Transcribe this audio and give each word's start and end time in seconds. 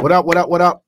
What 0.00 0.12
up? 0.12 0.24
What 0.24 0.38
up? 0.38 0.48
What 0.48 0.62
up? 0.62 0.82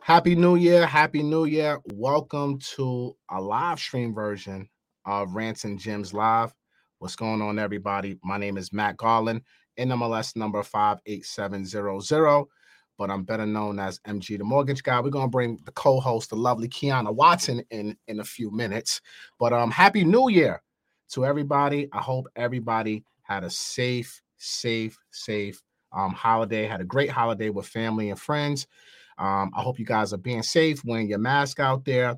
Happy 0.00 0.34
New 0.34 0.56
Year. 0.56 0.86
Happy 0.86 1.22
New 1.22 1.44
Year. 1.44 1.78
Welcome 1.92 2.58
to 2.74 3.16
a 3.30 3.40
live 3.40 3.78
stream 3.78 4.12
version 4.12 4.68
of 5.06 5.36
Rants 5.36 5.62
and 5.62 5.78
Gems 5.78 6.12
Live. 6.12 6.52
What's 6.98 7.14
going 7.14 7.40
on, 7.40 7.60
everybody? 7.60 8.18
My 8.24 8.36
name 8.36 8.56
is 8.56 8.72
Matt 8.72 8.96
Garland, 8.96 9.42
NMLS 9.78 10.34
number 10.34 10.64
58700, 10.64 12.46
but 12.98 13.08
I'm 13.08 13.22
better 13.22 13.46
known 13.46 13.78
as 13.78 14.00
MG 14.00 14.36
the 14.36 14.42
Mortgage 14.42 14.82
Guy. 14.82 15.00
We're 15.00 15.10
going 15.10 15.26
to 15.26 15.30
bring 15.30 15.60
the 15.64 15.70
co 15.70 16.00
host, 16.00 16.30
the 16.30 16.36
lovely 16.36 16.68
Kiana 16.68 17.14
Watson, 17.14 17.62
in 17.70 17.96
in 18.08 18.18
a 18.18 18.24
few 18.24 18.50
minutes. 18.50 19.00
But 19.38 19.52
um, 19.52 19.70
Happy 19.70 20.02
New 20.02 20.28
Year 20.28 20.60
to 21.10 21.24
everybody. 21.24 21.88
I 21.92 22.00
hope 22.00 22.26
everybody 22.34 23.04
had 23.22 23.44
a 23.44 23.50
safe, 23.50 24.20
safe, 24.38 24.98
safe 25.12 25.62
um, 25.94 26.12
holiday. 26.12 26.66
Had 26.66 26.80
a 26.80 26.84
great 26.84 27.10
holiday 27.10 27.50
with 27.50 27.66
family 27.66 28.10
and 28.10 28.18
friends. 28.18 28.66
Um, 29.18 29.50
I 29.54 29.62
hope 29.62 29.78
you 29.78 29.84
guys 29.84 30.12
are 30.12 30.18
being 30.18 30.42
safe, 30.42 30.84
wearing 30.84 31.08
your 31.08 31.18
mask 31.18 31.60
out 31.60 31.84
there. 31.84 32.16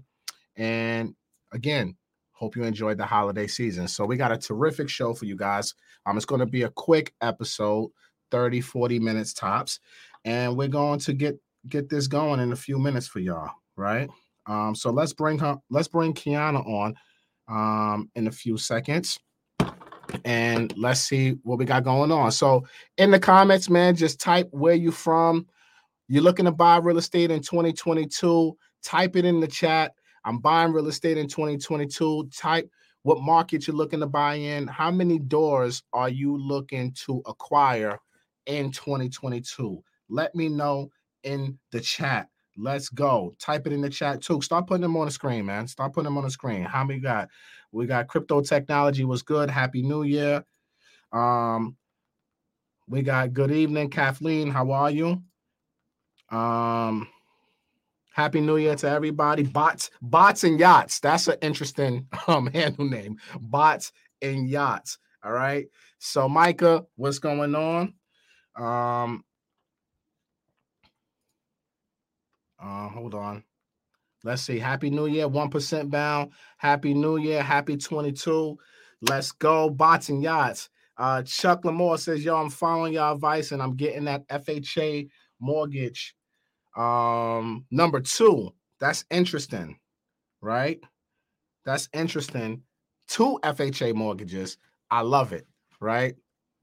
And 0.57 1.15
again, 1.53 1.97
hope 2.33 2.57
you 2.57 2.65
enjoyed 2.65 2.99
the 2.99 3.07
holiday 3.07 3.47
season. 3.47 3.89
So 3.89 4.05
we 4.05 4.17
got 4.17 4.33
a 4.33 4.39
terrific 4.39 4.89
show 4.89 5.15
for 5.15 5.27
you 5.27 5.37
guys. 5.37 5.75
Um, 6.07 6.17
it's 6.17 6.27
going 6.27 6.41
to 6.41 6.47
be 6.47 6.63
a 6.63 6.71
quick 6.71 7.15
episode, 7.21 7.91
30, 8.31 8.61
40 8.61 8.99
minutes 8.99 9.35
tops. 9.35 9.81
And 10.25 10.57
we're 10.57 10.69
going 10.69 10.99
to 11.01 11.13
get 11.13 11.39
get 11.69 11.89
this 11.89 12.07
going 12.07 12.39
in 12.39 12.53
a 12.53 12.57
few 12.57 12.79
minutes 12.79 13.09
for 13.09 13.19
y'all, 13.19 13.51
right? 13.77 14.09
Um, 14.47 14.75
so 14.75 14.91
let's 14.91 15.13
bring 15.13 15.39
her, 15.41 15.57
let's 15.69 15.89
bring 15.89 16.15
Kiana 16.15 16.65
on 16.67 16.95
um 17.49 18.11
in 18.17 18.27
a 18.27 18.33
few 18.33 18.57
seconds 18.57 19.21
and 20.25 20.77
let's 20.77 21.01
see 21.01 21.37
what 21.43 21.59
we 21.59 21.65
got 21.65 21.85
going 21.85 22.13
on. 22.13 22.33
So 22.33 22.67
in 22.97 23.11
the 23.11 23.19
comments, 23.19 23.69
man, 23.69 23.97
just 23.97 24.21
type 24.21 24.49
where 24.51 24.75
you 24.75 24.91
from. 24.91 25.47
You're 26.09 26.23
looking 26.23 26.45
to 26.45 26.53
buy 26.53 26.79
real 26.79 26.99
estate 26.99 27.31
in 27.31 27.41
2022. 27.41 28.57
Type 28.83 29.17
it 29.17 29.25
in 29.25 29.41
the 29.41 29.49
chat. 29.49 29.93
I'm 30.25 30.39
buying 30.39 30.73
real 30.73 30.89
estate 30.89 31.19
in 31.19 31.29
2022. 31.29 32.29
Type 32.37 32.71
what 33.03 33.21
market 33.21 33.67
you're 33.67 33.77
looking 33.77 34.01
to 34.01 34.07
buy 34.07 34.35
in. 34.35 34.67
How 34.67 34.91
many 34.91 35.19
doors 35.19 35.83
are 35.93 36.09
you 36.09 36.37
looking 36.37 36.93
to 37.07 37.23
acquire 37.27 38.01
in 38.47 38.71
2022? 38.73 39.83
Let 40.09 40.35
me 40.35 40.49
know 40.49 40.91
in 41.23 41.59
the 41.73 41.81
chat. 41.81 42.29
Let's 42.57 42.89
go. 42.89 43.35
Type 43.39 43.67
it 43.67 43.73
in 43.73 43.81
the 43.83 43.91
chat 43.91 44.23
too. 44.23 44.41
Start 44.41 44.67
putting 44.67 44.83
them 44.83 44.97
on 44.97 45.07
the 45.07 45.13
screen, 45.13 45.47
man. 45.47 45.67
Start 45.69 45.93
putting 45.93 46.07
them 46.07 46.19
on 46.19 46.25
the 46.25 46.31
screen. 46.31 46.63
How 46.65 46.85
many 46.85 47.01
got? 47.01 47.29
We 47.73 47.87
got 47.87 48.09
crypto 48.09 48.41
technology 48.43 49.05
was 49.05 49.23
good. 49.23 49.51
Happy 49.51 49.83
New 49.83 50.03
Year. 50.03 50.45
Um, 51.13 51.77
we 52.89 53.03
got 53.03 53.33
good 53.33 53.51
evening, 53.51 53.91
Kathleen. 53.91 54.51
How 54.51 54.71
are 54.73 54.91
you? 54.91 55.23
Um, 56.31 57.09
Happy 58.13 58.41
New 58.41 58.57
Year 58.57 58.75
to 58.77 58.89
everybody. 58.89 59.43
Bots, 59.43 59.91
bots 60.01 60.45
and 60.45 60.59
yachts. 60.59 61.01
That's 61.01 61.29
an 61.29 61.37
interesting 61.43 62.09
um 62.29 62.47
handle 62.49 62.87
name. 62.89 63.19
Bots 63.41 63.93
and 64.23 64.49
yachts. 64.49 64.99
All 65.25 65.33
right. 65.33 65.67
So, 65.99 66.29
Micah, 66.29 66.85
what's 66.97 67.19
going 67.19 67.55
on? 67.55 67.95
Um, 68.57 69.25
uh, 72.61 72.89
hold 72.89 73.15
on. 73.15 73.45
Let's 74.25 74.43
see. 74.43 74.59
Happy 74.59 74.91
New 74.91 75.07
Year. 75.07 75.29
1% 75.29 75.91
bound. 75.91 76.33
Happy 76.57 76.95
New 76.95 77.19
Year. 77.19 77.43
Happy 77.43 77.77
22. 77.77 78.59
Let's 79.03 79.33
go. 79.33 79.71
Bots 79.71 80.09
and 80.09 80.23
yachts. 80.23 80.69
Uh, 80.99 81.23
Chuck 81.23 81.63
Lamore 81.63 81.99
says, 81.99 82.25
Yo, 82.25 82.37
I'm 82.37 82.51
following 82.51 82.95
your 82.95 83.13
advice 83.13 83.53
and 83.53 83.63
I'm 83.63 83.77
getting 83.77 84.05
that 84.07 84.27
FHA 84.29 85.09
mortgage. 85.41 86.15
Um, 86.77 87.67
number 87.71 88.01
two. 88.01 88.53
That's 88.79 89.05
interesting, 89.11 89.79
right? 90.41 90.81
That's 91.65 91.89
interesting. 91.93 92.63
Two 93.09 93.39
FHA 93.43 93.95
mortgages. 93.95 94.59
I 94.91 95.01
love 95.01 95.33
it, 95.33 95.47
right? 95.81 96.15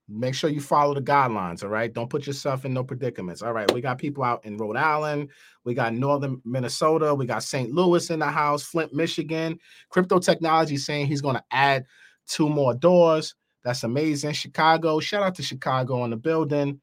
Make 0.09 0.35
sure 0.35 0.49
you 0.49 0.59
follow 0.59 0.93
the 0.93 1.01
guidelines. 1.01 1.63
All 1.63 1.69
right. 1.69 1.91
Don't 1.91 2.09
put 2.09 2.27
yourself 2.27 2.65
in 2.65 2.73
no 2.73 2.83
predicaments. 2.83 3.41
All 3.41 3.53
right. 3.53 3.71
We 3.71 3.81
got 3.81 3.97
people 3.97 4.23
out 4.23 4.43
in 4.45 4.57
Rhode 4.57 4.75
Island. 4.75 5.29
We 5.63 5.73
got 5.73 5.93
northern 5.93 6.41
Minnesota. 6.43 7.15
We 7.15 7.25
got 7.25 7.43
St. 7.43 7.71
Louis 7.71 8.09
in 8.09 8.19
the 8.19 8.27
house, 8.27 8.63
Flint, 8.63 8.93
Michigan. 8.93 9.57
Crypto 9.89 10.19
Technology 10.19 10.77
saying 10.77 11.07
he's 11.07 11.21
going 11.21 11.35
to 11.35 11.43
add 11.51 11.85
two 12.27 12.49
more 12.49 12.73
doors. 12.73 13.35
That's 13.63 13.83
amazing. 13.83 14.33
Chicago. 14.33 14.99
Shout 14.99 15.23
out 15.23 15.35
to 15.35 15.43
Chicago 15.43 16.01
on 16.01 16.09
the 16.09 16.17
building. 16.17 16.81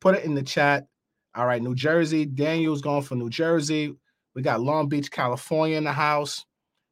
Put 0.00 0.16
it 0.16 0.24
in 0.24 0.34
the 0.34 0.42
chat. 0.42 0.86
All 1.34 1.46
right. 1.46 1.62
New 1.62 1.74
Jersey. 1.74 2.24
Daniel's 2.24 2.80
going 2.80 3.02
for 3.02 3.14
New 3.14 3.30
Jersey. 3.30 3.94
We 4.34 4.42
got 4.42 4.60
Long 4.60 4.88
Beach, 4.88 5.10
California 5.10 5.76
in 5.76 5.84
the 5.84 5.92
house. 5.92 6.44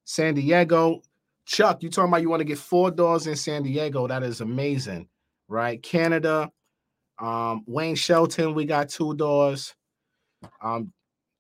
San 0.05 0.35
Diego. 0.35 1.01
Chuck, 1.45 1.83
you 1.83 1.91
talking 1.91 2.09
about 2.09 2.23
you 2.23 2.31
want 2.31 2.41
to 2.41 2.45
get 2.45 2.59
four 2.59 2.91
doors 2.91 3.27
in 3.27 3.37
San 3.37 3.63
Diego? 3.63 4.07
That 4.07 4.23
is 4.23 4.41
amazing, 4.41 5.09
right? 5.53 5.81
Canada, 5.83 6.51
um, 7.21 7.63
Wayne 7.67 7.95
Shelton, 7.95 8.55
we 8.55 8.65
got 8.65 8.89
two 8.89 9.15
doors. 9.15 9.75
Um, 10.61 10.93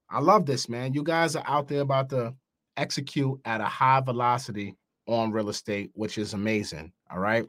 I 0.08 0.20
love 0.20 0.46
this, 0.46 0.68
man. 0.68 0.92
You 0.92 1.02
guys 1.02 1.34
are 1.34 1.44
out 1.46 1.66
there 1.66 1.80
about 1.80 2.10
to 2.10 2.34
execute 2.76 3.40
at 3.44 3.60
a 3.60 3.64
high 3.64 4.00
velocity 4.00 4.76
on 5.06 5.32
real 5.32 5.48
estate, 5.48 5.90
which 5.94 6.18
is 6.18 6.34
amazing. 6.34 6.92
All 7.10 7.18
right. 7.18 7.46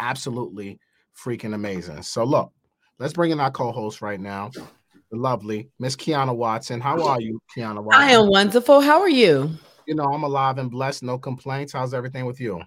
Absolutely 0.00 0.80
freaking 1.16 1.54
amazing. 1.54 2.02
So, 2.02 2.24
look, 2.24 2.52
let's 2.98 3.12
bring 3.12 3.30
in 3.30 3.38
our 3.38 3.50
co 3.50 3.70
host 3.70 4.02
right 4.02 4.20
now, 4.20 4.50
the 5.10 5.16
lovely 5.16 5.68
Miss 5.78 5.94
Kiana 5.94 6.34
Watson. 6.34 6.80
How 6.80 7.00
are 7.04 7.20
you, 7.20 7.38
Kiana 7.56 7.82
Watson? 7.82 8.02
I 8.02 8.12
am 8.12 8.28
wonderful. 8.28 8.80
How 8.80 9.00
are 9.00 9.08
you? 9.08 9.50
You 9.86 9.94
know, 9.94 10.04
I'm 10.04 10.24
alive 10.24 10.58
and 10.58 10.70
blessed, 10.70 11.04
no 11.04 11.18
complaints. 11.18 11.72
How's 11.72 11.94
everything 11.94 12.24
with 12.24 12.40
you? 12.40 12.62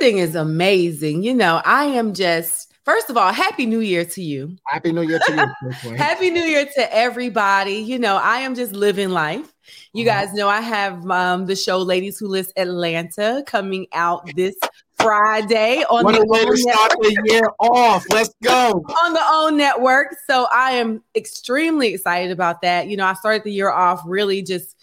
Everything 0.00 0.18
is 0.18 0.34
amazing. 0.34 1.22
You 1.24 1.34
know, 1.34 1.60
I 1.62 1.84
am 1.84 2.14
just 2.14 2.72
First 2.86 3.10
of 3.10 3.18
all, 3.18 3.34
happy 3.34 3.66
new 3.66 3.80
year 3.80 4.06
to 4.06 4.22
you. 4.22 4.56
Happy 4.66 4.92
new 4.92 5.02
year 5.02 5.18
to 5.26 5.54
you. 5.84 5.94
happy 5.96 6.30
new 6.30 6.40
year 6.40 6.64
to 6.64 6.94
everybody. 6.96 7.74
You 7.74 7.98
know, 7.98 8.16
I 8.16 8.38
am 8.38 8.54
just 8.54 8.72
living 8.72 9.10
life. 9.10 9.52
You 9.92 10.08
uh-huh. 10.08 10.24
guys 10.24 10.32
know 10.32 10.48
I 10.48 10.62
have 10.62 11.08
um, 11.10 11.44
the 11.44 11.54
show 11.54 11.78
Ladies 11.80 12.18
Who 12.18 12.28
List 12.28 12.54
Atlanta 12.56 13.44
coming 13.46 13.88
out 13.92 14.26
this 14.34 14.56
Friday 14.96 15.84
on 15.90 16.02
what 16.02 16.18
the 16.18 16.24
way 16.24 16.46
to 16.46 16.56
start 16.56 16.92
the 16.98 17.22
year 17.26 17.50
off. 17.60 18.02
Let's 18.10 18.34
go 18.42 18.82
on 19.04 19.12
the 19.12 19.22
OWN 19.22 19.58
network. 19.58 20.16
So 20.26 20.46
I 20.50 20.72
am 20.72 21.02
extremely 21.14 21.88
excited 21.92 22.30
about 22.30 22.62
that. 22.62 22.88
You 22.88 22.96
know, 22.96 23.04
I 23.04 23.12
started 23.12 23.44
the 23.44 23.52
year 23.52 23.70
off 23.70 24.00
really 24.06 24.40
just 24.40 24.76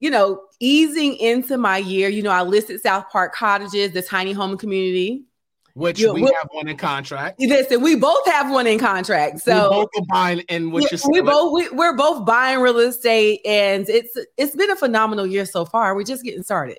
you 0.00 0.10
know, 0.10 0.40
easing 0.60 1.16
into 1.16 1.58
my 1.58 1.78
year. 1.78 2.08
You 2.08 2.22
know, 2.22 2.30
I 2.30 2.42
listed 2.42 2.80
South 2.80 3.04
Park 3.10 3.34
Cottages, 3.34 3.92
the 3.92 4.02
tiny 4.02 4.32
home 4.32 4.56
community 4.56 5.24
which 5.78 6.00
you, 6.00 6.12
we 6.12 6.22
have 6.22 6.48
one 6.50 6.66
in 6.68 6.76
contract. 6.76 7.38
Listen, 7.40 7.80
we 7.80 7.94
both 7.94 8.26
have 8.26 8.50
one 8.50 8.66
in 8.66 8.78
contract. 8.78 9.40
So 9.40 9.54
we 9.54 9.76
both 9.76 9.88
are 9.96 10.06
buying 10.08 10.40
in 10.48 10.70
which 10.72 10.92
is 10.92 11.06
we 11.08 11.20
both 11.20 11.52
we, 11.52 11.68
we're 11.70 11.96
both 11.96 12.26
buying 12.26 12.60
real 12.60 12.78
estate, 12.80 13.40
and 13.44 13.88
it's 13.88 14.16
it's 14.36 14.56
been 14.56 14.70
a 14.70 14.76
phenomenal 14.76 15.26
year 15.26 15.46
so 15.46 15.64
far. 15.64 15.94
We're 15.94 16.02
just 16.02 16.24
getting 16.24 16.42
started. 16.42 16.78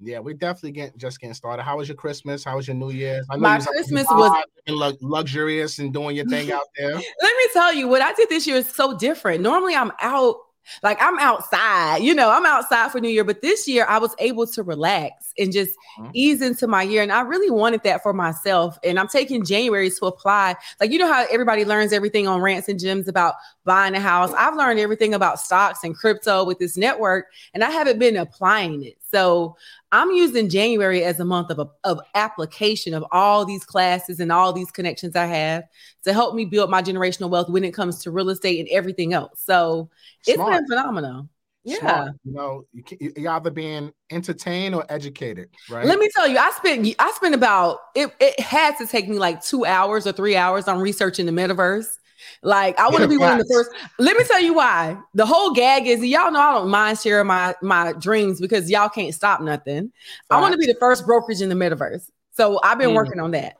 Yeah, 0.00 0.18
we're 0.18 0.34
definitely 0.34 0.72
getting 0.72 0.98
just 0.98 1.20
getting 1.20 1.34
started. 1.34 1.62
How 1.62 1.76
was 1.76 1.88
your 1.88 1.96
Christmas? 1.96 2.42
How 2.42 2.56
was 2.56 2.66
your 2.66 2.74
New 2.74 2.90
Year's? 2.90 3.26
Know 3.28 3.36
My 3.36 3.60
Christmas 3.60 4.06
was 4.08 4.96
luxurious 5.02 5.78
and 5.78 5.92
doing 5.92 6.16
your 6.16 6.26
thing 6.26 6.50
out 6.50 6.64
there. 6.76 6.94
Let 6.94 7.36
me 7.36 7.48
tell 7.52 7.74
you, 7.74 7.86
what 7.86 8.00
I 8.00 8.14
did 8.14 8.30
this 8.30 8.46
year 8.46 8.56
is 8.56 8.68
so 8.68 8.96
different. 8.96 9.42
Normally, 9.42 9.76
I'm 9.76 9.92
out 10.00 10.36
like 10.82 10.98
I'm 11.00 11.18
outside, 11.18 11.98
you 11.98 12.14
know, 12.14 12.30
I'm 12.30 12.46
outside 12.46 12.90
for 12.90 13.00
New 13.00 13.08
Year, 13.08 13.24
but 13.24 13.42
this 13.42 13.66
year 13.66 13.86
I 13.88 13.98
was 13.98 14.14
able 14.18 14.46
to 14.48 14.62
relax 14.62 15.32
and 15.38 15.52
just 15.52 15.74
mm-hmm. 15.98 16.10
ease 16.14 16.42
into 16.42 16.66
my 16.66 16.82
year. 16.82 17.02
And 17.02 17.12
I 17.12 17.22
really 17.22 17.50
wanted 17.50 17.82
that 17.84 18.02
for 18.02 18.12
myself. 18.12 18.78
And 18.84 18.98
I'm 18.98 19.08
taking 19.08 19.44
January 19.44 19.90
to 19.90 20.06
apply. 20.06 20.56
Like, 20.80 20.90
you 20.90 20.98
know 20.98 21.12
how 21.12 21.26
everybody 21.30 21.64
learns 21.64 21.92
everything 21.92 22.28
on 22.28 22.40
rants 22.40 22.68
and 22.68 22.78
gems 22.78 23.08
about 23.08 23.34
buying 23.64 23.94
a 23.94 24.00
house. 24.00 24.32
I've 24.36 24.56
learned 24.56 24.80
everything 24.80 25.14
about 25.14 25.40
stocks 25.40 25.84
and 25.84 25.96
crypto 25.96 26.44
with 26.44 26.58
this 26.58 26.76
network, 26.76 27.26
and 27.54 27.62
I 27.64 27.70
haven't 27.70 27.98
been 27.98 28.16
applying 28.16 28.84
it. 28.84 28.96
So 29.12 29.56
I'm 29.92 30.10
using 30.10 30.48
January 30.48 31.04
as 31.04 31.20
a 31.20 31.24
month 31.24 31.50
of, 31.50 31.70
of 31.84 32.00
application 32.14 32.94
of 32.94 33.04
all 33.12 33.44
these 33.44 33.64
classes 33.64 34.20
and 34.20 34.32
all 34.32 34.52
these 34.52 34.70
connections 34.70 35.14
I 35.14 35.26
have 35.26 35.64
to 36.04 36.12
help 36.12 36.34
me 36.34 36.46
build 36.46 36.70
my 36.70 36.82
generational 36.82 37.30
wealth 37.30 37.50
when 37.50 37.64
it 37.64 37.72
comes 37.72 38.02
to 38.02 38.10
real 38.10 38.30
estate 38.30 38.58
and 38.58 38.68
everything 38.70 39.12
else. 39.12 39.42
So 39.44 39.90
Smart. 40.22 40.54
it's 40.54 40.58
been 40.58 40.66
phenomenal. 40.66 41.28
Yeah. 41.64 41.78
Smart. 41.78 42.12
You 42.24 42.32
know, 42.32 42.64
you, 42.72 43.12
either 43.28 43.50
being 43.50 43.92
entertained 44.10 44.74
or 44.74 44.84
educated, 44.88 45.50
right? 45.70 45.86
Let 45.86 45.98
me 45.98 46.08
tell 46.14 46.26
you, 46.26 46.38
I 46.38 46.50
spent 46.52 46.88
I 46.98 47.12
spent 47.12 47.34
about 47.34 47.78
it, 47.94 48.10
it 48.18 48.40
had 48.40 48.76
to 48.78 48.86
take 48.86 49.08
me 49.08 49.18
like 49.18 49.44
two 49.44 49.64
hours 49.64 50.06
or 50.06 50.12
three 50.12 50.36
hours 50.36 50.66
on 50.66 50.80
researching 50.80 51.26
the 51.26 51.32
metaverse. 51.32 51.98
Like 52.42 52.78
I 52.78 52.88
want 52.88 53.02
to 53.02 53.08
be 53.08 53.16
one 53.16 53.32
of 53.32 53.38
the 53.38 53.52
first. 53.52 53.70
Let 53.98 54.16
me 54.16 54.24
tell 54.24 54.40
you 54.40 54.54
why. 54.54 54.96
The 55.14 55.26
whole 55.26 55.52
gag 55.52 55.86
is 55.86 56.04
y'all 56.04 56.30
know 56.30 56.40
I 56.40 56.52
don't 56.52 56.68
mind 56.68 56.98
sharing 56.98 57.26
my 57.26 57.54
my 57.62 57.92
dreams 57.92 58.40
because 58.40 58.70
y'all 58.70 58.88
can't 58.88 59.14
stop 59.14 59.40
nothing. 59.40 59.92
I 60.30 60.40
want 60.40 60.52
to 60.52 60.58
be 60.58 60.66
the 60.66 60.76
first 60.80 61.06
brokerage 61.06 61.40
in 61.40 61.48
the 61.48 61.54
metaverse. 61.54 62.10
So 62.32 62.60
I've 62.62 62.78
been 62.78 62.90
mm. 62.90 62.94
working 62.94 63.20
on 63.20 63.32
that. 63.32 63.56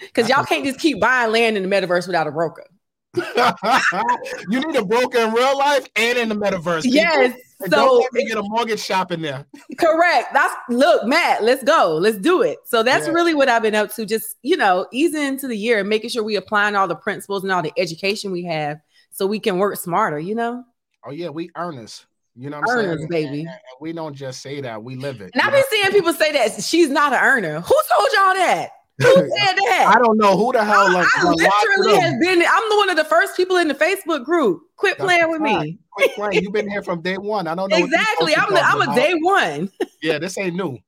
Because 0.00 0.28
y'all 0.28 0.44
can't 0.44 0.64
just 0.64 0.80
keep 0.80 1.00
buying 1.00 1.32
land 1.32 1.56
in 1.56 1.68
the 1.68 1.68
metaverse 1.68 2.06
without 2.06 2.26
a 2.26 2.32
broker. 2.32 2.66
you 3.14 4.60
need 4.60 4.74
a 4.76 4.84
broker 4.84 5.18
in 5.18 5.32
real 5.32 5.58
life 5.58 5.86
and 5.96 6.18
in 6.18 6.28
the 6.28 6.34
metaverse. 6.34 6.82
People. 6.82 6.96
Yes. 6.96 7.38
And 7.62 7.72
so 7.72 7.78
don't 7.78 8.00
let 8.00 8.12
me 8.12 8.26
get 8.26 8.38
a 8.38 8.42
mortgage 8.42 8.80
shop 8.80 9.12
in 9.12 9.22
there. 9.22 9.46
correct. 9.78 10.32
That's 10.32 10.54
look, 10.68 11.06
Matt, 11.06 11.42
let's 11.42 11.62
go. 11.62 11.98
Let's 12.00 12.18
do 12.18 12.42
it. 12.42 12.58
So 12.64 12.82
that's 12.82 13.06
yeah. 13.06 13.12
really 13.12 13.34
what 13.34 13.48
I've 13.48 13.62
been 13.62 13.74
up 13.74 13.94
to. 13.94 14.06
Just, 14.06 14.36
you 14.42 14.56
know, 14.56 14.86
easing 14.92 15.22
into 15.22 15.48
the 15.48 15.56
year 15.56 15.80
and 15.80 15.88
making 15.88 16.10
sure 16.10 16.22
we 16.22 16.36
applying 16.36 16.76
all 16.76 16.88
the 16.88 16.96
principles 16.96 17.42
and 17.42 17.52
all 17.52 17.62
the 17.62 17.72
education 17.76 18.32
we 18.32 18.44
have 18.44 18.80
so 19.10 19.26
we 19.26 19.40
can 19.40 19.58
work 19.58 19.76
smarter, 19.76 20.18
you 20.18 20.34
know? 20.34 20.64
Oh, 21.04 21.10
yeah, 21.10 21.28
we 21.28 21.50
earners. 21.56 22.06
You 22.34 22.48
know 22.48 22.60
what 22.60 22.70
I'm 22.70 22.78
earners, 22.78 22.98
saying? 22.98 23.08
baby. 23.08 23.40
And, 23.40 23.48
and 23.48 23.76
we 23.80 23.92
don't 23.92 24.14
just 24.14 24.40
say 24.40 24.60
that, 24.62 24.82
we 24.82 24.96
live 24.96 25.20
it. 25.20 25.30
And 25.34 25.42
I've 25.42 25.52
been 25.52 25.62
seeing 25.70 25.90
people 25.90 26.12
say 26.14 26.32
that 26.32 26.62
she's 26.62 26.88
not 26.88 27.12
an 27.12 27.22
earner. 27.22 27.60
Who 27.60 27.74
told 27.90 28.08
y'all 28.14 28.34
that? 28.34 28.70
Who 28.98 29.14
said 29.14 29.28
that? 29.28 29.92
I 29.94 29.98
don't 29.98 30.18
know 30.18 30.36
who 30.36 30.52
the 30.52 30.64
hell. 30.64 30.92
Like, 30.92 31.06
I, 31.16 31.24
literally 31.24 32.00
have 32.00 32.20
been. 32.20 32.42
I'm 32.42 32.68
the 32.68 32.76
one 32.76 32.90
of 32.90 32.96
the 32.96 33.04
first 33.04 33.36
people 33.36 33.56
in 33.56 33.68
the 33.68 33.74
Facebook 33.74 34.24
group. 34.24 34.62
Quit 34.76 34.98
That's 34.98 35.06
playing 35.06 35.30
with 35.30 35.40
fine. 35.40 35.60
me. 35.60 35.78
Quit 35.92 36.14
playing. 36.14 36.42
You've 36.42 36.52
been 36.52 36.68
here 36.68 36.82
from 36.82 37.00
day 37.00 37.18
one. 37.18 37.46
I 37.46 37.54
don't 37.54 37.70
know 37.70 37.76
exactly. 37.76 38.34
I'm. 38.36 38.52
The, 38.52 38.60
I'm 38.60 38.88
a 38.88 38.94
day 38.94 39.14
one. 39.14 39.70
yeah, 40.02 40.18
this 40.18 40.36
ain't 40.38 40.56
new. 40.56 40.78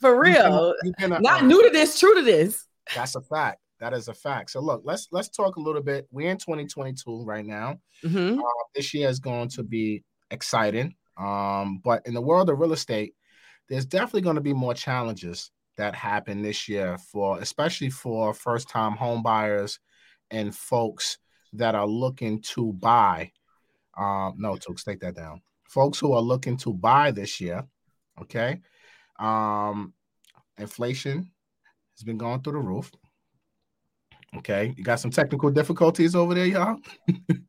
For 0.00 0.20
real. 0.20 0.74
Been, 0.82 0.86
you've 0.88 0.96
been 0.96 1.12
a, 1.12 1.20
Not 1.20 1.42
uh, 1.42 1.46
new 1.46 1.62
to 1.62 1.70
this. 1.70 1.98
True 1.98 2.14
to 2.14 2.22
this. 2.22 2.66
That's 2.94 3.14
a 3.14 3.20
fact. 3.20 3.60
That 3.80 3.92
is 3.92 4.08
a 4.08 4.14
fact. 4.14 4.50
So 4.50 4.60
look, 4.60 4.82
let's 4.84 5.08
let's 5.12 5.28
talk 5.28 5.56
a 5.56 5.60
little 5.60 5.82
bit. 5.82 6.06
We're 6.10 6.30
in 6.30 6.38
2022 6.38 7.24
right 7.24 7.44
now. 7.44 7.78
Mm-hmm. 8.02 8.38
Uh, 8.38 8.42
this 8.74 8.94
year 8.94 9.08
is 9.08 9.18
going 9.18 9.48
to 9.50 9.62
be 9.62 10.02
exciting. 10.30 10.94
Um, 11.18 11.80
but 11.84 12.02
in 12.06 12.14
the 12.14 12.20
world 12.20 12.50
of 12.50 12.58
real 12.58 12.72
estate, 12.72 13.14
there's 13.68 13.86
definitely 13.86 14.22
going 14.22 14.36
to 14.36 14.40
be 14.40 14.52
more 14.52 14.74
challenges 14.74 15.50
that 15.76 15.94
happened 15.94 16.44
this 16.44 16.68
year 16.68 16.96
for 16.98 17.40
especially 17.40 17.90
for 17.90 18.32
first 18.34 18.68
time 18.68 18.92
home 18.92 19.22
buyers 19.22 19.80
and 20.30 20.54
folks 20.54 21.18
that 21.52 21.74
are 21.74 21.86
looking 21.86 22.40
to 22.42 22.72
buy. 22.74 23.30
Um, 23.96 24.34
no, 24.38 24.56
to 24.56 24.74
take 24.74 25.00
that 25.00 25.14
down. 25.14 25.40
Folks 25.68 25.98
who 25.98 26.12
are 26.12 26.20
looking 26.20 26.56
to 26.58 26.72
buy 26.72 27.10
this 27.10 27.40
year, 27.40 27.64
okay. 28.20 28.60
Um, 29.18 29.94
inflation 30.58 31.30
has 31.96 32.04
been 32.04 32.18
going 32.18 32.42
through 32.42 32.54
the 32.54 32.58
roof. 32.58 32.90
Okay, 34.38 34.74
you 34.76 34.82
got 34.82 34.98
some 34.98 35.12
technical 35.12 35.50
difficulties 35.50 36.16
over 36.16 36.34
there, 36.34 36.46
y'all. 36.46 36.76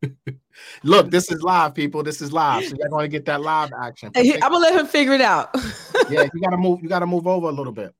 Look, 0.84 1.10
this 1.10 1.30
is 1.32 1.42
live, 1.42 1.74
people. 1.74 2.02
This 2.04 2.22
is 2.22 2.32
live, 2.32 2.64
so 2.64 2.76
you're 2.78 2.88
going 2.88 3.04
to 3.04 3.08
get 3.08 3.24
that 3.26 3.40
live 3.40 3.70
action. 3.82 4.12
Hey, 4.14 4.34
I'm 4.34 4.52
gonna 4.52 4.58
let 4.58 4.74
him 4.74 4.86
figure 4.86 5.12
it 5.12 5.20
out. 5.20 5.50
yeah, 6.10 6.28
you 6.32 6.40
gotta 6.40 6.56
move. 6.56 6.80
You 6.82 6.88
gotta 6.88 7.06
move 7.06 7.26
over 7.26 7.48
a 7.48 7.52
little 7.52 7.72
bit. 7.72 7.92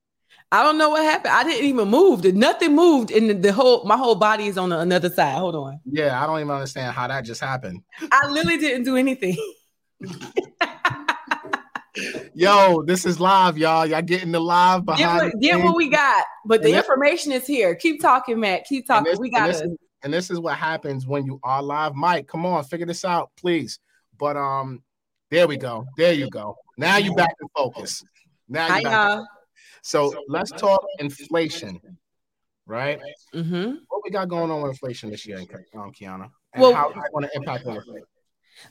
I 0.53 0.63
don't 0.63 0.79
know 0.79 0.91
what 0.91 1.03
happened. 1.03 1.35
I 1.35 1.43
didn't 1.43 1.67
even 1.67 1.89
move. 1.89 2.23
Nothing 2.25 2.75
moved, 2.75 3.11
and 3.11 3.31
the, 3.31 3.35
the 3.35 3.53
whole 3.53 3.85
my 3.85 3.97
whole 3.97 4.15
body 4.15 4.47
is 4.47 4.57
on 4.57 4.69
the, 4.69 4.79
another 4.79 5.11
side. 5.11 5.37
Hold 5.39 5.57
on. 5.57 5.81
Yeah, 5.85 6.23
I 6.23 6.27
don't 6.27 6.39
even 6.39 6.51
understand 6.51 6.95
how 6.95 7.09
that 7.09 7.23
just 7.23 7.41
happened. 7.41 7.83
I 8.13 8.29
literally 8.29 8.59
didn't 8.59 8.85
do 8.85 8.97
anything. 8.97 9.37
Yo, 12.35 12.83
this 12.87 13.07
is 13.07 13.19
live, 13.19 13.57
y'all. 13.57 13.87
Y'all 13.87 14.03
getting 14.03 14.31
the 14.31 14.41
live 14.41 14.85
behind. 14.85 15.01
Get 15.01 15.35
what, 15.35 15.43
get 15.43 15.65
what 15.65 15.77
we 15.77 15.89
got, 15.89 16.25
but 16.45 16.63
the 16.63 16.77
information 16.77 17.33
is 17.33 17.47
here. 17.47 17.75
Keep 17.75 18.03
talking, 18.03 18.39
Matt. 18.39 18.67
Keep 18.67 18.87
talking. 18.87 19.11
This, 19.11 19.19
we 19.19 19.31
got 19.31 19.51
it. 19.51 19.67
And 20.03 20.13
this 20.13 20.31
is 20.31 20.39
what 20.39 20.57
happens 20.57 21.07
when 21.07 21.25
you 21.25 21.41
are 21.43 21.63
live. 21.63 21.95
Mike, 21.95 22.29
come 22.29 22.45
on, 22.47 22.63
figure 22.65 22.87
this 22.87 23.05
out, 23.05 23.31
please. 23.37 23.81
But 24.19 24.37
um, 24.37 24.83
there 25.31 25.49
we 25.49 25.57
go. 25.57 25.87
There 25.97 26.13
you 26.13 26.29
go. 26.31 26.57
Now 26.77 26.99
you 26.99 27.15
back 27.15 27.35
in 27.41 27.49
focus. 27.57 28.05
Now 28.49 28.77
you 28.77 28.85
back. 28.85 29.25
So 29.87 30.13
let's 30.27 30.51
talk 30.51 30.85
inflation, 30.99 31.81
right? 32.67 32.99
Mm-hmm. 33.33 33.75
What 33.87 34.03
we 34.03 34.11
got 34.11 34.29
going 34.29 34.51
on 34.51 34.63
with 34.63 34.73
inflation 34.73 35.11
this 35.11 35.25
year, 35.25 35.39
um, 35.77 35.93
Kiana? 35.93 36.29
And 36.53 36.63
well, 36.63 36.75
how 36.75 36.91
is 36.91 36.97
it 36.97 37.13
going 37.13 37.25
to 37.25 37.31
impact 37.37 37.65
real 37.65 37.79
estate? 37.79 38.03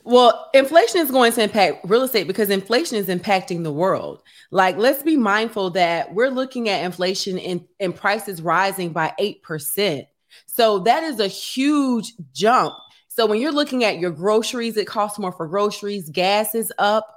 Well, 0.03 0.50
inflation 0.53 1.00
is 1.00 1.12
going 1.12 1.31
to 1.31 1.43
impact 1.43 1.86
real 1.86 2.01
estate 2.01 2.27
because 2.27 2.50
inflation 2.50 2.98
is 2.98 3.07
impacting 3.07 3.63
the 3.63 3.72
world. 3.72 4.24
Like, 4.51 4.75
let's 4.75 5.03
be 5.03 5.15
mindful 5.15 5.69
that 5.69 6.13
we're 6.13 6.31
looking 6.31 6.67
at 6.67 6.84
inflation 6.84 7.39
and, 7.39 7.65
and 7.79 7.95
prices 7.95 8.41
rising 8.41 8.89
by 8.91 9.13
8%. 9.17 10.05
So 10.48 10.79
that 10.79 11.03
is 11.03 11.22
a 11.22 11.29
huge 11.29 12.12
jump. 12.34 12.74
So 13.07 13.25
when 13.25 13.39
you're 13.39 13.53
looking 13.53 13.86
at 13.86 14.00
your 14.00 14.12
groceries, 14.12 14.75
it 14.75 14.86
costs 14.86 15.17
more 15.17 15.31
for 15.31 15.48
groceries, 15.48 16.10
gas 16.10 16.55
is 16.55 16.74
up. 16.77 17.07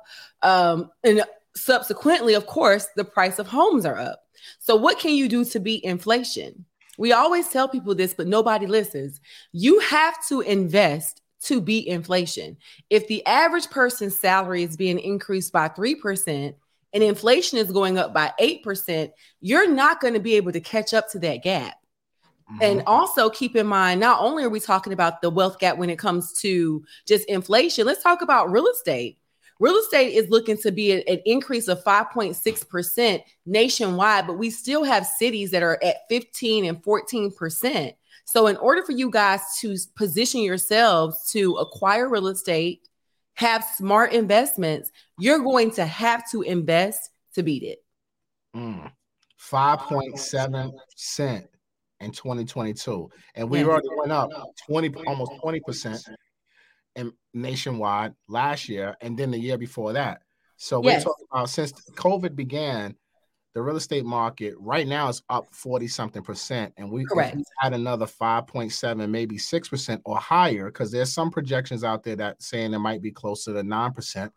Um, 0.41 0.93
and 1.03 1.25
subsequently, 1.59 2.35
of 2.35 2.47
course, 2.47 2.87
the 2.97 3.05
price 3.05 3.39
of 3.39 3.47
homes 3.47 3.85
are 3.85 3.99
up. 3.99 4.25
So, 4.59 4.77
what 4.77 4.99
can 4.99 5.15
you 5.15 5.29
do 5.29 5.45
to 5.47 5.61
beat 5.61 5.85
inflation? 5.85 6.65
We 6.97 7.13
always 7.13 7.49
tell 7.49 7.69
people 7.69 7.95
this, 7.95 8.15
but 8.15 8.27
nobody 8.27 8.67
listens. 8.67 9.21
You 9.53 9.79
have 9.81 10.17
to 10.29 10.41
invest 10.41 11.23
to 11.45 11.61
beat 11.61 11.87
inflation. 11.87 12.57
If 12.91 13.07
the 13.07 13.25
average 13.27 13.71
person's 13.71 14.17
salary 14.17 14.65
is 14.65 14.77
being 14.77 14.99
increased 14.99 15.53
by 15.53 15.69
3%, 15.69 16.55
and 16.95 17.03
inflation 17.03 17.59
is 17.59 17.71
going 17.71 17.99
up 17.99 18.15
by 18.15 18.33
8%, 18.41 19.11
you're 19.41 19.71
not 19.71 20.01
going 20.01 20.15
to 20.15 20.21
be 20.21 20.35
able 20.35 20.53
to 20.53 20.61
catch 20.61 20.95
up 20.95 21.11
to 21.11 21.19
that 21.21 21.43
gap. 21.43 21.75
Mm-hmm. 22.51 22.63
And 22.63 22.83
also 22.87 23.29
keep 23.29 23.57
in 23.57 23.67
mind, 23.67 24.01
not 24.01 24.21
only 24.21 24.45
are 24.45 24.49
we 24.49 24.61
talking 24.61 24.93
about 24.93 25.21
the 25.21 25.31
wealth 25.31 25.59
gap 25.59 25.77
when 25.77 25.91
it 25.91 25.99
comes 25.99 26.33
to 26.41 26.83
just 27.07 27.27
inflation, 27.27 27.87
let's 27.87 28.03
talk 28.03 28.23
about 28.23 28.51
real 28.51 28.67
estate. 28.67 29.19
Real 29.61 29.77
estate 29.77 30.15
is 30.15 30.31
looking 30.31 30.57
to 30.59 30.71
be 30.71 30.93
an 30.93 31.21
increase 31.25 31.67
of 31.67 31.83
5.6% 31.83 33.23
nationwide, 33.45 34.27
but 34.27 34.39
we 34.39 34.51
still 34.51 34.85
have 34.85 35.05
cities 35.05 35.51
that 35.51 35.65
are 35.65 35.83
at 35.83 36.09
15 36.09 36.65
and 36.65 36.83
14%. 36.83 37.95
So, 38.25 38.47
in 38.47 38.57
order 38.59 38.85
for 38.85 38.93
you 38.93 39.11
guys 39.11 39.41
to 39.61 39.77
position 39.97 40.43
yourselves 40.43 41.31
to 41.33 41.55
acquire 41.55 42.09
real 42.09 42.29
estate, 42.29 42.87
have 43.35 43.65
smart 43.77 44.13
investments, 44.13 44.93
you're 45.19 45.39
going 45.39 45.71
to 45.73 45.87
have 45.87 46.31
to 46.31 46.43
invest 46.43 47.11
to 47.35 47.43
beat 47.43 47.63
it. 47.63 47.79
Mm. 48.55 48.93
5.7% 49.51 51.47
in 52.01 52.11
2022. 52.11 53.11
And 53.35 53.49
we 53.49 53.61
yeah. 53.61 53.65
already 53.67 53.89
went 53.97 54.13
up 54.13 54.31
20, 54.69 54.95
almost 55.07 55.33
20% 55.43 56.05
in 56.99 57.13
nationwide 57.33 58.15
last 58.29 58.69
year 58.69 58.97
and 59.01 59.17
then 59.17 59.31
the 59.31 59.39
year 59.39 59.57
before 59.57 59.93
that. 59.95 60.23
So 60.57 60.83
yes. 60.83 61.05
we're 61.05 61.13
talking 61.13 61.27
about 61.31 61.51
since 61.51 61.73
COVID 61.93 62.35
began, 62.35 62.97
the 63.55 63.63
real 63.63 63.77
estate 63.77 64.05
market 64.05 64.55
right 64.59 64.87
now 64.87 65.09
is 65.09 65.23
up 65.31 65.47
40 65.53 65.89
something 65.89 66.23
percent 66.23 66.73
and 66.77 66.91
we, 66.91 67.05
had 67.59 67.73
another 67.73 68.07
5.7 68.07 69.11
maybe 69.11 69.37
6% 69.37 70.01
or 70.05 70.17
higher 70.17 70.67
because 70.67 70.93
there's 70.93 71.13
some 71.13 71.31
projections 71.31 71.83
out 71.83 72.05
there 72.05 72.17
that 72.17 72.43
saying 72.43 72.75
it 72.75 72.79
might 72.79 73.03
be 73.03 73.11
closer 73.11 73.53
to 73.55 73.63
9% 73.63 74.31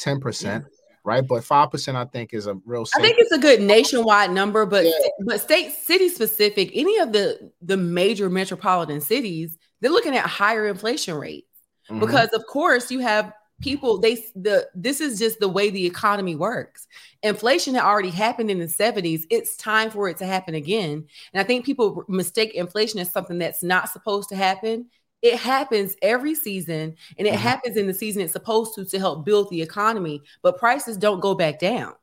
10% 0.00 0.42
yeah. 0.44 0.60
right 1.02 1.26
but 1.26 1.42
5% 1.42 1.94
i 1.96 2.04
think 2.04 2.32
is 2.32 2.46
a 2.46 2.54
real 2.64 2.86
i 2.94 3.00
think 3.00 3.16
it's 3.18 3.32
a 3.32 3.38
good 3.38 3.60
nationwide 3.60 4.30
number 4.30 4.64
but 4.64 4.84
yeah. 4.84 4.92
but 5.24 5.40
state 5.40 5.72
city 5.72 6.08
specific 6.08 6.70
any 6.72 6.98
of 6.98 7.12
the 7.12 7.50
the 7.62 7.76
major 7.76 8.30
metropolitan 8.30 9.00
cities 9.00 9.58
they're 9.80 9.90
looking 9.90 10.14
at 10.14 10.24
higher 10.24 10.68
inflation 10.68 11.16
rates 11.16 11.47
mm-hmm. 11.88 12.00
because 12.00 12.28
of 12.30 12.46
course 12.46 12.90
you 12.90 13.00
have 13.00 13.32
people 13.60 13.98
they 13.98 14.14
the 14.36 14.68
this 14.74 15.00
is 15.00 15.18
just 15.18 15.40
the 15.40 15.48
way 15.48 15.70
the 15.70 15.86
economy 15.86 16.36
works. 16.36 16.86
Inflation 17.22 17.74
had 17.74 17.84
already 17.84 18.10
happened 18.10 18.50
in 18.50 18.58
the 18.58 18.66
70s 18.66 19.24
it's 19.30 19.56
time 19.56 19.90
for 19.90 20.08
it 20.08 20.16
to 20.18 20.26
happen 20.26 20.54
again. 20.54 21.06
And 21.32 21.40
i 21.40 21.44
think 21.44 21.64
people 21.64 22.04
mistake 22.08 22.54
inflation 22.54 23.00
as 23.00 23.12
something 23.12 23.38
that's 23.38 23.62
not 23.62 23.88
supposed 23.88 24.28
to 24.30 24.36
happen. 24.36 24.86
It 25.20 25.36
happens 25.36 25.96
every 26.00 26.36
season 26.36 26.94
and 27.18 27.26
it 27.26 27.34
mm-hmm. 27.34 27.42
happens 27.42 27.76
in 27.76 27.88
the 27.88 27.94
season 27.94 28.22
it's 28.22 28.32
supposed 28.32 28.74
to 28.76 28.84
to 28.84 28.98
help 28.98 29.24
build 29.24 29.50
the 29.50 29.62
economy 29.62 30.22
but 30.42 30.58
prices 30.58 30.96
don't 30.96 31.20
go 31.20 31.34
back 31.34 31.58
down 31.58 31.94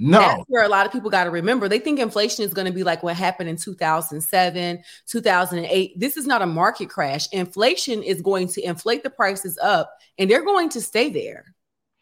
no. 0.00 0.20
That's 0.20 0.44
where 0.48 0.64
a 0.64 0.68
lot 0.68 0.86
of 0.86 0.92
people 0.92 1.10
got 1.10 1.24
to 1.24 1.30
remember. 1.30 1.68
They 1.68 1.78
think 1.78 2.00
inflation 2.00 2.42
is 2.42 2.54
going 2.54 2.66
to 2.66 2.72
be 2.72 2.82
like 2.82 3.02
what 3.02 3.16
happened 3.16 3.50
in 3.50 3.56
2007, 3.56 4.82
2008. 5.06 6.00
This 6.00 6.16
is 6.16 6.26
not 6.26 6.40
a 6.40 6.46
market 6.46 6.88
crash. 6.88 7.28
Inflation 7.32 8.02
is 8.02 8.22
going 8.22 8.48
to 8.48 8.62
inflate 8.62 9.02
the 9.02 9.10
prices 9.10 9.58
up 9.62 9.92
and 10.18 10.30
they're 10.30 10.44
going 10.44 10.70
to 10.70 10.80
stay 10.80 11.10
there. 11.10 11.54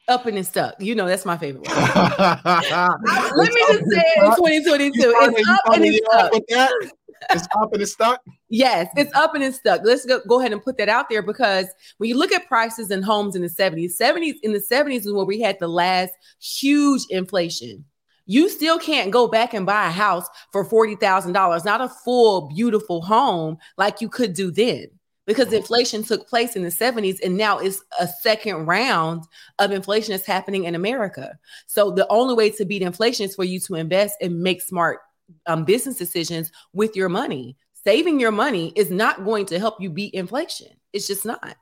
Up 0.07 0.25
and 0.25 0.47
stuck. 0.47 0.75
You 0.81 0.95
know, 0.95 1.07
that's 1.07 1.27
my 1.27 1.37
favorite 1.37 1.69
one. 1.69 1.77
Let 1.77 3.53
me 3.53 3.61
just 3.69 3.91
say 3.91 4.03
it 4.17 4.25
in 4.25 4.37
2022. 4.37 4.93
It's 4.97 5.49
up 5.51 5.61
and 5.75 5.85
it's 5.85 6.07
stuck. 6.07 6.93
It's 7.31 7.47
up 7.55 7.73
and 7.73 7.83
it's 7.83 7.93
stuck. 7.93 8.23
Yes, 8.49 8.89
it's 8.97 9.15
up 9.15 9.35
and 9.35 9.45
it's 9.45 9.59
stuck. 9.59 9.83
Let's 9.85 10.05
go, 10.07 10.21
go 10.29 10.41
ahead 10.41 10.53
and 10.53 10.63
put 10.63 10.79
that 10.79 10.89
out 10.89 11.09
there 11.09 11.23
because 11.23 11.67
when 11.99 12.09
you 12.09 12.17
look 12.17 12.33
at 12.33 12.47
prices 12.49 12.91
and 12.91 13.05
homes 13.05 13.37
in 13.37 13.43
the 13.43 13.49
70s, 13.49 13.99
70s 14.01 14.37
in 14.43 14.53
the 14.53 14.61
70s 14.61 15.07
is 15.07 15.13
where 15.13 15.25
we 15.25 15.41
had 15.41 15.59
the 15.59 15.69
last 15.69 16.13
huge 16.41 17.03
inflation. 17.11 17.85
You 18.27 18.49
still 18.49 18.79
can't 18.79 19.11
go 19.11 19.27
back 19.27 19.55
and 19.55 19.65
buy 19.65 19.87
a 19.87 19.91
house 19.91 20.27
for 20.53 20.65
$40,000, 20.65 21.65
not 21.65 21.81
a 21.81 21.89
full, 21.89 22.49
beautiful 22.49 23.01
home 23.03 23.57
like 23.79 24.01
you 24.01 24.09
could 24.09 24.35
do 24.35 24.51
then 24.51 24.89
because 25.29 25.53
inflation 25.53 26.03
took 26.03 26.27
place 26.27 26.57
in 26.57 26.63
the 26.63 26.71
70s 26.71 27.19
and 27.23 27.37
now 27.37 27.59
it's 27.59 27.83
a 28.01 28.09
second 28.09 28.65
round 28.65 29.25
of 29.59 29.73
inflation 29.73 30.13
that's 30.13 30.25
happening 30.25 30.65
in 30.65 30.75
America. 30.75 31.39
So 31.67 31.91
the 31.91 32.09
only 32.09 32.35
way 32.35 32.49
to 32.51 32.65
beat 32.65 32.81
inflation 32.81 33.27
is 33.27 33.35
for 33.35 33.45
you 33.45 33.61
to 33.61 33.75
invest 33.75 34.17
and 34.23 34.41
make 34.41 34.63
smart 34.63 35.01
um, 35.47 35.65
business 35.65 35.97
decisions 35.97 36.51
with 36.73 36.97
your 36.97 37.09
money. 37.09 37.57
Saving 37.85 38.21
your 38.21 38.33
money 38.33 38.73
is 38.77 38.91
not 38.91 39.25
going 39.25 39.47
to 39.47 39.59
help 39.59 39.81
you 39.81 39.91
beat 39.91 40.15
inflation. 40.15 40.69
It's 40.93 41.07
just 41.07 41.25
not. 41.25 41.57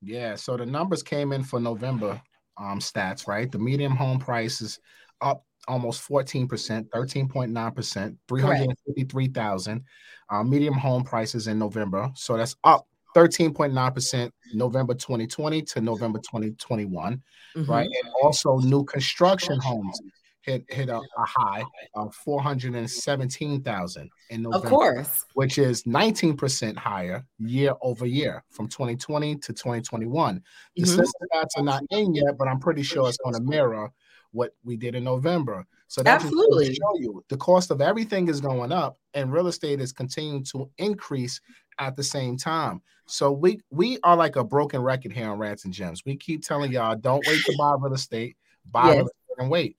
Yeah. 0.00 0.34
So 0.34 0.56
the 0.56 0.66
numbers 0.66 1.02
came 1.02 1.32
in 1.32 1.44
for 1.44 1.60
November 1.60 2.20
um, 2.58 2.78
stats, 2.80 3.26
right? 3.26 3.50
The 3.50 3.58
medium 3.58 3.94
home 3.94 4.18
prices 4.18 4.80
up 5.20 5.44
almost 5.68 6.08
14%, 6.08 6.48
13.9%, 6.48 8.16
353,000 8.28 9.84
uh, 10.30 10.42
medium 10.42 10.74
home 10.74 11.04
prices 11.04 11.46
in 11.46 11.58
November. 11.58 12.10
So 12.14 12.36
that's 12.36 12.56
up 12.64 12.86
13.9% 13.14 14.30
November 14.54 14.94
2020 14.94 15.62
to 15.62 15.80
November 15.80 16.18
2021, 16.18 17.22
mm-hmm. 17.56 17.70
right? 17.70 17.86
And 17.86 18.12
also 18.22 18.58
new 18.58 18.84
construction 18.84 19.60
homes 19.60 20.00
hit 20.42 20.64
hit 20.68 20.88
a, 20.88 20.98
a 20.98 21.24
high 21.24 21.64
of 21.94 22.14
417,000 22.14 24.10
in 24.30 24.42
November. 24.42 24.66
Of 24.66 24.70
course. 24.70 25.24
Which 25.34 25.58
is 25.58 25.84
19% 25.84 26.76
higher 26.76 27.24
year 27.38 27.74
over 27.80 28.06
year 28.06 28.44
from 28.50 28.68
2020 28.68 29.36
to 29.36 29.52
2021. 29.52 30.42
The 30.76 30.82
mm-hmm. 30.82 31.00
stats 31.00 31.56
are 31.56 31.64
not 31.64 31.82
in 31.90 32.14
yet, 32.14 32.36
but 32.38 32.48
I'm 32.48 32.60
pretty 32.60 32.82
sure 32.82 33.08
it's 33.08 33.18
going 33.18 33.34
to 33.34 33.42
mirror 33.42 33.92
what 34.32 34.54
we 34.64 34.76
did 34.76 34.94
in 34.94 35.04
November. 35.04 35.66
So 35.88 36.02
that's 36.02 36.24
absolutely 36.24 36.74
show 36.74 36.98
you 36.98 37.22
the 37.28 37.36
cost 37.36 37.70
of 37.70 37.82
everything 37.82 38.28
is 38.28 38.40
going 38.40 38.72
up 38.72 38.98
and 39.12 39.30
real 39.30 39.46
estate 39.46 39.78
is 39.80 39.92
continuing 39.92 40.42
to 40.44 40.70
increase 40.78 41.40
at 41.78 41.96
the 41.96 42.02
same 42.02 42.36
time. 42.38 42.80
So 43.06 43.30
we 43.30 43.60
we 43.70 43.98
are 44.02 44.16
like 44.16 44.36
a 44.36 44.44
broken 44.44 44.80
record 44.80 45.12
here 45.12 45.28
on 45.30 45.38
Rants 45.38 45.66
and 45.66 45.74
Gems. 45.74 46.02
We 46.06 46.16
keep 46.16 46.42
telling 46.42 46.72
y'all 46.72 46.96
don't 46.96 47.26
wait 47.26 47.44
to 47.44 47.54
buy 47.58 47.74
real 47.78 47.92
estate, 47.92 48.36
buy 48.70 48.86
yes. 48.86 48.96
real 48.96 49.06
estate 49.06 49.36
and 49.38 49.50
wait. 49.50 49.76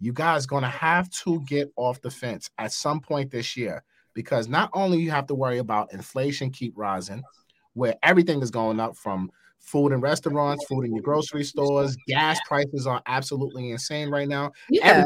You 0.00 0.12
guys 0.12 0.46
gonna 0.46 0.68
have 0.68 1.10
to 1.24 1.40
get 1.46 1.72
off 1.76 2.00
the 2.00 2.10
fence 2.10 2.50
at 2.58 2.72
some 2.72 3.00
point 3.00 3.30
this 3.30 3.56
year 3.56 3.82
because 4.14 4.48
not 4.48 4.70
only 4.72 4.98
you 4.98 5.10
have 5.10 5.26
to 5.26 5.34
worry 5.34 5.58
about 5.58 5.92
inflation 5.92 6.50
keep 6.50 6.72
rising, 6.76 7.22
where 7.74 7.94
everything 8.02 8.42
is 8.42 8.50
going 8.50 8.80
up 8.80 8.96
from 8.96 9.30
food 9.58 9.92
in 9.92 10.00
restaurants, 10.00 10.64
food 10.66 10.84
in 10.84 10.94
your 10.94 11.02
grocery 11.02 11.44
stores, 11.44 11.96
gas 12.06 12.38
prices 12.46 12.86
are 12.86 13.02
absolutely 13.06 13.70
insane 13.70 14.10
right 14.10 14.28
now. 14.28 14.52
Yeah. 14.70 15.04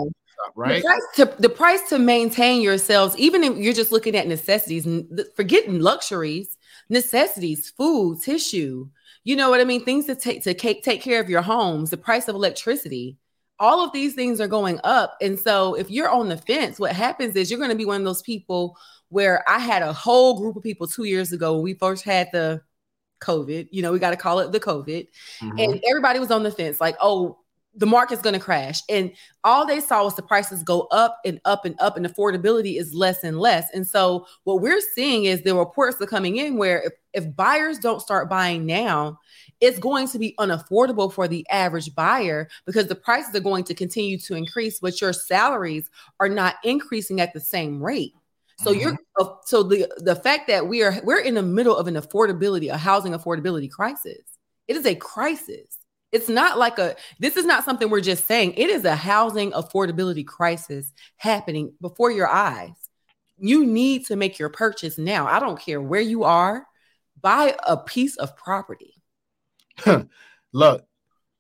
right? 0.56 0.82
The 0.82 0.88
price, 0.88 1.02
to, 1.16 1.42
the 1.42 1.48
price 1.48 1.88
to 1.90 1.98
maintain 1.98 2.62
yourselves, 2.62 3.16
even 3.18 3.44
if 3.44 3.56
you're 3.56 3.72
just 3.72 3.92
looking 3.92 4.16
at 4.16 4.26
necessities, 4.26 4.86
forgetting 5.34 5.80
luxuries, 5.80 6.56
necessities, 6.88 7.70
food, 7.70 8.20
tissue, 8.22 8.88
you 9.24 9.36
know 9.36 9.50
what 9.50 9.60
I 9.60 9.64
mean? 9.64 9.84
Things 9.84 10.06
to 10.06 10.14
take 10.14 10.42
to 10.44 10.54
take, 10.54 10.82
take 10.82 11.00
care 11.00 11.20
of 11.20 11.30
your 11.30 11.42
homes, 11.42 11.90
the 11.90 11.96
price 11.96 12.28
of 12.28 12.34
electricity, 12.34 13.16
all 13.62 13.84
of 13.84 13.92
these 13.92 14.14
things 14.14 14.40
are 14.40 14.48
going 14.48 14.80
up. 14.82 15.16
And 15.20 15.38
so 15.38 15.74
if 15.74 15.88
you're 15.88 16.10
on 16.10 16.28
the 16.28 16.36
fence, 16.36 16.80
what 16.80 16.92
happens 16.92 17.36
is 17.36 17.48
you're 17.48 17.60
going 17.60 17.70
to 17.70 17.76
be 17.76 17.84
one 17.84 18.00
of 18.00 18.04
those 18.04 18.20
people 18.20 18.76
where 19.08 19.48
I 19.48 19.60
had 19.60 19.82
a 19.82 19.92
whole 19.92 20.40
group 20.40 20.56
of 20.56 20.64
people 20.64 20.88
two 20.88 21.04
years 21.04 21.32
ago 21.32 21.54
when 21.54 21.62
we 21.62 21.74
first 21.74 22.02
had 22.02 22.28
the 22.32 22.60
COVID, 23.20 23.68
you 23.70 23.80
know, 23.80 23.92
we 23.92 24.00
got 24.00 24.10
to 24.10 24.16
call 24.16 24.40
it 24.40 24.50
the 24.50 24.58
COVID. 24.58 25.06
Mm-hmm. 25.40 25.58
And 25.58 25.84
everybody 25.88 26.18
was 26.18 26.32
on 26.32 26.42
the 26.42 26.50
fence, 26.50 26.80
like, 26.80 26.96
oh, 27.00 27.38
the 27.74 27.86
market's 27.86 28.22
going 28.22 28.34
to 28.34 28.40
crash. 28.40 28.80
And 28.88 29.12
all 29.44 29.66
they 29.66 29.80
saw 29.80 30.04
was 30.04 30.14
the 30.14 30.22
prices 30.22 30.62
go 30.62 30.82
up 30.90 31.18
and 31.24 31.40
up 31.44 31.64
and 31.64 31.74
up, 31.80 31.96
and 31.96 32.06
affordability 32.06 32.78
is 32.78 32.94
less 32.94 33.24
and 33.24 33.38
less. 33.38 33.68
And 33.72 33.86
so, 33.86 34.26
what 34.44 34.60
we're 34.60 34.80
seeing 34.94 35.24
is 35.24 35.42
the 35.42 35.54
reports 35.54 36.00
are 36.00 36.06
coming 36.06 36.36
in 36.36 36.56
where 36.56 36.82
if, 36.82 36.92
if 37.14 37.36
buyers 37.36 37.78
don't 37.78 38.00
start 38.00 38.28
buying 38.28 38.66
now, 38.66 39.18
it's 39.60 39.78
going 39.78 40.08
to 40.08 40.18
be 40.18 40.34
unaffordable 40.38 41.12
for 41.12 41.28
the 41.28 41.48
average 41.48 41.94
buyer 41.94 42.48
because 42.66 42.88
the 42.88 42.94
prices 42.94 43.34
are 43.34 43.40
going 43.40 43.64
to 43.64 43.74
continue 43.74 44.18
to 44.18 44.34
increase, 44.34 44.80
but 44.80 45.00
your 45.00 45.12
salaries 45.12 45.88
are 46.20 46.28
not 46.28 46.56
increasing 46.64 47.20
at 47.20 47.32
the 47.32 47.40
same 47.40 47.82
rate. 47.82 48.12
So 48.58 48.70
mm-hmm. 48.70 48.80
you're 48.80 48.98
uh, 49.18 49.34
so 49.44 49.62
the 49.62 49.88
the 49.98 50.16
fact 50.16 50.46
that 50.48 50.66
we 50.66 50.82
are 50.82 51.00
we're 51.04 51.20
in 51.20 51.34
the 51.34 51.42
middle 51.42 51.76
of 51.76 51.86
an 51.86 51.94
affordability, 51.94 52.70
a 52.70 52.76
housing 52.76 53.12
affordability 53.12 53.70
crisis. 53.70 54.22
It 54.68 54.76
is 54.76 54.86
a 54.86 54.94
crisis. 54.94 55.78
It's 56.12 56.28
not 56.28 56.58
like 56.58 56.78
a 56.78 56.94
this 57.18 57.36
is 57.36 57.46
not 57.46 57.64
something 57.64 57.88
we're 57.88 58.00
just 58.00 58.26
saying. 58.26 58.54
It 58.56 58.68
is 58.68 58.84
a 58.84 58.94
housing 58.94 59.52
affordability 59.52 60.26
crisis 60.26 60.92
happening 61.16 61.72
before 61.80 62.10
your 62.10 62.28
eyes. 62.28 62.70
You 63.38 63.64
need 63.64 64.06
to 64.06 64.16
make 64.16 64.38
your 64.38 64.50
purchase 64.50 64.98
now. 64.98 65.26
I 65.26 65.40
don't 65.40 65.58
care 65.58 65.80
where 65.80 66.00
you 66.00 66.24
are. 66.24 66.66
Buy 67.20 67.56
a 67.66 67.76
piece 67.76 68.16
of 68.16 68.36
property. 68.36 68.94
Look, 70.52 70.84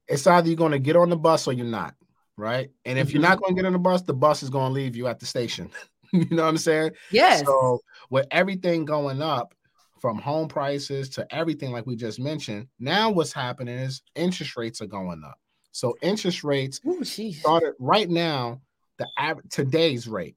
it's 0.08 0.26
either 0.26 0.48
you're 0.48 0.56
going 0.56 0.72
to 0.72 0.78
get 0.78 0.96
on 0.96 1.10
the 1.10 1.16
bus 1.16 1.46
or 1.46 1.52
you're 1.52 1.66
not, 1.66 1.94
right? 2.36 2.70
And 2.84 2.98
if 2.98 3.08
mm-hmm. 3.08 3.16
you're 3.16 3.22
not 3.22 3.40
going 3.40 3.54
to 3.54 3.62
get 3.62 3.66
on 3.66 3.72
the 3.72 3.78
bus, 3.78 4.02
the 4.02 4.14
bus 4.14 4.42
is 4.42 4.50
going 4.50 4.68
to 4.68 4.72
leave 4.72 4.96
you 4.96 5.06
at 5.06 5.20
the 5.20 5.26
station. 5.26 5.70
you 6.12 6.26
know 6.30 6.42
what 6.42 6.48
I'm 6.48 6.58
saying? 6.58 6.92
Yes. 7.10 7.44
So 7.44 7.80
with 8.10 8.26
everything 8.30 8.84
going 8.84 9.22
up 9.22 9.54
from 10.02 10.18
home 10.18 10.48
prices 10.48 11.08
to 11.08 11.24
everything 11.32 11.70
like 11.70 11.86
we 11.86 11.94
just 11.94 12.18
mentioned, 12.18 12.66
now 12.80 13.08
what's 13.08 13.32
happening 13.32 13.78
is 13.78 14.02
interest 14.16 14.56
rates 14.56 14.82
are 14.82 14.86
going 14.86 15.22
up. 15.24 15.38
So 15.70 15.96
interest 16.02 16.42
rates 16.42 16.80
Ooh, 16.86 17.04
started 17.04 17.74
right 17.78 18.10
now. 18.10 18.60
The 18.98 19.06
average 19.16 19.46
today's 19.50 20.08
rate 20.08 20.34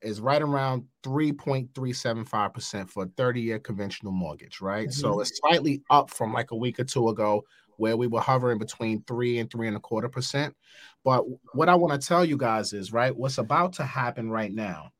is 0.00 0.18
right 0.18 0.40
around 0.40 0.84
3.375% 1.04 2.88
for 2.88 3.04
a 3.04 3.08
30 3.18 3.40
year 3.42 3.58
conventional 3.58 4.12
mortgage, 4.12 4.62
right? 4.62 4.88
Mm-hmm. 4.88 5.00
So 5.00 5.20
it's 5.20 5.38
slightly 5.38 5.82
up 5.90 6.08
from 6.10 6.32
like 6.32 6.50
a 6.52 6.56
week 6.56 6.80
or 6.80 6.84
two 6.84 7.10
ago 7.10 7.44
where 7.76 7.98
we 7.98 8.06
were 8.06 8.20
hovering 8.20 8.58
between 8.58 9.02
three 9.02 9.38
and 9.38 9.50
three 9.50 9.68
and 9.68 9.76
a 9.76 9.80
quarter 9.80 10.08
percent. 10.08 10.56
But 11.04 11.24
what 11.52 11.68
I 11.68 11.74
want 11.74 12.00
to 12.00 12.08
tell 12.08 12.24
you 12.24 12.38
guys 12.38 12.72
is, 12.72 12.94
right, 12.94 13.14
what's 13.14 13.36
about 13.36 13.74
to 13.74 13.84
happen 13.84 14.30
right 14.30 14.52
now, 14.52 14.92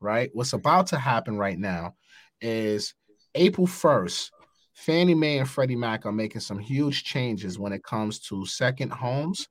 right? 0.00 0.30
What's 0.32 0.54
about 0.54 0.86
to 0.88 0.98
happen 0.98 1.36
right 1.36 1.58
now 1.58 1.96
is 2.40 2.94
April 3.34 3.66
1st, 3.66 4.30
Fannie 4.74 5.14
Mae 5.14 5.38
and 5.38 5.48
Freddie 5.48 5.76
Mac 5.76 6.06
are 6.06 6.12
making 6.12 6.40
some 6.40 6.58
huge 6.58 7.04
changes 7.04 7.58
when 7.58 7.72
it 7.72 7.82
comes 7.82 8.18
to 8.20 8.46
second 8.46 8.90
homes 8.90 9.48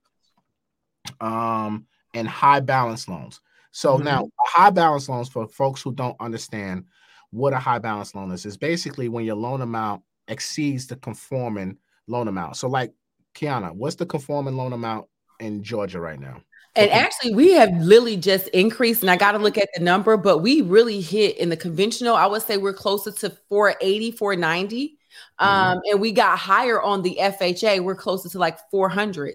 um, 1.19 1.85
and 2.13 2.27
high 2.27 2.59
balance 2.59 3.07
loans. 3.07 3.39
So 3.71 3.95
mm-hmm. 3.95 4.05
now, 4.05 4.29
high 4.39 4.69
balance 4.69 5.07
loans 5.07 5.29
for 5.29 5.47
folks 5.47 5.81
who 5.81 5.93
don't 5.93 6.17
understand 6.19 6.85
what 7.31 7.53
a 7.53 7.59
high 7.59 7.79
balance 7.79 8.13
loan 8.13 8.31
is, 8.31 8.45
is 8.45 8.57
basically 8.57 9.09
when 9.09 9.25
your 9.25 9.35
loan 9.35 9.61
amount 9.61 10.03
exceeds 10.27 10.88
the 10.88 10.97
conforming 10.97 11.77
loan 12.07 12.27
amount. 12.27 12.57
So, 12.57 12.67
like 12.67 12.93
Kiana, 13.35 13.73
what's 13.73 13.95
the 13.95 14.05
conforming 14.05 14.57
loan 14.57 14.73
amount 14.73 15.07
in 15.39 15.63
Georgia 15.63 16.00
right 16.00 16.19
now? 16.19 16.41
And 16.75 16.90
actually, 16.92 17.34
we 17.34 17.51
have 17.51 17.70
literally 17.82 18.16
just 18.16 18.48
increased, 18.50 19.01
and 19.01 19.12
I 19.12 19.18
got 19.18 19.34
to 19.34 19.40
look 19.40 19.58
at 19.58 19.68
the 19.75 19.84
number, 19.84 20.16
but 20.16 20.38
we 20.38 20.62
really 20.62 21.01
hit 21.01 21.38
in 21.38 21.50
the 21.50 21.58
conventional. 21.58 22.16
I 22.16 22.25
would 22.28 22.44
say 22.44 22.58
we're 22.58 22.74
closer 22.74 23.12
to 23.12 23.30
480, 23.50 24.12
490. 24.12 24.98
Mm-hmm. 25.40 25.46
Um, 25.46 25.80
and 25.92 26.00
we 26.00 26.13
got 26.13 26.38
higher 26.38 26.82
on 26.82 27.01
the 27.01 27.18
FHA. 27.20 27.82
We're 27.82 27.96
closer 27.96 28.30
to 28.30 28.40
like 28.40 28.58
400s. 28.74 29.34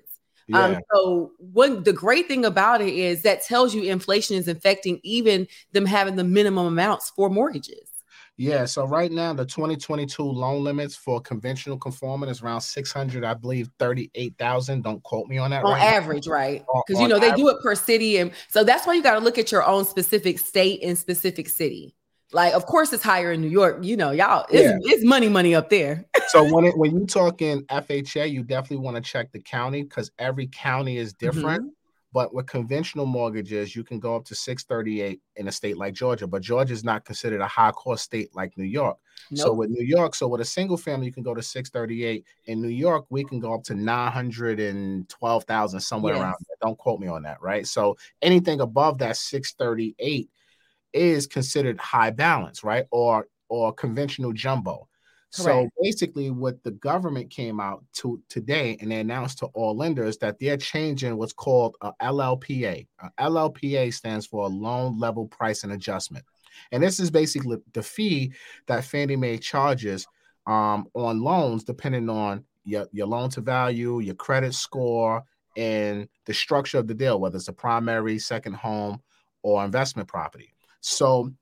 Um, 0.53 0.55
yeah. 0.55 0.65
Um, 0.65 0.79
so 0.95 1.33
one 1.39 1.83
the 1.83 1.93
great 1.93 2.29
thing 2.29 2.45
about 2.45 2.81
it 2.81 2.95
is 2.95 3.23
that 3.23 3.43
tells 3.43 3.75
you 3.75 3.83
inflation 3.83 4.37
is 4.37 4.49
affecting 4.49 5.01
even 5.03 5.49
them 5.73 5.87
having 5.87 6.17
the 6.17 6.25
minimum 6.25 6.67
amounts 6.67 7.11
for 7.11 7.29
mortgages. 7.29 7.96
Yeah, 8.39 8.67
so 8.67 8.87
right 8.87 9.11
now 9.11 9.33
the 9.33 9.47
2022 9.47 10.23
loan 10.23 10.63
limits 10.63 10.95
for 10.95 11.21
conventional 11.21 11.79
conforming 11.79 12.29
is 12.29 12.43
around 12.43 12.61
600, 12.61 13.25
I 13.25 13.33
believe 13.33 13.71
38,000. 13.79 14.83
Don't 14.83 15.03
quote 15.03 15.27
me 15.27 15.39
on 15.39 15.51
that. 15.51 15.65
On 15.65 15.73
right 15.73 15.83
average, 15.83 16.27
now. 16.27 16.33
right? 16.35 16.65
Because 16.87 17.01
you 17.01 17.09
know 17.09 17.19
they 17.19 17.29
average. 17.29 17.41
do 17.41 17.49
it 17.49 17.57
per 17.63 17.75
city, 17.75 18.19
and 18.19 18.31
so 18.49 18.63
that's 18.63 18.87
why 18.87 18.93
you 18.93 19.03
got 19.03 19.15
to 19.15 19.21
look 19.21 19.39
at 19.39 19.51
your 19.51 19.65
own 19.65 19.87
specific 19.87 20.39
state 20.39 20.81
and 20.83 20.99
specific 20.99 21.49
city. 21.49 21.95
Like, 22.33 22.55
of 22.55 22.67
course, 22.67 22.93
it's 22.93 23.05
higher 23.05 23.33
in 23.33 23.41
New 23.41 23.49
York. 23.49 23.79
You 23.83 23.97
know, 23.97 24.11
y'all, 24.11 24.47
it's, 24.51 24.63
yeah. 24.63 24.93
it's 24.93 25.05
money, 25.05 25.29
money 25.29 25.55
up 25.55 25.71
there. 25.71 26.05
so 26.29 26.43
when 26.53 26.65
it, 26.65 26.77
when 26.77 26.95
you 26.95 27.07
talk 27.07 27.41
in 27.41 27.63
FHA, 27.67 28.31
you 28.31 28.43
definitely 28.43 28.85
want 28.85 28.97
to 28.97 29.03
check 29.03 29.33
the 29.33 29.41
county 29.41 29.83
because 29.83 30.11
every 30.19 30.49
county 30.49 30.99
is 30.99 31.13
different. 31.13 31.63
Mm-hmm. 31.63 31.69
But 32.17 32.33
with 32.33 32.47
conventional 32.47 33.05
mortgages, 33.05 33.77
you 33.77 33.85
can 33.85 34.01
go 34.01 34.17
up 34.17 34.25
to 34.25 34.35
638 34.35 35.21
in 35.37 35.49
a 35.49 35.53
state 35.53 35.77
like 35.77 35.93
Georgia, 35.93 36.27
but 36.27 36.41
Georgia 36.41 36.73
is 36.73 36.83
not 36.83 37.05
considered 37.05 37.43
a 37.43 37.47
high 37.47 37.73
cost 37.73 38.05
state 38.05 38.35
like 38.35 38.57
New 38.57 38.65
York. 38.65 38.97
Nope. 39.31 39.39
So 39.39 39.53
with 39.53 39.69
New 39.69 39.85
York, 39.85 40.15
so 40.15 40.27
with 40.27 40.41
a 40.41 40.45
single 40.47 40.79
family, 40.79 41.05
you 41.05 41.13
can 41.13 41.23
go 41.23 41.35
to 41.35 41.43
638. 41.43 42.25
In 42.47 42.63
New 42.63 42.69
York, 42.69 43.05
we 43.11 43.23
can 43.23 43.39
go 43.39 43.53
up 43.53 43.65
to 43.65 43.75
912,000 43.75 45.79
somewhere 45.79 46.15
yes. 46.15 46.23
around 46.23 46.37
there. 46.49 46.57
Don't 46.63 46.79
quote 46.79 47.01
me 47.01 47.09
on 47.09 47.23
that, 47.25 47.43
right? 47.43 47.67
So 47.67 47.99
anything 48.23 48.63
above 48.63 48.97
that 49.01 49.19
638 49.19 50.31
is 50.95 51.27
considered 51.27 51.79
high 51.79 52.13
balance, 52.13 52.65
right? 52.65 52.87
Or 52.93 53.29
or 53.51 53.75
conventional 53.75 54.33
jumbo. 54.33 54.89
Correct. 55.35 55.45
So 55.45 55.69
basically, 55.83 56.31
what 56.31 56.63
the 56.63 56.71
government 56.73 57.31
came 57.31 57.61
out 57.61 57.85
to 57.95 58.23
today 58.29 58.77
and 58.81 58.91
they 58.91 59.01
announced 59.01 59.39
to 59.39 59.47
all 59.47 59.77
lenders 59.77 60.19
that 60.19 60.39
they're 60.39 60.57
changing 60.57 61.17
what's 61.17 61.33
called 61.33 61.77
a 61.81 61.93
LLPA. 62.01 62.87
A 63.01 63.11
LLPA 63.19 63.93
stands 63.93 64.27
for 64.27 64.45
a 64.45 64.49
loan 64.49 64.99
level 64.99 65.27
pricing 65.27 65.73
adjustment. 65.73 66.25
And 66.73 66.83
this 66.83 67.01
is 67.01 67.11
basically 67.11 67.59
the 67.73 67.83
fee 67.83 68.33
that 68.67 68.85
Fannie 68.85 69.17
Mae 69.17 69.39
charges 69.39 70.07
um, 70.47 70.87
on 70.95 71.23
loans, 71.23 71.65
depending 71.65 72.09
on 72.09 72.45
your, 72.65 72.87
your 72.93 73.07
loan 73.07 73.31
to 73.31 73.41
value, 73.41 74.01
your 74.01 74.15
credit 74.15 74.55
score, 74.55 75.23
and 75.57 76.09
the 76.27 76.35
structure 76.35 76.79
of 76.79 76.87
the 76.87 76.95
deal, 76.95 77.21
whether 77.21 77.37
it's 77.37 77.49
a 77.49 77.53
primary, 77.53 78.19
second 78.19 78.55
home, 78.55 79.03
or 79.43 79.65
investment 79.65 80.09
property. 80.09 80.53
So 80.81 81.33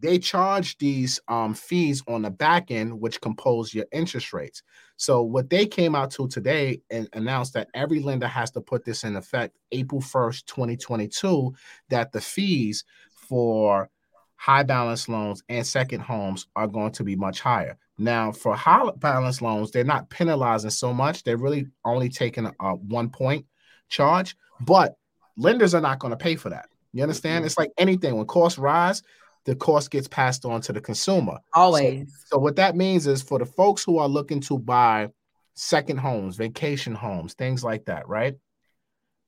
they 0.00 0.18
charge 0.18 0.78
these 0.78 1.20
um, 1.28 1.54
fees 1.54 2.02
on 2.06 2.22
the 2.22 2.30
back 2.30 2.70
end, 2.70 3.00
which 3.00 3.20
compose 3.20 3.74
your 3.74 3.86
interest 3.92 4.32
rates. 4.32 4.62
So 4.96 5.22
what 5.22 5.50
they 5.50 5.66
came 5.66 5.94
out 5.94 6.10
to 6.12 6.28
today 6.28 6.80
and 6.90 7.08
announced 7.12 7.54
that 7.54 7.68
every 7.74 8.00
lender 8.00 8.26
has 8.26 8.50
to 8.52 8.60
put 8.60 8.84
this 8.84 9.04
in 9.04 9.16
effect 9.16 9.56
April 9.72 10.00
1st, 10.00 10.46
2022, 10.46 11.54
that 11.88 12.12
the 12.12 12.20
fees 12.20 12.84
for 13.10 13.90
high 14.36 14.62
balance 14.62 15.08
loans 15.08 15.42
and 15.48 15.66
second 15.66 16.00
homes 16.00 16.46
are 16.54 16.68
going 16.68 16.92
to 16.92 17.04
be 17.04 17.16
much 17.16 17.40
higher. 17.40 17.76
Now, 17.98 18.30
for 18.30 18.54
high 18.54 18.90
balance 18.96 19.42
loans, 19.42 19.72
they're 19.72 19.82
not 19.82 20.08
penalizing 20.08 20.70
so 20.70 20.94
much. 20.94 21.24
They're 21.24 21.36
really 21.36 21.66
only 21.84 22.08
taking 22.08 22.46
a 22.60 22.74
one 22.74 23.10
point 23.10 23.44
charge, 23.88 24.36
but 24.60 24.96
lenders 25.36 25.74
are 25.74 25.80
not 25.80 25.98
going 25.98 26.12
to 26.12 26.16
pay 26.16 26.36
for 26.36 26.50
that. 26.50 26.68
You 26.92 27.02
understand? 27.02 27.38
Mm-hmm. 27.40 27.46
It's 27.46 27.58
like 27.58 27.72
anything 27.76 28.16
when 28.16 28.26
costs 28.26 28.58
rise, 28.58 29.02
the 29.48 29.56
cost 29.56 29.90
gets 29.90 30.06
passed 30.06 30.44
on 30.44 30.60
to 30.60 30.74
the 30.74 30.80
consumer. 30.80 31.38
Always. 31.54 32.10
So, 32.26 32.36
so, 32.36 32.38
what 32.38 32.56
that 32.56 32.76
means 32.76 33.06
is 33.06 33.22
for 33.22 33.38
the 33.38 33.46
folks 33.46 33.82
who 33.82 33.96
are 33.96 34.06
looking 34.06 34.40
to 34.42 34.58
buy 34.58 35.08
second 35.54 35.96
homes, 35.96 36.36
vacation 36.36 36.94
homes, 36.94 37.32
things 37.32 37.64
like 37.64 37.86
that, 37.86 38.06
right? 38.06 38.34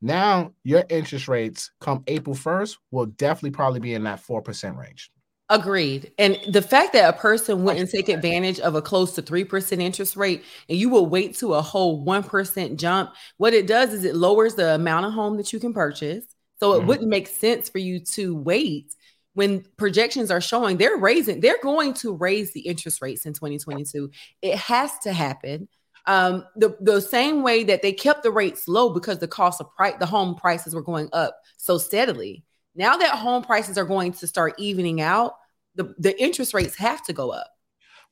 Now 0.03 0.53
your 0.63 0.85
interest 0.91 1.27
rates 1.27 1.71
come 1.81 2.05
April 2.07 2.37
1st 2.37 2.77
will 2.91 3.07
definitely 3.07 3.51
probably 3.51 3.81
be 3.81 3.95
in 3.95 4.05
that 4.05 4.23
4% 4.23 4.77
range. 4.77 5.11
Agreed. 5.49 6.13
And 6.19 6.39
the 6.49 6.63
fact 6.63 6.93
that 6.93 7.13
a 7.13 7.19
person 7.19 7.65
wouldn't 7.65 7.91
take 7.91 8.09
advantage 8.09 8.61
of 8.61 8.75
a 8.77 8.83
close 8.83 9.15
to 9.17 9.23
3% 9.23 9.81
interest 9.81 10.17
rate 10.17 10.45
and 10.69 10.79
you 10.79 10.89
will 10.91 11.07
wait 11.07 11.35
to 11.39 11.55
a 11.55 11.63
whole 11.63 12.05
1% 12.05 12.77
jump, 12.77 13.11
what 13.39 13.53
it 13.53 13.67
does 13.67 13.93
is 13.93 14.05
it 14.05 14.15
lowers 14.15 14.55
the 14.55 14.75
amount 14.75 15.07
of 15.07 15.13
home 15.13 15.39
that 15.39 15.53
you 15.53 15.59
can 15.59 15.75
purchase. 15.75 16.25
So 16.61 16.75
it 16.75 16.79
mm-hmm. 16.79 16.87
wouldn't 16.87 17.09
make 17.09 17.27
sense 17.27 17.69
for 17.69 17.79
you 17.79 18.01
to 18.01 18.37
wait 18.37 18.95
when 19.35 19.64
projections 19.77 20.31
are 20.31 20.40
showing 20.40 20.77
they're 20.77 20.97
raising, 20.97 21.40
they're 21.40 21.62
going 21.62 21.95
to 21.95 22.14
raise 22.14 22.53
the 22.53 22.61
interest 22.61 23.01
rates 23.01 23.27
in 23.27 23.33
2022. 23.33 24.11
It 24.43 24.57
has 24.57 24.99
to 25.01 25.12
happen. 25.12 25.69
Um, 26.07 26.45
the, 26.57 26.77
the 26.81 27.01
same 27.01 27.43
way 27.43 27.62
that 27.64 27.83
they 27.83 27.93
kept 27.93 28.23
the 28.23 28.31
rates 28.31 28.66
low 28.66 28.90
because 28.90 29.19
the 29.19 29.29
cost 29.29 29.61
of 29.61 29.75
price, 29.77 29.95
the 30.01 30.07
home 30.07 30.35
prices 30.35 30.75
were 30.75 30.83
going 30.83 31.09
up 31.12 31.38
so 31.57 31.79
steadily. 31.79 32.45
Now 32.75 32.97
that 32.97 33.16
home 33.16 33.43
prices 33.43 33.77
are 33.77 33.85
going 33.85 34.12
to 34.14 34.27
start 34.27 34.55
evening 34.59 35.01
out, 35.01 35.35
the, 35.75 35.95
the 35.99 36.21
interest 36.21 36.55
rates 36.55 36.77
have 36.77 37.05
to 37.07 37.12
go 37.12 37.31
up. 37.31 37.49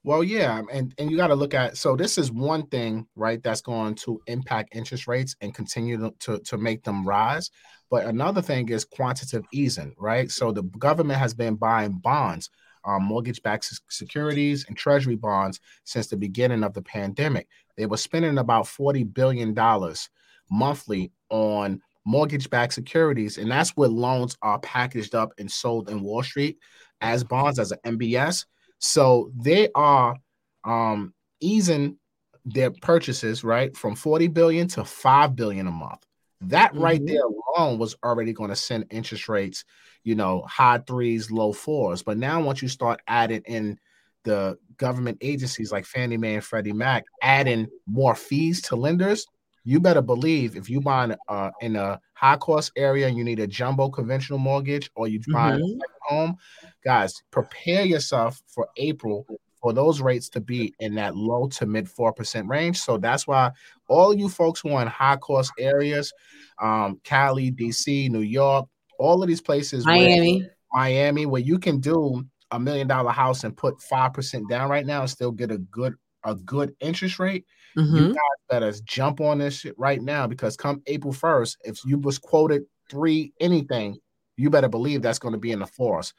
Well, 0.05 0.23
yeah, 0.23 0.63
and 0.73 0.95
and 0.97 1.11
you 1.11 1.17
got 1.17 1.27
to 1.27 1.35
look 1.35 1.55
at 1.55 1.77
so 1.77 1.97
this 1.97 2.19
is 2.19 2.31
one 2.31 2.67
thing, 2.69 3.07
right? 3.17 3.43
That's 3.43 3.61
going 3.61 3.97
to 3.97 4.21
impact 4.27 4.75
interest 4.75 5.09
rates 5.09 5.35
and 5.41 5.53
continue 5.53 5.99
to, 5.99 6.15
to, 6.21 6.39
to 6.39 6.57
make 6.57 6.85
them 6.85 7.07
rise. 7.07 7.51
But 7.91 8.07
another 8.07 8.43
thing 8.43 8.69
is 8.69 8.85
quantitative 8.85 9.47
easing, 9.53 9.95
right? 9.99 10.31
So 10.31 10.53
the 10.53 10.63
government 10.63 11.19
has 11.19 11.35
been 11.35 11.55
buying 11.55 11.93
bonds, 11.93 12.51
um, 12.85 13.05
mortgage-backed 13.05 13.81
securities, 13.89 14.67
and 14.69 14.77
treasury 14.77 15.17
bonds 15.17 15.61
since 15.85 16.07
the 16.09 16.17
beginning 16.17 16.65
of 16.65 16.75
the 16.75 16.83
pandemic. 16.83 17.49
They 17.77 17.87
were 17.87 17.97
spending 17.97 18.39
about 18.39 18.67
forty 18.67 19.05
billion 19.05 19.55
dollars 19.55 20.09
monthly 20.51 21.13
on 21.31 21.81
mortgage-backed 22.05 22.73
securities, 22.73 23.39
and 23.39 23.51
that's 23.51 23.71
where 23.71 23.89
loans 23.89 24.37
are 24.43 24.59
packaged 24.61 25.15
up 25.15 25.33
and 25.39 25.51
sold 25.51 25.89
in 25.89 26.03
Wall 26.03 26.23
Street 26.23 26.59
as 27.01 27.23
bonds 27.25 27.59
as 27.59 27.73
an 27.73 27.79
MBS 27.85 28.45
so 28.79 29.31
they 29.37 29.69
are 29.75 30.17
um, 30.65 31.13
easing 31.41 31.99
their 32.45 32.71
purchases 32.71 33.45
right 33.45 33.77
from 33.77 33.95
40 33.95 34.29
billion 34.29 34.69
to 34.69 34.85
5 34.85 35.37
billion 35.37 35.67
a 35.67 35.73
month. 35.73 36.05
That 36.41 36.73
mm-hmm. 36.73 36.83
right 36.83 37.05
there 37.05 37.23
alone 37.57 37.79
was 37.79 37.97
already 38.05 38.33
going 38.33 38.51
to 38.51 38.57
send 38.57 38.87
interest 38.91 39.29
rates, 39.29 39.65
you 40.05 40.15
know, 40.15 40.43
high 40.43 40.79
threes, 40.79 41.31
low 41.31 41.53
fours. 41.53 42.03
But 42.03 42.19
now 42.19 42.41
once 42.41 42.63
you 42.63 42.69
start 42.69 43.01
adding 43.09 43.43
in 43.47 43.79
the 44.25 44.59
government 44.77 45.19
agencies 45.21 45.73
like 45.73 45.85
Fannie 45.85 46.17
Mae 46.17 46.35
and 46.35 46.45
Freddie 46.45 46.73
Mac, 46.73 47.05
adding 47.23 47.69
more 47.87 48.15
fees 48.15 48.63
to 48.63 48.77
lenders, 48.77 49.27
you 49.65 49.81
better 49.81 50.03
believe 50.03 50.57
if 50.57 50.71
you 50.71 50.81
buy 50.81 51.15
uh, 51.29 51.51
in 51.61 51.77
a 51.77 52.01
high 52.15 52.37
cost 52.37 52.73
area 52.77 53.07
and 53.07 53.17
you 53.19 53.25
need 53.25 53.41
a 53.41 53.47
jumbo 53.47 53.89
conventional 53.89 54.39
mortgage 54.39 54.91
or 54.95 55.09
you 55.09 55.21
buy 55.33 55.53
mm-hmm. 55.53 55.81
a 55.81 56.15
home, 56.15 56.37
guys, 56.85 57.23
prepare 57.31 57.85
yourself 57.85 58.41
for 58.47 58.69
April 58.77 59.27
for 59.61 59.73
those 59.73 60.01
rates 60.01 60.29
to 60.31 60.41
be 60.41 60.73
in 60.79 60.95
that 60.95 61.17
low 61.17 61.49
to 61.49 61.67
mid 61.67 61.87
4% 61.87 62.49
range. 62.49 62.79
So 62.79 62.97
that's 62.97 63.27
why 63.27 63.51
all 63.89 64.15
you 64.15 64.29
folks 64.29 64.61
who 64.61 64.71
are 64.71 64.83
in 64.83 64.89
high 64.89 65.17
cost 65.17 65.53
areas, 65.59 66.13
um, 66.61 67.01
Cali, 67.05 67.51
DC, 67.51 68.11
New 68.11 68.21
York, 68.21 68.67
all 68.99 69.23
of 69.23 69.29
these 69.29 69.41
places, 69.41 69.85
Miami, 69.87 70.43
where, 70.43 70.51
Miami, 70.73 71.27
where 71.27 71.43
you 71.43 71.59
can 71.59 71.81
do 71.81 72.25
a 72.51 72.59
million 72.59 72.87
dollar 72.87 73.11
house 73.11 73.45
and 73.45 73.57
put 73.57 73.79
5% 73.79 74.49
down 74.49 74.71
right 74.71 74.87
now 74.87 75.03
and 75.03 75.11
still 75.11 75.33
get 75.33 75.51
a 75.51 75.59
good 75.59 75.95
a 76.25 76.35
good 76.35 76.75
interest 76.81 77.19
rate, 77.19 77.45
mm-hmm. 77.77 77.97
you 77.97 78.09
guys 78.09 78.17
better 78.51 78.73
jump 78.85 79.21
on 79.21 79.39
this 79.39 79.55
shit 79.55 79.79
right 79.79 80.03
now 80.03 80.27
because 80.27 80.57
come 80.57 80.83
April 80.87 81.13
1st, 81.13 81.57
if 81.65 81.79
you 81.85 81.99
was 81.99 82.19
quoted 82.19 82.63
three 82.91 83.33
anything, 83.41 83.97
you 84.37 84.51
better 84.51 84.69
believe 84.69 85.03
that's 85.03 85.19
going 85.19 85.33
to 85.33 85.39
be 85.39 85.53
in 85.53 85.61
the 85.61 85.67
force 85.67 86.13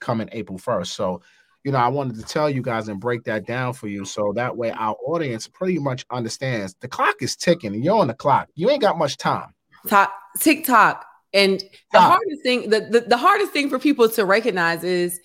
coming 0.00 0.28
April 0.32 0.58
1st. 0.58 0.88
So, 0.88 1.22
you 1.66 1.72
know, 1.72 1.78
I 1.78 1.88
wanted 1.88 2.14
to 2.14 2.22
tell 2.22 2.48
you 2.48 2.62
guys 2.62 2.86
and 2.86 3.00
break 3.00 3.24
that 3.24 3.44
down 3.44 3.72
for 3.72 3.88
you 3.88 4.04
so 4.04 4.32
that 4.36 4.56
way 4.56 4.70
our 4.70 4.94
audience 5.04 5.48
pretty 5.48 5.80
much 5.80 6.06
understands 6.12 6.76
the 6.78 6.86
clock 6.86 7.16
is 7.20 7.34
ticking 7.34 7.74
and 7.74 7.84
you're 7.84 7.98
on 7.98 8.06
the 8.06 8.14
clock. 8.14 8.48
You 8.54 8.70
ain't 8.70 8.80
got 8.80 8.96
much 8.96 9.16
time. 9.16 9.52
Talk, 9.88 10.12
TikTok. 10.38 11.04
And 11.34 11.60
the 11.90 12.00
hardest 12.00 12.42
thing, 12.44 12.70
the, 12.70 12.82
the, 12.82 13.00
the 13.00 13.16
hardest 13.16 13.50
thing 13.50 13.68
for 13.68 13.80
people 13.80 14.08
to 14.10 14.24
recognize 14.24 14.84
is 14.84 15.18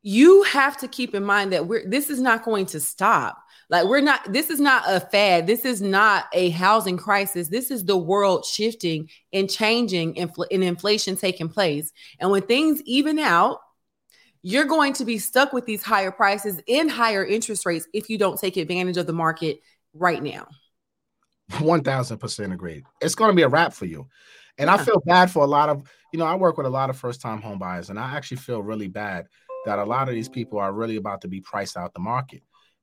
you 0.00 0.42
have 0.44 0.78
to 0.78 0.88
keep 0.88 1.14
in 1.14 1.22
mind 1.22 1.52
that 1.52 1.66
we're 1.66 1.86
this 1.86 2.08
is 2.08 2.18
not 2.18 2.46
going 2.46 2.64
to 2.66 2.80
stop. 2.80 3.36
Like 3.68 3.84
we're 3.84 4.00
not 4.00 4.32
this 4.32 4.48
is 4.48 4.60
not 4.60 4.84
a 4.86 5.00
fad. 5.00 5.46
This 5.46 5.66
is 5.66 5.82
not 5.82 6.24
a 6.32 6.48
housing 6.48 6.96
crisis. 6.96 7.48
This 7.48 7.70
is 7.70 7.84
the 7.84 7.98
world 7.98 8.46
shifting 8.46 9.10
and 9.34 9.50
changing 9.50 10.14
infl- 10.14 10.46
and 10.50 10.64
inflation 10.64 11.14
taking 11.14 11.50
place. 11.50 11.92
And 12.20 12.30
when 12.30 12.42
things 12.42 12.80
even 12.86 13.18
out, 13.18 13.58
you're 14.46 14.66
going 14.66 14.92
to 14.92 15.06
be 15.06 15.16
stuck 15.16 15.54
with 15.54 15.64
these 15.64 15.82
higher 15.82 16.10
prices 16.10 16.60
and 16.68 16.90
higher 16.90 17.24
interest 17.24 17.64
rates 17.64 17.88
if 17.94 18.10
you 18.10 18.18
don't 18.18 18.38
take 18.38 18.58
advantage 18.58 18.98
of 18.98 19.06
the 19.06 19.12
market 19.12 19.60
right 19.94 20.22
now. 20.22 20.46
1000% 21.52 22.52
agreed. 22.52 22.84
It's 23.00 23.14
going 23.14 23.30
to 23.30 23.34
be 23.34 23.40
a 23.40 23.48
wrap 23.48 23.72
for 23.72 23.86
you. 23.86 24.06
And 24.58 24.68
yeah. 24.68 24.74
I 24.74 24.84
feel 24.84 25.02
bad 25.06 25.30
for 25.30 25.44
a 25.44 25.46
lot 25.46 25.70
of, 25.70 25.90
you 26.12 26.18
know, 26.18 26.26
I 26.26 26.34
work 26.34 26.58
with 26.58 26.66
a 26.66 26.70
lot 26.70 26.90
of 26.90 26.96
first 26.98 27.22
time 27.22 27.40
home 27.40 27.58
buyers, 27.58 27.88
and 27.88 27.98
I 27.98 28.14
actually 28.14 28.36
feel 28.36 28.62
really 28.62 28.86
bad 28.86 29.28
that 29.64 29.78
a 29.78 29.84
lot 29.84 30.10
of 30.10 30.14
these 30.14 30.28
people 30.28 30.58
are 30.58 30.74
really 30.74 30.96
about 30.96 31.22
to 31.22 31.28
be 31.28 31.40
priced 31.40 31.78
out 31.78 31.94
the 31.94 32.00
market. 32.00 32.42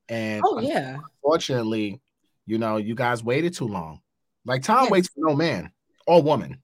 And 0.09 0.41
oh, 0.43 0.59
yeah. 0.59 0.97
Unfortunately, 1.23 2.01
you 2.47 2.57
know, 2.57 2.77
you 2.77 2.95
guys 2.95 3.23
waited 3.23 3.53
too 3.53 3.67
long. 3.67 4.01
Like 4.45 4.63
time 4.63 4.85
yes. 4.85 4.91
waits 4.91 5.09
for 5.09 5.29
no 5.29 5.35
man 5.35 5.71
or 6.07 6.23
woman. 6.23 6.59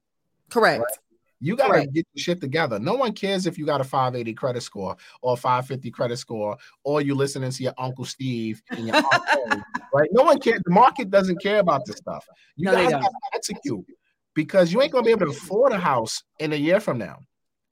Correct. 0.49 0.81
Right? 0.81 0.97
You 1.39 1.55
got 1.55 1.71
to 1.71 1.85
get 1.85 2.05
your 2.13 2.21
shit 2.21 2.41
together. 2.41 2.79
No 2.79 2.95
one 2.95 3.13
cares 3.13 3.45
if 3.45 3.57
you 3.57 3.65
got 3.65 3.81
a 3.81 3.83
580 3.83 4.33
credit 4.33 4.61
score 4.61 4.95
or 5.21 5.33
a 5.33 5.37
550 5.37 5.91
credit 5.91 6.17
score, 6.17 6.57
or 6.83 7.01
you 7.01 7.13
listening 7.15 7.51
to 7.51 7.63
your 7.63 7.73
Uncle 7.77 8.05
Steve 8.05 8.61
and 8.71 8.87
your 8.87 8.95
Uncle, 8.95 9.61
right? 9.93 10.09
No 10.11 10.23
one 10.23 10.39
cares. 10.39 10.61
The 10.65 10.71
market 10.71 11.09
doesn't 11.09 11.41
care 11.41 11.59
about 11.59 11.85
this 11.85 11.97
stuff. 11.97 12.25
You 12.55 12.65
no, 12.65 12.73
guys 12.73 12.91
got 12.91 13.01
to 13.01 13.11
execute 13.35 13.85
because 14.33 14.71
you 14.71 14.81
ain't 14.81 14.91
gonna 14.91 15.03
be 15.03 15.11
able 15.11 15.25
to 15.25 15.31
afford 15.31 15.71
a 15.71 15.79
house 15.79 16.23
in 16.39 16.53
a 16.53 16.55
year 16.55 16.79
from 16.79 16.97
now. 16.97 17.19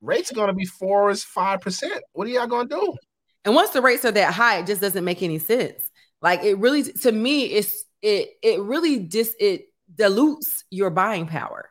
Rates 0.01 0.31
are 0.31 0.35
gonna 0.35 0.53
be 0.53 0.65
four 0.65 1.09
is 1.09 1.23
five 1.23 1.61
percent. 1.61 2.03
What 2.13 2.27
are 2.27 2.31
y'all 2.31 2.47
gonna 2.47 2.69
do? 2.69 2.95
And 3.45 3.53
once 3.53 3.69
the 3.71 3.81
rates 3.81 4.05
are 4.05 4.11
that 4.11 4.33
high, 4.33 4.57
it 4.57 4.67
just 4.67 4.81
doesn't 4.81 5.05
make 5.05 5.21
any 5.21 5.39
sense. 5.39 5.89
Like 6.21 6.43
it 6.43 6.57
really, 6.57 6.83
to 6.83 7.11
me, 7.11 7.45
it's 7.45 7.85
it 8.01 8.29
it 8.41 8.59
really 8.61 8.99
just 8.99 9.35
it 9.39 9.67
dilutes 9.93 10.63
your 10.71 10.89
buying 10.89 11.27
power. 11.27 11.69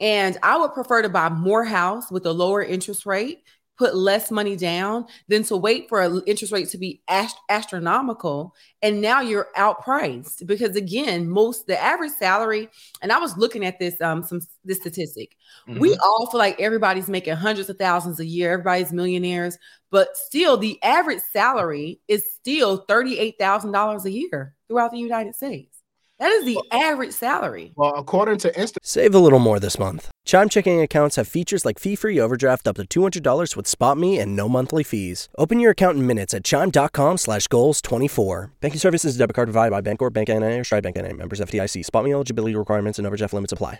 And 0.00 0.38
I 0.42 0.56
would 0.56 0.72
prefer 0.72 1.02
to 1.02 1.08
buy 1.08 1.28
more 1.28 1.64
house 1.64 2.10
with 2.10 2.26
a 2.26 2.32
lower 2.32 2.62
interest 2.62 3.06
rate 3.06 3.42
put 3.76 3.94
less 3.96 4.30
money 4.30 4.56
down 4.56 5.06
than 5.28 5.42
to 5.44 5.56
wait 5.56 5.88
for 5.88 6.00
an 6.00 6.22
interest 6.26 6.52
rate 6.52 6.68
to 6.68 6.78
be 6.78 7.02
ast- 7.08 7.38
astronomical. 7.48 8.54
And 8.82 9.00
now 9.00 9.20
you're 9.20 9.48
outpriced 9.56 10.46
because 10.46 10.76
again 10.76 11.28
most 11.28 11.66
the 11.66 11.80
average 11.80 12.12
salary 12.12 12.68
and 13.02 13.12
i 13.12 13.18
was 13.18 13.36
looking 13.36 13.64
at 13.64 13.78
this 13.78 14.00
um 14.00 14.22
some 14.22 14.40
this 14.64 14.78
statistic. 14.78 15.36
Mm-hmm. 15.68 15.80
we 15.80 15.96
all 15.96 16.28
feel 16.30 16.38
like 16.38 16.60
everybody's 16.60 17.08
making 17.08 17.34
hundreds 17.34 17.70
of 17.70 17.78
thousands 17.78 18.20
a 18.20 18.26
year. 18.26 18.52
Everybody's 18.52 18.92
millionaires. 18.92 19.58
But 19.90 20.16
still 20.16 20.56
the 20.56 20.82
average 20.82 21.22
salary 21.32 22.00
is 22.08 22.24
still 22.32 22.84
$38000 22.86 24.04
a 24.04 24.10
year 24.10 24.54
throughout 24.68 24.90
the 24.90 24.98
united 24.98 25.34
states 25.34 25.73
that 26.18 26.30
is 26.30 26.44
the 26.44 26.60
average 26.70 27.12
salary. 27.12 27.72
Well, 27.76 27.94
according 27.96 28.38
to 28.38 28.52
Insta, 28.52 28.76
save 28.82 29.14
a 29.14 29.18
little 29.18 29.38
more 29.38 29.58
this 29.58 29.78
month. 29.78 30.10
Chime 30.24 30.48
checking 30.48 30.80
accounts 30.80 31.16
have 31.16 31.28
features 31.28 31.64
like 31.64 31.78
fee-free 31.78 32.20
overdraft 32.20 32.68
up 32.68 32.76
to 32.76 32.84
$200 32.84 33.56
with 33.56 33.66
SpotMe 33.66 34.20
and 34.20 34.36
no 34.36 34.48
monthly 34.48 34.82
fees. 34.82 35.28
Open 35.38 35.60
your 35.60 35.72
account 35.72 35.98
in 35.98 36.06
minutes 36.06 36.34
at 36.34 36.44
chime.com 36.44 37.18
slash 37.18 37.46
goals 37.48 37.80
24. 37.82 38.52
Banking 38.60 38.80
services 38.80 39.16
debit 39.16 39.34
card 39.34 39.48
provided 39.48 39.70
by 39.70 39.80
Bancorp, 39.80 40.12
Bank 40.12 40.28
NA, 40.28 40.58
or 40.58 40.64
Stride 40.64 40.82
Bank 40.82 40.96
NA. 40.96 41.12
Members 41.12 41.40
of 41.40 41.50
FDIC. 41.50 41.84
SpotMe 41.84 42.12
eligibility 42.12 42.54
requirements 42.56 42.98
and 42.98 43.06
overdraft 43.06 43.32
limits 43.32 43.52
apply. 43.52 43.78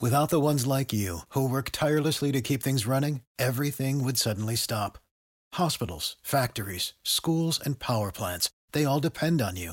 Without 0.00 0.30
the 0.30 0.38
ones 0.38 0.64
like 0.64 0.92
you, 0.92 1.22
who 1.30 1.48
work 1.48 1.70
tirelessly 1.72 2.30
to 2.30 2.40
keep 2.40 2.62
things 2.62 2.86
running, 2.86 3.22
everything 3.36 4.04
would 4.04 4.16
suddenly 4.16 4.54
stop. 4.54 4.96
Hospitals, 5.54 6.14
factories, 6.22 6.94
schools, 7.02 7.58
and 7.58 7.80
power 7.80 8.12
plants, 8.12 8.48
they 8.70 8.84
all 8.84 9.00
depend 9.00 9.42
on 9.42 9.56
you. 9.56 9.72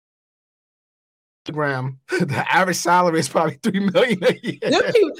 Instagram, 1.45 1.97
the 2.09 2.45
average 2.53 2.77
salary 2.77 3.19
is 3.19 3.29
probably 3.29 3.59
three 3.63 3.79
million 3.79 4.23
a 4.23 4.39
year. 4.41 4.59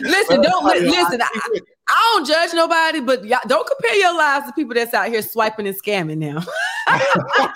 Listen, 0.02 0.42
don't 0.42 0.64
listen. 0.66 1.22
I, 1.22 1.60
I 1.90 2.14
don't 2.14 2.28
judge 2.28 2.54
nobody, 2.54 3.02
but 3.02 3.26
y'all, 3.26 3.40
don't 3.48 3.68
compare 3.68 3.96
your 3.96 4.16
lives 4.16 4.46
to 4.48 4.54
people 4.54 4.74
that's 4.76 4.94
out 4.94 5.10
here 5.10 5.22
swiping 5.22 5.68
and 5.68 5.76
scamming 5.82 6.18
now. 6.18 6.44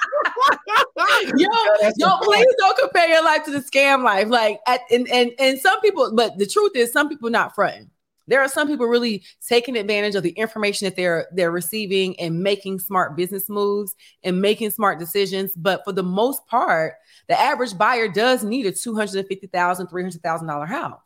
yo, 1.37 1.49
yo, 1.97 2.17
please 2.21 2.47
don't 2.57 2.77
compare 2.77 3.07
your 3.07 3.23
life 3.23 3.43
to 3.45 3.51
the 3.51 3.59
scam 3.59 4.03
life. 4.03 4.27
Like, 4.27 4.59
at, 4.67 4.81
and 4.91 5.07
and 5.09 5.31
and 5.39 5.59
some 5.59 5.79
people, 5.81 6.11
but 6.15 6.37
the 6.37 6.45
truth 6.45 6.71
is, 6.75 6.91
some 6.91 7.07
people 7.07 7.29
not 7.29 7.55
fronting. 7.55 7.89
There 8.27 8.41
are 8.41 8.47
some 8.47 8.67
people 8.67 8.87
really 8.87 9.23
taking 9.47 9.77
advantage 9.77 10.15
of 10.15 10.23
the 10.23 10.31
information 10.31 10.85
that 10.85 10.95
they're 10.95 11.27
they're 11.31 11.51
receiving 11.51 12.19
and 12.19 12.41
making 12.41 12.79
smart 12.79 13.15
business 13.15 13.47
moves 13.47 13.93
and 14.23 14.41
making 14.41 14.71
smart 14.71 14.99
decisions. 14.99 15.51
But 15.55 15.83
for 15.85 15.91
the 15.91 16.03
most 16.03 16.45
part, 16.47 16.95
the 17.27 17.39
average 17.39 17.77
buyer 17.77 18.07
does 18.07 18.43
need 18.43 18.65
a 18.65 18.71
two 18.71 18.95
hundred 18.95 19.27
fifty 19.27 19.47
thousand, 19.47 19.87
three 19.87 20.03
hundred 20.03 20.21
thousand 20.21 20.47
dollar 20.47 20.65
house. 20.65 20.99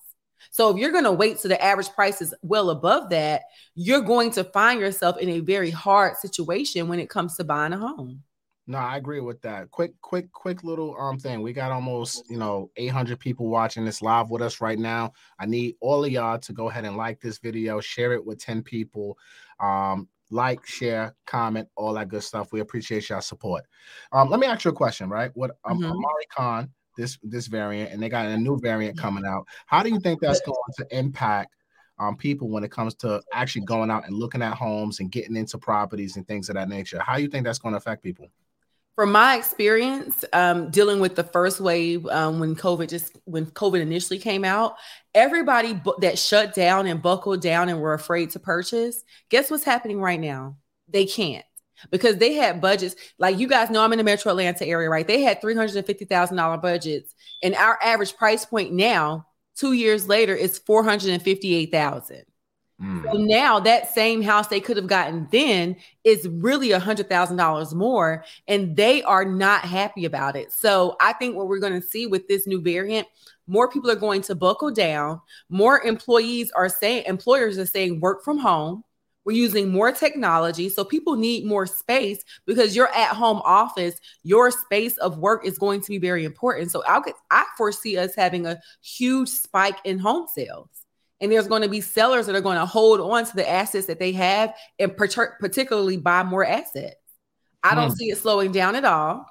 So 0.51 0.69
if 0.69 0.77
you're 0.77 0.91
going 0.91 1.03
to 1.03 1.11
wait 1.11 1.39
till 1.39 1.49
the 1.49 1.63
average 1.63 1.89
price 1.89 2.21
is 2.21 2.33
well 2.41 2.69
above 2.69 3.09
that, 3.09 3.43
you're 3.75 4.01
going 4.01 4.31
to 4.31 4.43
find 4.43 4.79
yourself 4.79 5.17
in 5.17 5.29
a 5.29 5.39
very 5.39 5.69
hard 5.69 6.17
situation 6.17 6.87
when 6.87 6.99
it 6.99 7.09
comes 7.09 7.35
to 7.37 7.43
buying 7.43 7.73
a 7.73 7.77
home. 7.77 8.23
No, 8.65 8.77
I 8.77 8.97
agree 8.97 9.19
with 9.19 9.41
that. 9.41 9.71
Quick, 9.71 9.93
quick, 10.01 10.31
quick 10.31 10.63
little 10.63 10.95
um 10.99 11.17
thing. 11.17 11.41
We 11.41 11.53
got 11.53 11.71
almost, 11.71 12.29
you 12.29 12.37
know, 12.37 12.69
800 12.77 13.19
people 13.19 13.47
watching 13.47 13.83
this 13.83 14.01
live 14.01 14.29
with 14.29 14.43
us 14.43 14.61
right 14.61 14.77
now. 14.77 15.13
I 15.39 15.47
need 15.47 15.75
all 15.81 16.05
of 16.05 16.11
y'all 16.11 16.37
to 16.37 16.53
go 16.53 16.69
ahead 16.69 16.85
and 16.85 16.95
like 16.95 17.19
this 17.19 17.39
video, 17.39 17.81
share 17.81 18.13
it 18.13 18.23
with 18.23 18.39
10 18.39 18.61
people. 18.61 19.17
Um, 19.59 20.07
like, 20.29 20.65
share, 20.65 21.15
comment, 21.25 21.67
all 21.75 21.93
that 21.93 22.09
good 22.09 22.23
stuff. 22.23 22.51
We 22.51 22.59
appreciate 22.59 23.09
y'all 23.09 23.21
support. 23.21 23.65
Um, 24.11 24.29
let 24.29 24.39
me 24.39 24.47
ask 24.47 24.65
you 24.65 24.71
a 24.71 24.73
question, 24.73 25.09
right? 25.09 25.31
What 25.33 25.51
um, 25.65 25.79
mm-hmm. 25.79 25.91
Omari 25.91 26.25
Khan 26.35 26.69
this 26.99 27.17
this 27.23 27.47
variant, 27.47 27.91
and 27.91 28.03
they 28.03 28.09
got 28.09 28.25
a 28.25 28.37
new 28.37 28.59
variant 28.59 28.97
coming 28.97 29.25
out. 29.25 29.45
How 29.65 29.81
do 29.81 29.89
you 29.89 29.99
think 29.99 30.19
that's 30.19 30.41
going 30.41 30.57
to 30.77 30.97
impact 30.97 31.55
um, 31.97 32.15
people 32.15 32.49
when 32.49 32.63
it 32.63 32.71
comes 32.71 32.93
to 32.95 33.21
actually 33.33 33.65
going 33.65 33.89
out 33.89 34.05
and 34.05 34.15
looking 34.15 34.41
at 34.41 34.53
homes 34.53 34.99
and 34.99 35.11
getting 35.11 35.35
into 35.35 35.57
properties 35.57 36.17
and 36.17 36.27
things 36.27 36.49
of 36.49 36.55
that 36.55 36.69
nature? 36.69 36.99
How 36.99 37.15
do 37.15 37.23
you 37.23 37.29
think 37.29 37.45
that's 37.45 37.59
going 37.59 37.73
to 37.73 37.77
affect 37.77 38.03
people? 38.03 38.29
From 38.99 39.13
my 39.13 39.37
experience, 39.37 40.25
um, 40.33 40.71
dealing 40.71 40.99
with 40.99 41.15
the 41.15 41.23
first 41.23 41.61
wave 41.61 42.05
um, 42.07 42.41
when 42.41 42.53
COVID 42.53 42.89
just 42.89 43.17
when 43.23 43.45
COVID 43.45 43.79
initially 43.79 44.19
came 44.19 44.43
out, 44.43 44.75
everybody 45.15 45.73
bu- 45.73 46.01
that 46.01 46.19
shut 46.19 46.53
down 46.53 46.85
and 46.85 47.01
buckled 47.01 47.41
down 47.41 47.69
and 47.69 47.79
were 47.79 47.93
afraid 47.93 48.31
to 48.31 48.41
purchase. 48.41 49.01
Guess 49.29 49.49
what's 49.49 49.63
happening 49.63 50.01
right 50.01 50.19
now? 50.19 50.57
They 50.89 51.05
can't 51.05 51.45
because 51.91 52.17
they 52.17 52.33
had 52.33 52.59
budgets 52.59 52.97
like 53.17 53.39
you 53.39 53.47
guys 53.47 53.69
know 53.69 53.81
I'm 53.81 53.93
in 53.93 53.99
the 53.99 54.03
metro 54.03 54.31
Atlanta 54.31 54.67
area, 54.67 54.89
right? 54.89 55.07
They 55.07 55.21
had 55.21 55.41
$350,000 55.41 56.61
budgets 56.61 57.15
and 57.41 57.55
our 57.55 57.79
average 57.81 58.17
price 58.17 58.43
point 58.43 58.73
now 58.73 59.27
2 59.55 59.71
years 59.71 60.09
later 60.09 60.35
is 60.35 60.59
458,000. 60.59 62.25
Mm. 62.81 63.03
So 63.03 63.17
now 63.17 63.59
that 63.59 63.93
same 63.93 64.21
house 64.21 64.47
they 64.47 64.61
could 64.61 64.77
have 64.77 64.87
gotten 64.87 65.27
then 65.31 65.75
is 66.03 66.27
really 66.27 66.71
a 66.71 66.79
hundred 66.79 67.09
thousand 67.09 67.37
dollars 67.37 67.75
more, 67.75 68.23
and 68.47 68.75
they 68.75 69.03
are 69.03 69.25
not 69.25 69.61
happy 69.61 70.05
about 70.05 70.35
it. 70.35 70.51
So 70.51 70.95
I 71.01 71.13
think 71.13 71.35
what 71.35 71.47
we're 71.47 71.59
going 71.59 71.79
to 71.79 71.85
see 71.85 72.07
with 72.07 72.27
this 72.27 72.47
new 72.47 72.61
variant, 72.61 73.07
more 73.47 73.69
people 73.69 73.91
are 73.91 73.95
going 73.95 74.21
to 74.23 74.35
buckle 74.35 74.71
down. 74.71 75.19
More 75.49 75.81
employees 75.81 76.51
are 76.51 76.69
saying, 76.69 77.03
employers 77.05 77.57
are 77.57 77.65
saying, 77.65 77.99
work 77.99 78.23
from 78.23 78.37
home. 78.37 78.83
We're 79.25 79.33
using 79.35 79.69
more 79.69 79.91
technology. 79.91 80.69
So 80.69 80.83
people 80.83 81.15
need 81.15 81.45
more 81.45 81.67
space 81.67 82.23
because 82.45 82.75
your 82.75 82.87
at 82.95 83.09
home 83.09 83.41
office, 83.43 83.99
your 84.23 84.49
space 84.49 84.97
of 84.97 85.19
work 85.19 85.45
is 85.45 85.57
going 85.57 85.81
to 85.81 85.89
be 85.89 85.99
very 85.99 86.23
important. 86.23 86.71
So 86.71 86.81
I, 86.87 86.99
could, 87.01 87.13
I 87.29 87.45
foresee 87.57 87.97
us 87.97 88.15
having 88.15 88.47
a 88.47 88.59
huge 88.81 89.29
spike 89.29 89.77
in 89.83 89.99
home 89.99 90.27
sales. 90.33 90.69
And 91.21 91.31
there's 91.31 91.47
going 91.47 91.63
to 91.63 91.69
be 91.69 91.81
sellers 91.81 92.25
that 92.27 92.35
are 92.35 92.41
going 92.41 92.57
to 92.57 92.65
hold 92.65 93.01
on 93.01 93.25
to 93.25 93.35
the 93.35 93.49
assets 93.49 93.87
that 93.87 93.99
they 93.99 94.13
have 94.13 94.53
and 94.79 94.95
particularly 94.95 95.97
buy 95.97 96.23
more 96.23 96.45
assets. 96.45 96.95
I 97.63 97.75
don't 97.75 97.91
mm. 97.91 97.95
see 97.97 98.09
it 98.09 98.17
slowing 98.17 98.51
down 98.51 98.75
at 98.75 98.85
all. 98.85 99.25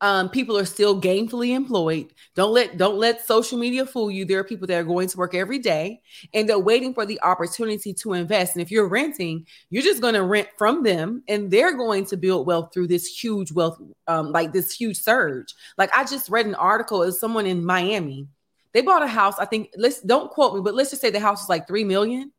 Um, 0.00 0.28
people 0.28 0.56
are 0.56 0.64
still 0.64 1.00
gainfully 1.00 1.56
employed. 1.56 2.12
Don't 2.36 2.52
let 2.52 2.76
don't 2.76 2.98
let 2.98 3.26
social 3.26 3.58
media 3.58 3.84
fool 3.84 4.12
you. 4.12 4.24
There 4.24 4.38
are 4.38 4.44
people 4.44 4.68
that 4.68 4.78
are 4.78 4.84
going 4.84 5.08
to 5.08 5.16
work 5.16 5.34
every 5.34 5.58
day 5.58 6.00
and 6.32 6.48
they're 6.48 6.58
waiting 6.58 6.94
for 6.94 7.04
the 7.04 7.20
opportunity 7.22 7.92
to 7.94 8.12
invest. 8.12 8.54
And 8.54 8.62
if 8.62 8.70
you're 8.70 8.88
renting, 8.88 9.44
you're 9.70 9.82
just 9.82 10.00
going 10.00 10.14
to 10.14 10.22
rent 10.22 10.48
from 10.56 10.84
them, 10.84 11.24
and 11.26 11.50
they're 11.50 11.76
going 11.76 12.04
to 12.06 12.16
build 12.16 12.46
wealth 12.46 12.70
through 12.72 12.86
this 12.86 13.06
huge 13.06 13.50
wealth, 13.50 13.80
um, 14.06 14.30
like 14.30 14.52
this 14.52 14.72
huge 14.72 14.98
surge. 14.98 15.52
Like 15.76 15.90
I 15.92 16.04
just 16.04 16.28
read 16.28 16.46
an 16.46 16.54
article 16.54 17.02
of 17.02 17.14
someone 17.14 17.46
in 17.46 17.64
Miami. 17.64 18.28
They 18.74 18.82
bought 18.82 19.02
a 19.02 19.06
house. 19.06 19.38
I 19.38 19.44
think 19.44 19.70
let's 19.76 20.00
don't 20.00 20.30
quote 20.30 20.54
me, 20.54 20.60
but 20.60 20.74
let's 20.74 20.90
just 20.90 21.02
say 21.02 21.10
the 21.10 21.20
house 21.20 21.42
was 21.42 21.48
like 21.48 21.66
three 21.66 21.84
million. 21.84 22.32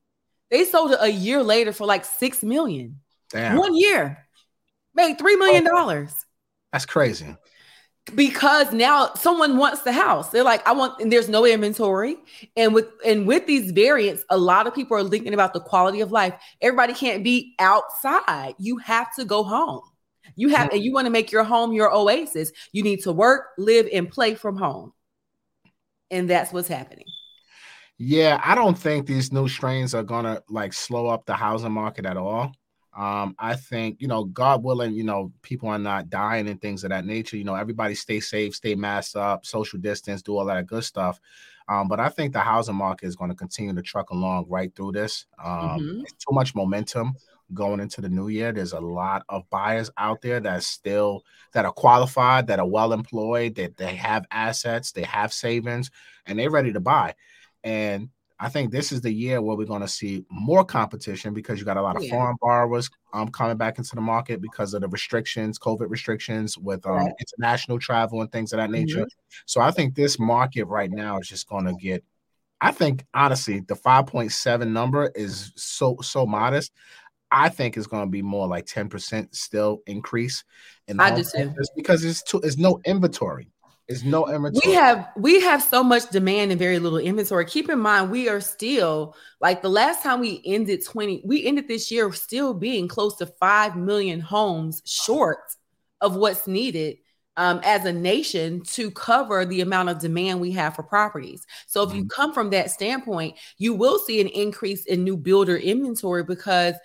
They 0.51 0.65
sold 0.65 0.91
it 0.91 0.99
a 1.01 1.11
year 1.11 1.43
later 1.43 1.71
for 1.71 1.85
like 1.85 2.05
six 2.05 2.43
million. 2.43 2.99
Damn. 3.29 3.57
One 3.57 3.75
year 3.75 4.25
made 4.95 5.17
three 5.17 5.35
million 5.35 5.67
oh. 5.67 5.71
dollars. 5.71 6.13
That's 6.71 6.85
crazy 6.85 7.35
because 8.15 8.71
now 8.73 9.13
someone 9.13 9.57
wants 9.57 9.81
the 9.81 9.91
house. 9.91 10.29
They're 10.29 10.43
like, 10.43 10.65
I 10.67 10.71
want, 10.71 10.99
and 10.99 11.11
there's 11.11 11.29
no 11.29 11.45
inventory. 11.45 12.17
And 12.55 12.73
with 12.73 12.87
and 13.05 13.25
with 13.25 13.45
these 13.45 13.71
variants, 13.71 14.23
a 14.29 14.37
lot 14.37 14.67
of 14.67 14.75
people 14.75 14.97
are 14.97 15.07
thinking 15.07 15.33
about 15.33 15.53
the 15.53 15.59
quality 15.59 16.01
of 16.01 16.11
life. 16.11 16.33
Everybody 16.61 16.93
can't 16.93 17.23
be 17.23 17.55
outside. 17.59 18.55
You 18.57 18.77
have 18.77 19.13
to 19.15 19.25
go 19.25 19.43
home. 19.43 19.81
You 20.35 20.49
have, 20.49 20.71
and 20.71 20.81
you 20.81 20.93
want 20.93 21.05
to 21.05 21.11
make 21.11 21.31
your 21.31 21.43
home 21.43 21.73
your 21.73 21.93
oasis. 21.93 22.51
You 22.71 22.83
need 22.83 23.01
to 23.03 23.11
work, 23.11 23.47
live, 23.57 23.87
and 23.91 24.09
play 24.09 24.35
from 24.35 24.55
home. 24.55 24.93
And 26.11 26.29
that's 26.29 26.51
what's 26.51 26.67
happening. 26.67 27.05
Yeah, 27.97 28.39
I 28.43 28.55
don't 28.55 28.77
think 28.77 29.07
these 29.07 29.33
new 29.33 29.47
strains 29.47 29.93
are 29.93 30.03
gonna 30.03 30.41
like 30.49 30.73
slow 30.73 31.07
up 31.07 31.25
the 31.25 31.33
housing 31.33 31.71
market 31.71 32.05
at 32.05 32.17
all. 32.17 32.53
Um, 32.97 33.35
I 33.37 33.55
think, 33.55 34.01
you 34.01 34.07
know, 34.07 34.25
God 34.25 34.63
willing, 34.63 34.93
you 34.93 35.03
know, 35.03 35.31
people 35.41 35.69
are 35.69 35.79
not 35.79 36.09
dying 36.09 36.47
and 36.47 36.61
things 36.61 36.83
of 36.83 36.89
that 36.89 37.05
nature. 37.05 37.37
You 37.37 37.43
know, 37.43 37.55
everybody 37.55 37.95
stay 37.95 38.19
safe, 38.19 38.55
stay 38.55 38.75
masked 38.75 39.15
up, 39.15 39.45
social 39.45 39.79
distance, 39.79 40.21
do 40.21 40.37
all 40.37 40.45
that 40.45 40.67
good 40.67 40.83
stuff. 40.83 41.19
Um, 41.69 41.87
but 41.87 41.99
I 41.99 42.09
think 42.09 42.33
the 42.33 42.39
housing 42.39 42.75
market 42.75 43.05
is 43.05 43.15
going 43.15 43.29
to 43.29 43.35
continue 43.35 43.75
to 43.75 43.81
truck 43.81 44.09
along 44.09 44.47
right 44.49 44.75
through 44.75 44.93
this. 44.93 45.27
Um, 45.43 45.79
mm-hmm. 45.79 46.01
too 46.01 46.33
much 46.33 46.55
momentum 46.55 47.13
going 47.53 47.79
into 47.79 48.01
the 48.01 48.09
new 48.09 48.27
year. 48.27 48.51
There's 48.51 48.73
a 48.73 48.79
lot 48.79 49.23
of 49.29 49.49
buyers 49.49 49.89
out 49.97 50.21
there 50.21 50.39
that 50.39 50.63
still 50.63 51.23
that 51.53 51.65
are 51.65 51.71
qualified, 51.71 52.47
that 52.47 52.59
are 52.59 52.67
well 52.67 52.93
employed, 52.93 53.55
that 53.55 53.77
they 53.77 53.95
have 53.95 54.25
assets, 54.31 54.91
they 54.91 55.03
have 55.03 55.33
savings, 55.33 55.91
and 56.25 56.37
they're 56.37 56.51
ready 56.51 56.73
to 56.73 56.79
buy. 56.79 57.15
And 57.63 58.09
I 58.41 58.47
think 58.47 58.71
this 58.71 58.91
is 58.93 59.01
the 59.01 59.11
year 59.11 59.41
where 59.41 59.57
we're 59.57 59.65
going 59.65 59.81
to 59.81 59.87
see 59.87 60.23
more 60.31 60.63
competition 60.63 61.33
because 61.33 61.59
you 61.59 61.65
got 61.65 61.75
a 61.75 61.81
lot 61.81 61.97
of 61.97 62.03
yeah. 62.03 62.11
foreign 62.11 62.37
borrowers 62.39 62.89
um, 63.11 63.27
coming 63.29 63.57
back 63.57 63.77
into 63.77 63.95
the 63.95 64.01
market 64.01 64.41
because 64.41 64.73
of 64.73 64.81
the 64.81 64.87
restrictions, 64.87 65.59
COVID 65.59 65.89
restrictions 65.89 66.57
with 66.57 66.85
um, 66.85 66.93
right. 66.93 67.11
international 67.19 67.79
travel 67.79 68.21
and 68.21 68.31
things 68.31 68.53
of 68.53 68.57
that 68.57 68.71
nature. 68.71 68.99
Mm-hmm. 68.99 69.43
So 69.45 69.59
I 69.59 69.71
think 69.71 69.93
this 69.93 70.19
market 70.19 70.65
right 70.65 70.89
now 70.89 71.19
is 71.19 71.27
just 71.27 71.49
going 71.49 71.65
to 71.65 71.73
get. 71.73 72.03
I 72.61 72.71
think 72.71 73.05
honestly, 73.13 73.61
the 73.61 73.75
5.7 73.75 74.69
number 74.69 75.11
is 75.15 75.51
so 75.55 75.97
so 76.01 76.25
modest. 76.25 76.71
I 77.31 77.49
think 77.49 77.77
it's 77.77 77.87
going 77.87 78.05
to 78.05 78.09
be 78.09 78.21
more 78.21 78.47
like 78.47 78.65
10% 78.65 79.35
still 79.35 79.81
increase 79.85 80.43
in 80.87 80.99
I 80.99 81.15
just 81.15 81.35
because 81.75 82.03
it's 82.03 82.23
too, 82.23 82.39
it's 82.43 82.57
no 82.57 82.79
inventory. 82.85 83.51
It's 83.87 84.03
no 84.03 84.27
inventory. 84.27 84.61
We 84.67 84.73
have 84.75 85.09
we 85.17 85.41
have 85.41 85.63
so 85.63 85.83
much 85.83 86.09
demand 86.11 86.51
and 86.51 86.59
very 86.59 86.77
little 86.77 86.99
inventory. 86.99 87.45
Keep 87.45 87.69
in 87.69 87.79
mind, 87.79 88.11
we 88.11 88.29
are 88.29 88.39
still 88.39 89.15
like 89.41 89.63
the 89.63 89.69
last 89.69 90.03
time 90.03 90.19
we 90.19 90.41
ended 90.45 90.85
20, 90.85 91.23
we 91.25 91.45
ended 91.45 91.67
this 91.67 91.89
year 91.89 92.11
still 92.13 92.53
being 92.53 92.87
close 92.87 93.15
to 93.17 93.25
5 93.25 93.75
million 93.75 94.19
homes 94.19 94.83
short 94.85 95.39
of 96.01 96.15
what's 96.15 96.45
needed 96.45 96.97
um, 97.39 97.61
as 97.63 97.85
a 97.85 97.93
nation 97.93 98.61
to 98.61 98.91
cover 98.91 99.45
the 99.45 99.61
amount 99.61 99.87
of 99.87 99.99
demand 99.99 100.41
we 100.41 100.51
have 100.51 100.75
for 100.75 100.83
properties. 100.83 101.47
So 101.67 101.83
if 101.83 101.95
you 101.95 102.01
mm-hmm. 102.01 102.09
come 102.09 102.33
from 102.33 102.49
that 102.49 102.69
standpoint, 102.69 103.37
you 103.57 103.73
will 103.73 103.97
see 103.97 104.19
an 104.19 104.27
increase 104.27 104.85
in 104.85 105.05
new 105.05 105.15
builder 105.15 105.55
inventory 105.55 106.23
because 106.23 106.75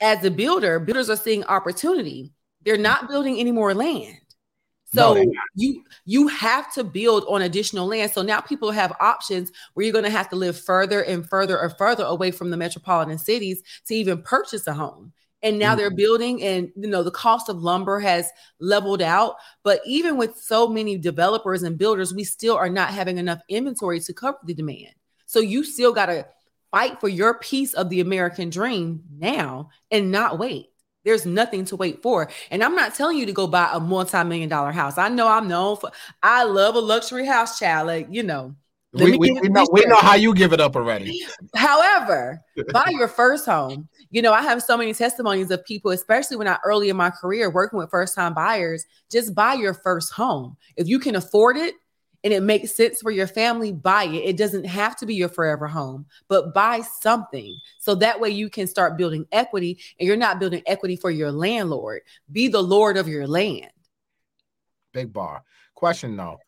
as 0.00 0.24
a 0.24 0.30
builder, 0.30 0.80
builders 0.80 1.10
are 1.10 1.16
seeing 1.16 1.44
opportunity. 1.44 2.32
They're 2.62 2.78
not 2.78 3.08
building 3.08 3.38
any 3.38 3.52
more 3.52 3.74
land. 3.74 4.16
So 4.92 5.14
no, 5.14 5.24
you 5.54 5.84
you 6.04 6.26
have 6.28 6.72
to 6.74 6.82
build 6.82 7.24
on 7.28 7.42
additional 7.42 7.86
land. 7.86 8.10
So 8.10 8.22
now 8.22 8.40
people 8.40 8.72
have 8.72 8.92
options 9.00 9.52
where 9.74 9.84
you're 9.84 9.92
going 9.92 10.04
to 10.04 10.10
have 10.10 10.28
to 10.30 10.36
live 10.36 10.58
further 10.58 11.02
and 11.02 11.28
further 11.28 11.58
or 11.58 11.70
further 11.70 12.04
away 12.04 12.32
from 12.32 12.50
the 12.50 12.56
metropolitan 12.56 13.18
cities 13.18 13.62
to 13.86 13.94
even 13.94 14.22
purchase 14.22 14.66
a 14.66 14.72
home. 14.72 15.12
And 15.42 15.58
now 15.58 15.70
mm-hmm. 15.70 15.78
they're 15.78 15.90
building 15.94 16.42
and 16.42 16.72
you 16.74 16.88
know 16.88 17.04
the 17.04 17.12
cost 17.12 17.48
of 17.48 17.62
lumber 17.62 18.00
has 18.00 18.30
leveled 18.58 19.00
out, 19.00 19.36
but 19.62 19.80
even 19.86 20.16
with 20.16 20.36
so 20.36 20.66
many 20.66 20.98
developers 20.98 21.62
and 21.62 21.78
builders, 21.78 22.12
we 22.12 22.24
still 22.24 22.56
are 22.56 22.68
not 22.68 22.90
having 22.90 23.18
enough 23.18 23.40
inventory 23.48 24.00
to 24.00 24.12
cover 24.12 24.38
the 24.44 24.54
demand. 24.54 24.94
So 25.26 25.38
you 25.38 25.62
still 25.62 25.92
got 25.92 26.06
to 26.06 26.26
fight 26.70 27.00
for 27.00 27.08
your 27.08 27.34
piece 27.34 27.74
of 27.74 27.90
the 27.90 28.00
American 28.00 28.50
dream 28.50 29.02
now 29.18 29.70
and 29.90 30.10
not 30.10 30.38
wait. 30.38 30.66
There's 31.04 31.24
nothing 31.24 31.64
to 31.66 31.76
wait 31.76 32.02
for. 32.02 32.30
And 32.50 32.62
I'm 32.62 32.74
not 32.74 32.94
telling 32.94 33.16
you 33.16 33.26
to 33.26 33.32
go 33.32 33.46
buy 33.46 33.70
a 33.72 33.80
multi-million 33.80 34.48
dollar 34.48 34.72
house. 34.72 34.98
I 34.98 35.08
know 35.08 35.28
I'm 35.28 35.48
known 35.48 35.76
for 35.76 35.90
I 36.22 36.44
love 36.44 36.74
a 36.74 36.80
luxury 36.80 37.26
house, 37.26 37.58
child. 37.58 37.86
Like, 37.86 38.08
you 38.10 38.22
know. 38.22 38.54
We, 38.92 39.16
we, 39.16 39.30
we 39.40 39.48
know, 39.48 39.68
we 39.70 39.84
know 39.86 40.00
how 40.00 40.16
you 40.16 40.34
give 40.34 40.52
it 40.52 40.60
up 40.60 40.74
already. 40.74 41.24
However, 41.54 42.42
buy 42.72 42.88
your 42.88 43.06
first 43.06 43.46
home. 43.46 43.88
You 44.10 44.20
know, 44.20 44.32
I 44.32 44.42
have 44.42 44.64
so 44.64 44.76
many 44.76 44.92
testimonies 44.92 45.52
of 45.52 45.64
people, 45.64 45.92
especially 45.92 46.36
when 46.36 46.48
I 46.48 46.58
early 46.64 46.88
in 46.88 46.96
my 46.96 47.10
career 47.10 47.50
working 47.50 47.78
with 47.78 47.88
first 47.88 48.16
time 48.16 48.34
buyers, 48.34 48.84
just 49.08 49.32
buy 49.32 49.54
your 49.54 49.74
first 49.74 50.12
home. 50.12 50.56
If 50.76 50.88
you 50.88 50.98
can 50.98 51.14
afford 51.14 51.56
it, 51.56 51.74
and 52.22 52.32
it 52.32 52.42
makes 52.42 52.74
sense 52.74 53.00
for 53.00 53.10
your 53.10 53.26
family, 53.26 53.72
buy 53.72 54.04
it. 54.04 54.24
It 54.24 54.36
doesn't 54.36 54.64
have 54.64 54.96
to 54.96 55.06
be 55.06 55.14
your 55.14 55.28
forever 55.28 55.66
home, 55.66 56.06
but 56.28 56.52
buy 56.54 56.80
something. 56.80 57.56
So 57.78 57.94
that 57.96 58.20
way 58.20 58.30
you 58.30 58.50
can 58.50 58.66
start 58.66 58.98
building 58.98 59.26
equity 59.32 59.78
and 59.98 60.06
you're 60.06 60.16
not 60.16 60.38
building 60.38 60.62
equity 60.66 60.96
for 60.96 61.10
your 61.10 61.32
landlord. 61.32 62.02
Be 62.30 62.48
the 62.48 62.62
lord 62.62 62.96
of 62.96 63.08
your 63.08 63.26
land. 63.26 63.70
Big 64.92 65.12
bar. 65.12 65.42
Question 65.74 66.16
though, 66.16 66.38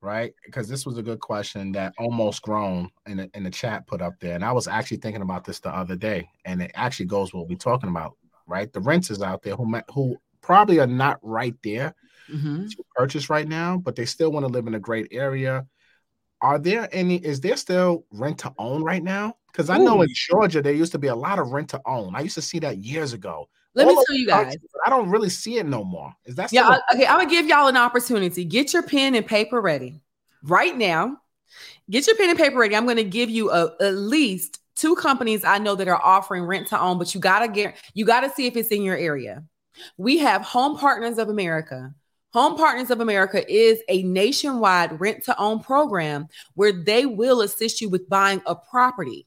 right? 0.00 0.34
Because 0.44 0.68
this 0.68 0.84
was 0.84 0.98
a 0.98 1.02
good 1.02 1.20
question 1.20 1.72
that 1.72 1.94
almost 1.98 2.42
grown 2.42 2.90
in 3.06 3.16
the, 3.16 3.30
in 3.34 3.44
the 3.44 3.50
chat 3.50 3.86
put 3.86 4.02
up 4.02 4.14
there. 4.20 4.34
And 4.34 4.44
I 4.44 4.52
was 4.52 4.68
actually 4.68 4.98
thinking 4.98 5.22
about 5.22 5.44
this 5.44 5.60
the 5.60 5.70
other 5.70 5.96
day, 5.96 6.28
and 6.44 6.60
it 6.60 6.72
actually 6.74 7.06
goes 7.06 7.32
what 7.32 7.48
we're 7.48 7.56
talking 7.56 7.88
about, 7.88 8.16
right? 8.46 8.70
The 8.72 8.80
renters 8.80 9.22
out 9.22 9.42
there 9.42 9.56
who 9.56 9.80
who 9.94 10.16
probably 10.42 10.80
are 10.80 10.86
not 10.86 11.18
right 11.22 11.54
there 11.62 11.94
mm-hmm. 12.32 12.66
to 12.66 12.84
purchase 12.94 13.30
right 13.30 13.48
now, 13.48 13.76
but 13.76 13.96
they 13.96 14.04
still 14.04 14.32
want 14.32 14.46
to 14.46 14.52
live 14.52 14.66
in 14.66 14.74
a 14.74 14.80
great 14.80 15.08
area. 15.10 15.66
Are 16.40 16.58
there 16.58 16.88
any? 16.92 17.16
Is 17.16 17.40
there 17.40 17.56
still 17.56 18.04
rent 18.10 18.38
to 18.40 18.52
own 18.58 18.82
right 18.82 19.02
now? 19.02 19.36
Because 19.50 19.70
I 19.70 19.78
Ooh. 19.78 19.84
know 19.84 20.02
in 20.02 20.08
Georgia 20.12 20.60
there 20.60 20.72
used 20.72 20.92
to 20.92 20.98
be 20.98 21.06
a 21.08 21.14
lot 21.14 21.38
of 21.38 21.52
rent 21.52 21.70
to 21.70 21.80
own. 21.86 22.14
I 22.14 22.20
used 22.20 22.34
to 22.34 22.42
see 22.42 22.58
that 22.60 22.78
years 22.78 23.12
ago. 23.12 23.48
Let 23.74 23.88
All 23.88 23.94
me 23.94 24.04
tell 24.06 24.16
you 24.16 24.26
guys. 24.26 24.56
I 24.84 24.90
don't 24.90 25.10
really 25.10 25.30
see 25.30 25.58
it 25.58 25.66
no 25.66 25.84
more. 25.84 26.12
Is 26.24 26.34
that 26.36 26.52
yeah? 26.52 26.78
okay, 26.92 27.06
I'm 27.06 27.18
gonna 27.18 27.30
give 27.30 27.46
y'all 27.46 27.66
an 27.66 27.76
opportunity. 27.76 28.44
Get 28.44 28.72
your 28.72 28.82
pen 28.82 29.14
and 29.14 29.26
paper 29.26 29.60
ready 29.60 30.00
right 30.42 30.76
now. 30.76 31.18
Get 31.90 32.06
your 32.06 32.16
pen 32.16 32.30
and 32.30 32.38
paper 32.38 32.58
ready. 32.58 32.76
I'm 32.76 32.86
gonna 32.86 33.02
give 33.04 33.30
you 33.30 33.50
a, 33.50 33.74
at 33.80 33.94
least 33.94 34.60
two 34.76 34.94
companies 34.96 35.44
I 35.44 35.58
know 35.58 35.74
that 35.74 35.88
are 35.88 36.00
offering 36.02 36.44
rent 36.44 36.68
to 36.68 36.80
own, 36.80 36.98
but 36.98 37.14
you 37.14 37.20
gotta 37.20 37.48
get 37.48 37.76
you 37.94 38.04
gotta 38.04 38.30
see 38.30 38.46
if 38.46 38.56
it's 38.56 38.68
in 38.68 38.82
your 38.82 38.96
area. 38.96 39.42
We 39.96 40.18
have 40.18 40.42
Home 40.42 40.78
Partners 40.78 41.18
of 41.18 41.28
America. 41.28 41.94
Home 42.34 42.56
Partners 42.56 42.90
of 42.90 43.00
America 43.00 43.48
is 43.50 43.80
a 43.88 44.02
nationwide 44.02 45.00
rent 45.00 45.24
to 45.24 45.38
own 45.40 45.60
program 45.60 46.26
where 46.54 46.72
they 46.72 47.06
will 47.06 47.42
assist 47.42 47.80
you 47.80 47.88
with 47.88 48.08
buying 48.08 48.42
a 48.44 48.56
property. 48.56 49.24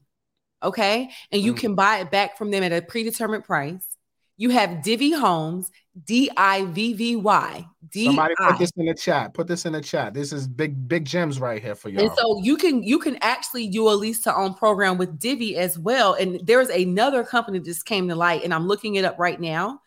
Okay. 0.62 1.08
And 1.32 1.40
you 1.40 1.52
mm-hmm. 1.52 1.60
can 1.60 1.74
buy 1.74 1.98
it 2.00 2.10
back 2.10 2.36
from 2.36 2.50
them 2.50 2.62
at 2.62 2.72
a 2.72 2.82
predetermined 2.82 3.44
price. 3.44 3.96
You 4.36 4.50
have 4.50 4.82
Divvy 4.82 5.10
Homes, 5.12 5.70
D 6.04 6.30
I 6.36 6.66
V 6.66 6.92
V 6.92 7.16
Y. 7.16 7.66
Somebody 7.92 8.34
put 8.36 8.58
this 8.58 8.70
in 8.76 8.86
the 8.86 8.94
chat. 8.94 9.32
Put 9.32 9.48
this 9.48 9.64
in 9.64 9.72
the 9.72 9.80
chat. 9.80 10.12
This 10.12 10.32
is 10.32 10.46
big, 10.46 10.86
big 10.86 11.06
gems 11.06 11.40
right 11.40 11.62
here 11.62 11.74
for 11.74 11.88
you. 11.88 11.98
And 11.98 12.10
so 12.14 12.40
you 12.42 12.56
can 12.56 12.82
you 12.82 12.98
can 12.98 13.16
actually 13.22 13.68
do 13.68 13.88
a 13.88 13.90
lease 13.90 14.20
to 14.24 14.36
own 14.36 14.52
program 14.52 14.98
with 14.98 15.18
Divvy 15.18 15.56
as 15.56 15.78
well. 15.78 16.12
And 16.12 16.40
there's 16.44 16.68
another 16.68 17.24
company 17.24 17.58
that 17.58 17.64
just 17.64 17.86
came 17.86 18.06
to 18.08 18.14
light, 18.14 18.44
and 18.44 18.52
I'm 18.52 18.68
looking 18.68 18.96
it 18.96 19.04
up 19.04 19.18
right 19.18 19.40
now. 19.40 19.80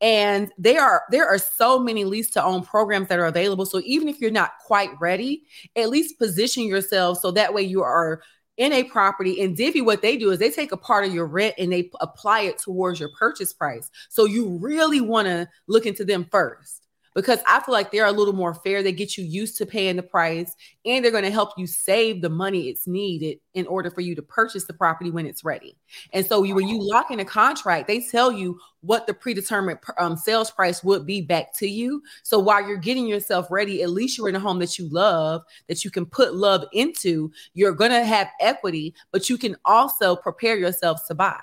And 0.00 0.52
there 0.58 0.82
are 0.82 1.02
there 1.10 1.26
are 1.26 1.38
so 1.38 1.78
many 1.78 2.04
lease 2.04 2.30
to 2.30 2.44
own 2.44 2.62
programs 2.62 3.08
that 3.08 3.18
are 3.18 3.26
available. 3.26 3.64
So 3.64 3.80
even 3.84 4.08
if 4.08 4.20
you're 4.20 4.30
not 4.30 4.52
quite 4.64 4.90
ready, 5.00 5.44
at 5.76 5.88
least 5.88 6.18
position 6.18 6.64
yourself 6.64 7.20
so 7.20 7.30
that 7.30 7.54
way 7.54 7.62
you 7.62 7.82
are 7.82 8.22
in 8.56 8.72
a 8.72 8.84
property. 8.84 9.40
And 9.40 9.56
Divvy, 9.56 9.80
what 9.80 10.02
they 10.02 10.16
do 10.16 10.30
is 10.30 10.38
they 10.38 10.50
take 10.50 10.72
a 10.72 10.76
part 10.76 11.04
of 11.04 11.14
your 11.14 11.26
rent 11.26 11.54
and 11.58 11.72
they 11.72 11.90
apply 12.00 12.42
it 12.42 12.58
towards 12.58 13.00
your 13.00 13.10
purchase 13.18 13.52
price. 13.52 13.90
So 14.08 14.24
you 14.26 14.58
really 14.60 15.00
want 15.00 15.26
to 15.26 15.48
look 15.66 15.86
into 15.86 16.04
them 16.04 16.26
first. 16.30 16.83
Because 17.14 17.38
I 17.46 17.60
feel 17.60 17.72
like 17.72 17.90
they're 17.90 18.06
a 18.06 18.12
little 18.12 18.34
more 18.34 18.54
fair. 18.54 18.82
They 18.82 18.92
get 18.92 19.16
you 19.16 19.24
used 19.24 19.56
to 19.58 19.66
paying 19.66 19.96
the 19.96 20.02
price 20.02 20.54
and 20.84 21.04
they're 21.04 21.12
going 21.12 21.24
to 21.24 21.30
help 21.30 21.50
you 21.56 21.66
save 21.66 22.20
the 22.20 22.28
money 22.28 22.68
it's 22.68 22.86
needed 22.86 23.38
in 23.54 23.66
order 23.66 23.90
for 23.90 24.00
you 24.00 24.14
to 24.16 24.22
purchase 24.22 24.64
the 24.64 24.72
property 24.72 25.10
when 25.10 25.26
it's 25.26 25.44
ready. 25.44 25.76
And 26.12 26.26
so 26.26 26.42
you, 26.42 26.54
when 26.54 26.68
you 26.68 26.78
lock 26.80 27.10
in 27.10 27.20
a 27.20 27.24
contract, 27.24 27.86
they 27.86 28.00
tell 28.00 28.32
you 28.32 28.58
what 28.80 29.06
the 29.06 29.14
predetermined 29.14 29.78
um, 29.98 30.16
sales 30.16 30.50
price 30.50 30.82
would 30.82 31.06
be 31.06 31.20
back 31.22 31.54
to 31.54 31.68
you. 31.68 32.02
So 32.22 32.38
while 32.38 32.66
you're 32.66 32.76
getting 32.76 33.06
yourself 33.06 33.46
ready, 33.50 33.82
at 33.82 33.90
least 33.90 34.18
you're 34.18 34.28
in 34.28 34.36
a 34.36 34.40
home 34.40 34.58
that 34.58 34.78
you 34.78 34.88
love, 34.88 35.42
that 35.68 35.84
you 35.84 35.90
can 35.90 36.06
put 36.06 36.34
love 36.34 36.64
into. 36.72 37.30
You're 37.54 37.72
going 37.72 37.92
to 37.92 38.04
have 38.04 38.28
equity, 38.40 38.94
but 39.12 39.30
you 39.30 39.38
can 39.38 39.56
also 39.64 40.16
prepare 40.16 40.56
yourself 40.56 41.00
to 41.08 41.14
buy. 41.14 41.42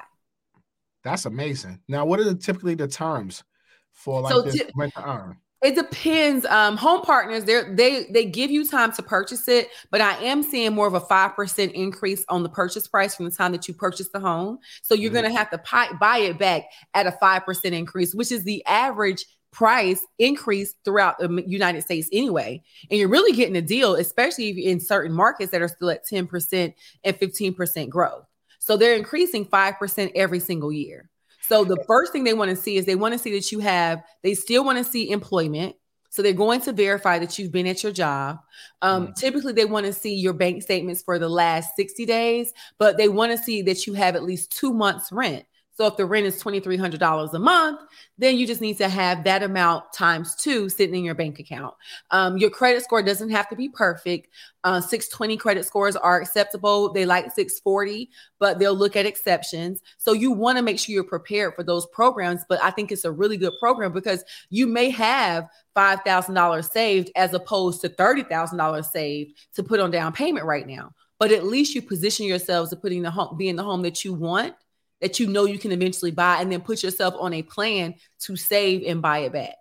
That's 1.04 1.26
amazing. 1.26 1.80
Now, 1.88 2.06
what 2.06 2.20
are 2.20 2.24
the, 2.24 2.36
typically 2.36 2.76
the 2.76 2.88
terms 2.88 3.44
for 3.92 4.22
like 4.22 4.34
so 4.34 4.42
this 4.42 4.56
t- 4.56 4.70
rent 4.76 4.94
to 4.94 5.10
earn? 5.10 5.38
It 5.62 5.76
depends. 5.76 6.44
Um, 6.48 6.76
home 6.76 7.02
partners, 7.02 7.44
they 7.46 7.62
they 7.70 8.06
they 8.06 8.26
give 8.26 8.50
you 8.50 8.66
time 8.66 8.92
to 8.94 9.04
purchase 9.04 9.48
it, 9.48 9.70
but 9.92 10.02
I 10.02 10.16
am 10.24 10.42
seeing 10.42 10.74
more 10.74 10.88
of 10.88 10.96
a 10.96 11.00
five 11.00 11.36
percent 11.36 11.74
increase 11.74 12.26
on 12.30 12.42
the 12.42 12.50
purchase 12.50 12.88
price 12.88 13.16
from 13.16 13.26
the 13.26 13.32
time 13.32 13.52
that 13.52 13.68
you 13.68 13.76
purchase 13.76 14.10
the 14.10 14.20
home. 14.20 14.58
So 14.82 14.96
you're 14.96 15.12
mm-hmm. 15.12 15.22
going 15.22 15.32
to 15.32 15.38
have 15.38 15.52
to 15.52 15.60
pi- 15.60 15.94
buy 16.00 16.18
it 16.18 16.40
back 16.40 16.64
at 16.96 17.06
a 17.06 17.12
five 17.12 17.46
percent 17.46 17.76
increase, 17.76 18.16
which 18.16 18.32
is 18.32 18.44
the 18.44 18.66
average 18.66 19.24
price 19.52 20.04
increase 20.18 20.74
throughout 20.84 21.20
the 21.20 21.44
United 21.46 21.84
States 21.84 22.10
anyway. 22.12 22.64
And 22.90 23.00
you're 23.00 23.10
really 23.10 23.36
getting 23.36 23.56
a 23.56 23.62
deal, 23.62 23.94
especially 23.96 24.50
if 24.50 24.58
you're 24.58 24.72
in 24.72 24.80
certain 24.80 25.12
markets 25.12 25.52
that 25.52 25.62
are 25.62 25.68
still 25.68 25.92
at 25.92 26.08
10% 26.08 26.74
and 27.04 27.20
15% 27.20 27.90
growth. 27.90 28.26
So 28.60 28.78
they're 28.78 28.96
increasing 28.96 29.46
5% 29.46 30.12
every 30.16 30.40
single 30.40 30.72
year. 30.72 31.11
So 31.48 31.64
the 31.64 31.84
first 31.88 32.12
thing 32.12 32.24
they 32.24 32.34
want 32.34 32.50
to 32.50 32.56
see 32.56 32.78
is 32.78 32.86
they 32.86 32.96
want 32.96 33.14
to 33.14 33.20
see 33.20 33.34
that 33.34 33.52
you 33.52 33.60
have, 33.60 34.04
they 34.22 34.34
still 34.34 34.64
want 34.64 34.78
to 34.78 34.84
see 34.84 35.10
employment. 35.12 35.76
So 36.10 36.22
they're 36.22 36.34
going 36.34 36.60
to 36.62 36.74
verify 36.74 37.20
that 37.20 37.40
you've 37.40 37.54
been 37.54 37.68
at 37.68 37.84
your 37.84 37.92
job. 37.94 38.40
Um, 38.82 39.08
mm 39.08 39.16
Typically, 39.16 39.54
they 39.54 39.66
want 39.66 39.86
to 39.86 39.94
see 39.94 40.14
your 40.14 40.34
bank 40.34 40.62
statements 40.62 41.02
for 41.02 41.18
the 41.18 41.30
last 41.30 41.76
60 41.78 42.06
days, 42.06 42.54
but 42.78 42.98
they 42.98 43.08
want 43.08 43.32
to 43.32 43.38
see 43.38 43.62
that 43.64 43.88
you 43.88 43.94
have 43.94 44.16
at 44.16 44.24
least 44.24 44.56
two 44.56 44.74
months' 44.74 45.12
rent. 45.12 45.46
So 45.82 45.88
if 45.88 45.98
the 45.98 46.06
rent 46.06 46.28
is 46.28 46.44
$2,300 46.44 47.34
a 47.34 47.40
month, 47.40 47.80
then 48.20 48.38
you 48.38 48.46
just 48.46 48.62
need 48.62 48.78
to 48.78 48.88
have 48.88 49.24
that 49.24 49.42
amount 49.42 49.92
times 49.92 50.36
two 50.36 50.70
sitting 50.70 50.94
in 50.94 51.04
your 51.04 51.16
bank 51.16 51.40
account. 51.40 51.74
Um, 52.12 52.38
your 52.38 52.52
credit 52.52 52.84
score 52.84 53.02
doesn't 53.02 53.32
have 53.32 53.50
to 53.50 53.56
be 53.56 53.68
perfect. 53.68 54.28
Uh, 54.64 54.80
620 54.80 55.38
credit 55.38 55.66
scores 55.66 55.96
are 55.96 56.22
acceptable. 56.22 56.94
They 56.94 57.08
like 57.08 57.32
640, 57.32 58.12
but 58.38 58.60
they'll 58.60 58.76
look 58.76 58.96
at 58.96 59.08
exceptions. 59.08 59.82
So 59.98 60.14
you 60.14 60.32
want 60.32 60.60
to 60.60 60.62
make 60.62 60.78
sure 60.78 60.94
you're 60.94 61.04
prepared 61.04 61.56
for 61.56 61.64
those 61.64 61.88
programs. 61.88 62.46
But 62.48 62.62
I 62.62 62.70
think 62.70 62.92
it's 62.92 63.06
a 63.06 63.12
really 63.12 63.38
good 63.38 63.54
program 63.60 63.92
because 63.92 64.24
you 64.52 64.68
may 64.68 64.92
have 64.92 65.48
$5,000 65.76 66.72
saved 66.72 67.10
as 67.16 67.34
opposed 67.34 67.82
to 67.82 67.90
$30,000 67.90 68.86
saved 68.86 69.34
to 69.56 69.64
put 69.64 69.80
on 69.80 69.90
down 69.90 70.14
payment 70.14 70.46
right 70.46 70.68
now. 70.68 70.94
But 71.18 71.32
at 71.32 71.46
least 71.46 71.74
you 71.74 71.82
position 71.82 72.28
yourselves 72.28 72.70
to 72.70 72.76
putting 72.76 73.02
the 73.02 73.10
home, 73.10 73.36
being 73.36 73.56
the 73.56 73.64
home 73.64 73.82
that 73.82 74.06
you 74.06 74.14
want 74.14 74.54
that 75.02 75.20
you 75.20 75.28
know 75.28 75.46
you 75.46 75.60
can 75.60 75.72
eventually 75.72 76.12
buy 76.12 76.42
and 76.42 76.52
then 76.52 76.62
put 76.62 76.84
yourself 76.84 77.16
on 77.20 77.34
a 77.34 77.42
plan 77.42 77.96
to 78.20 78.36
save 78.36 78.84
and 78.88 79.02
buy 79.02 79.20
it 79.20 79.34
back. 79.34 79.56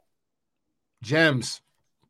Gems. 1.02 1.60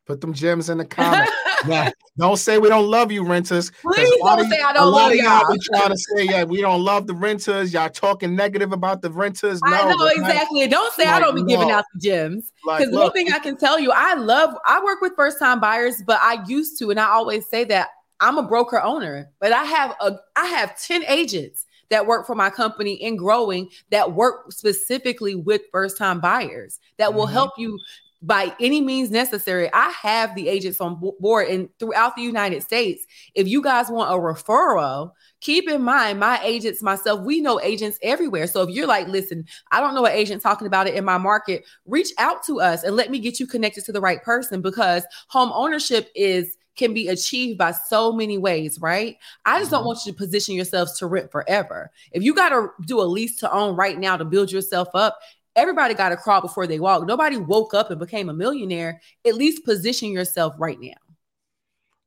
Put 0.07 0.21
them 0.21 0.35
gems 0.35 0.69
in 0.69 0.79
the 0.79 0.85
comments. 0.85 1.33
Don't 2.19 2.37
say 2.37 2.59
we 2.59 2.69
don't 2.69 2.91
love 2.91 3.11
you, 3.11 3.25
renters. 3.25 3.71
Please 3.83 4.11
don't 4.19 4.51
say 4.51 4.61
I 4.61 4.73
don't 4.73 4.93
love 4.93 5.15
y'all. 5.15 5.43
Be 5.51 5.59
trying 5.73 5.91
to 5.91 5.97
say, 5.97 6.25
yeah, 6.25 6.45
we 6.45 6.61
don't 6.61 6.83
love 6.83 7.07
the 7.07 7.15
renters. 7.15 7.73
Y'all 7.73 7.89
talking 7.89 8.35
negative 8.35 8.73
about 8.73 9.01
the 9.01 9.11
renters. 9.11 9.61
No, 9.65 9.73
I 9.73 9.95
know 9.95 10.07
exactly. 10.07 10.67
Don't 10.69 10.93
say 10.93 11.05
like, 11.05 11.15
I 11.15 11.21
don't 11.21 11.35
be 11.35 11.43
no. 11.43 11.49
giving 11.49 11.71
out 11.71 11.85
the 11.95 12.01
gems. 12.01 12.53
Because 12.65 12.89
like, 12.89 13.05
one 13.05 13.13
thing 13.13 13.33
I 13.33 13.39
can 13.39 13.57
tell 13.57 13.79
you, 13.79 13.93
I 13.95 14.15
love, 14.15 14.55
I 14.67 14.83
work 14.85 15.01
with 15.01 15.15
first 15.17 15.39
time 15.39 15.61
buyers, 15.61 16.03
but 16.07 16.19
I 16.21 16.45
used 16.47 16.79
to, 16.81 16.91
and 16.91 17.01
I 17.01 17.07
always 17.07 17.47
say 17.47 17.65
that 17.65 17.89
I'm 18.21 18.37
a 18.37 18.43
broker 18.43 18.81
owner, 18.81 19.31
but 19.41 19.53
I 19.53 19.65
have 19.65 19.95
a, 20.01 20.17
I 20.37 20.47
have 20.47 20.79
10 20.83 21.05
agents 21.07 21.65
that 21.91 22.07
work 22.07 22.27
for 22.27 22.35
my 22.35 22.51
company 22.51 22.95
in 22.95 23.17
growing 23.17 23.69
that 23.91 24.13
work 24.13 24.53
specifically 24.53 25.35
with 25.35 25.63
first 25.73 25.99
time 25.99 26.21
buyers 26.21 26.81
that 26.97 27.13
will 27.13 27.27
mm-hmm. 27.27 27.35
help 27.35 27.53
you 27.59 27.79
by 28.23 28.55
any 28.61 28.83
means 28.83 29.11
necessary. 29.11 29.71
I 29.73 29.91
have 29.91 30.35
the 30.35 30.49
agents 30.49 30.81
on 30.81 31.01
board 31.21 31.49
and 31.49 31.69
throughout 31.79 32.17
the 32.17 32.23
United 32.23 32.63
States. 32.63 33.07
If 33.35 33.49
you 33.49 33.63
guys 33.63 33.89
want 33.89 34.11
a 34.11 34.15
referral, 34.15 35.13
keep 35.41 35.69
in 35.69 35.83
mind 35.83 36.21
my 36.21 36.39
agents, 36.45 36.83
myself, 36.83 37.23
we 37.23 37.41
know 37.41 37.61
agents 37.61 37.99
everywhere. 38.03 38.47
So 38.47 38.63
if 38.63 38.71
you're 38.71 38.87
like, 38.87 39.09
listen, 39.09 39.47
I 39.73 39.81
don't 39.81 39.95
know 39.95 40.05
an 40.05 40.13
agent 40.13 40.43
talking 40.43 40.67
about 40.67 40.87
it 40.87 40.95
in 40.95 41.05
my 41.05 41.17
market, 41.17 41.65
reach 41.87 42.11
out 42.19 42.45
to 42.45 42.61
us 42.61 42.85
and 42.85 42.95
let 42.95 43.11
me 43.11 43.19
get 43.21 43.41
you 43.41 43.47
connected 43.47 43.85
to 43.87 43.93
the 43.93 44.03
right 44.03 44.23
person 44.23 44.61
because 44.61 45.03
home 45.29 45.51
ownership 45.55 46.11
is 46.15 46.59
can 46.81 46.95
be 46.95 47.07
achieved 47.09 47.59
by 47.59 47.71
so 47.71 48.13
many 48.13 48.39
ways, 48.39 48.81
right? 48.81 49.17
I 49.45 49.61
just 49.61 49.71
don't 49.71 49.81
mm-hmm. 49.81 49.89
want 49.89 50.07
you 50.07 50.13
to 50.13 50.19
position 50.19 50.57
yourselves 50.57 50.99
to 50.99 51.07
rent 51.07 51.31
forever. 51.31 51.93
If 52.11 52.25
you 52.25 52.35
got 52.35 52.49
to 52.49 52.71
do 52.87 53.01
a 53.01 53.03
lease 53.03 53.37
to 53.41 53.53
own 53.53 53.77
right 53.77 53.97
now 53.97 54.17
to 54.17 54.25
build 54.25 54.51
yourself 54.51 54.89
up, 54.95 55.19
everybody 55.55 55.95
got 55.95 56.09
to 56.09 56.17
crawl 56.17 56.41
before 56.41 56.67
they 56.67 56.81
walk. 56.81 57.07
Nobody 57.07 57.37
woke 57.37 57.75
up 57.75 57.91
and 57.91 58.01
became 58.01 58.31
a 58.31 58.35
millionaire. 58.35 59.01
At 59.27 59.35
least 59.35 59.65
position 59.65 60.11
yourself 60.11 60.55
right 60.59 60.81
now. 60.81 60.95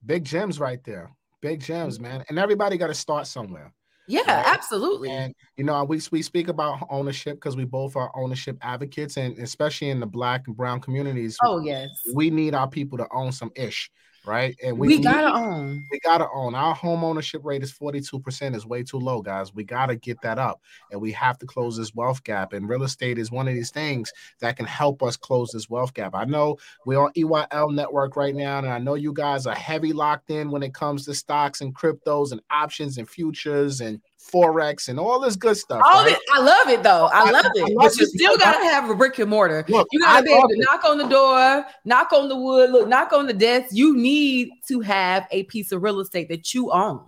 Big 0.05 0.25
gems 0.25 0.59
right 0.59 0.83
there. 0.83 1.11
Big 1.41 1.61
gems, 1.61 1.99
mm-hmm. 1.99 2.07
man. 2.07 2.25
And 2.27 2.39
everybody 2.39 2.75
got 2.75 2.87
to 2.87 2.95
start 2.95 3.27
somewhere. 3.27 3.71
Yeah, 4.07 4.21
right? 4.21 4.53
absolutely. 4.53 5.11
And 5.11 5.33
you 5.55 5.63
know, 5.63 5.81
we 5.85 6.01
we 6.11 6.21
speak 6.21 6.49
about 6.49 6.85
ownership 6.89 7.37
because 7.37 7.55
we 7.55 7.63
both 7.63 7.95
are 7.95 8.11
ownership 8.15 8.57
advocates, 8.61 9.15
and 9.15 9.37
especially 9.37 9.91
in 9.91 10.01
the 10.01 10.05
black 10.05 10.47
and 10.47 10.57
brown 10.57 10.81
communities. 10.81 11.37
Oh 11.41 11.59
yes, 11.59 11.89
we 12.13 12.29
need 12.29 12.53
our 12.53 12.67
people 12.67 12.97
to 12.97 13.07
own 13.13 13.31
some 13.31 13.51
ish 13.55 13.89
right? 14.25 14.55
And 14.63 14.77
we, 14.77 14.87
we 14.87 14.99
gotta 14.99 15.33
own. 15.33 15.85
We 15.91 15.99
gotta 15.99 16.27
own. 16.33 16.55
Our 16.55 16.73
home 16.73 17.03
ownership 17.03 17.41
rate 17.43 17.63
is 17.63 17.73
42%, 17.73 18.55
is 18.55 18.65
way 18.65 18.83
too 18.83 18.99
low, 18.99 19.21
guys. 19.21 19.53
We 19.53 19.63
gotta 19.63 19.95
get 19.95 20.21
that 20.21 20.39
up. 20.39 20.61
And 20.91 21.01
we 21.01 21.11
have 21.13 21.37
to 21.39 21.45
close 21.45 21.77
this 21.77 21.93
wealth 21.93 22.23
gap. 22.23 22.53
And 22.53 22.67
real 22.67 22.83
estate 22.83 23.17
is 23.17 23.31
one 23.31 23.47
of 23.47 23.53
these 23.53 23.71
things 23.71 24.11
that 24.39 24.57
can 24.57 24.65
help 24.65 25.03
us 25.03 25.17
close 25.17 25.51
this 25.51 25.69
wealth 25.69 25.93
gap. 25.93 26.15
I 26.15 26.25
know 26.25 26.57
we're 26.85 26.99
on 26.99 27.11
EYL 27.13 27.73
network 27.73 28.15
right 28.15 28.35
now, 28.35 28.59
and 28.59 28.67
I 28.67 28.79
know 28.79 28.95
you 28.95 29.13
guys 29.13 29.45
are 29.45 29.55
heavy 29.55 29.93
locked 29.93 30.29
in 30.29 30.51
when 30.51 30.63
it 30.63 30.73
comes 30.73 31.05
to 31.05 31.13
stocks 31.13 31.61
and 31.61 31.75
cryptos 31.75 32.31
and 32.31 32.41
options 32.49 32.97
and 32.97 33.09
futures 33.09 33.81
and 33.81 34.01
forex 34.31 34.87
and 34.87 34.99
all 34.99 35.19
this 35.19 35.35
good 35.35 35.57
stuff. 35.57 35.81
All 35.85 36.05
right? 36.05 36.17
I 36.33 36.39
love 36.39 36.69
it 36.69 36.83
though. 36.83 37.09
I 37.11 37.29
love 37.29 37.45
it. 37.53 37.63
I 37.63 37.73
love 37.73 37.91
but 37.91 37.97
you 37.97 38.05
still 38.05 38.37
gotta 38.37 38.63
have 38.65 38.89
a 38.89 38.95
brick 38.95 39.19
and 39.19 39.29
mortar. 39.29 39.65
Look, 39.67 39.87
you 39.91 39.99
gotta 39.99 40.19
I 40.19 40.21
be 40.21 40.31
able 40.31 40.47
to 40.47 40.55
it. 40.55 40.65
knock 40.69 40.85
on 40.85 40.97
the 40.97 41.07
door, 41.07 41.65
knock 41.85 42.13
on 42.13 42.29
the 42.29 42.35
wood, 42.35 42.71
look, 42.71 42.87
knock 42.87 43.13
on 43.13 43.27
the 43.27 43.33
desk. 43.33 43.69
You 43.71 43.95
need 43.95 44.49
to 44.67 44.81
have 44.81 45.27
a 45.31 45.43
piece 45.43 45.71
of 45.71 45.83
real 45.83 45.99
estate 45.99 46.29
that 46.29 46.53
you 46.53 46.71
own. 46.71 47.03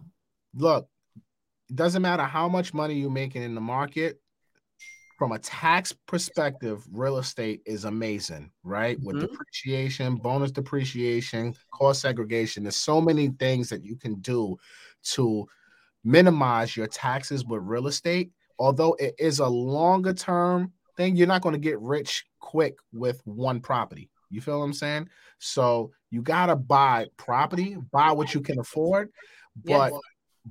Look, 0.55 0.87
it 1.69 1.75
doesn't 1.75 2.01
matter 2.01 2.23
how 2.23 2.47
much 2.47 2.73
money 2.73 2.95
you're 2.95 3.09
making 3.09 3.43
in 3.43 3.55
the 3.55 3.61
market. 3.61 4.19
From 5.17 5.31
a 5.31 5.39
tax 5.39 5.93
perspective, 5.93 6.85
real 6.91 7.19
estate 7.19 7.61
is 7.65 7.85
amazing, 7.85 8.51
right? 8.63 8.97
Mm-hmm. 8.97 9.05
With 9.05 9.21
depreciation, 9.21 10.17
bonus 10.17 10.51
depreciation, 10.51 11.55
cost 11.71 12.01
segregation, 12.01 12.63
there's 12.63 12.75
so 12.75 12.99
many 12.99 13.29
things 13.29 13.69
that 13.69 13.85
you 13.85 13.95
can 13.95 14.15
do 14.15 14.57
to 15.13 15.47
minimize 16.05 16.77
your 16.77 16.87
taxes 16.87 17.43
with 17.43 17.61
real 17.63 17.87
estate. 17.87 18.31
Although 18.57 18.93
it 18.93 19.15
is 19.19 19.39
a 19.39 19.47
longer 19.47 20.13
term 20.13 20.71
thing, 20.95 21.17
you're 21.17 21.27
not 21.27 21.41
going 21.41 21.53
to 21.53 21.59
get 21.59 21.79
rich 21.81 22.25
quick 22.39 22.77
with 22.93 23.21
one 23.25 23.59
property. 23.59 24.09
You 24.29 24.39
feel 24.39 24.59
what 24.59 24.65
I'm 24.65 24.73
saying? 24.73 25.09
So 25.39 25.91
you 26.11 26.21
got 26.21 26.45
to 26.45 26.55
buy 26.55 27.07
property, 27.17 27.75
buy 27.91 28.13
what 28.13 28.33
you 28.33 28.39
can 28.39 28.59
afford, 28.59 29.09
but 29.65 29.91
yes 29.91 30.01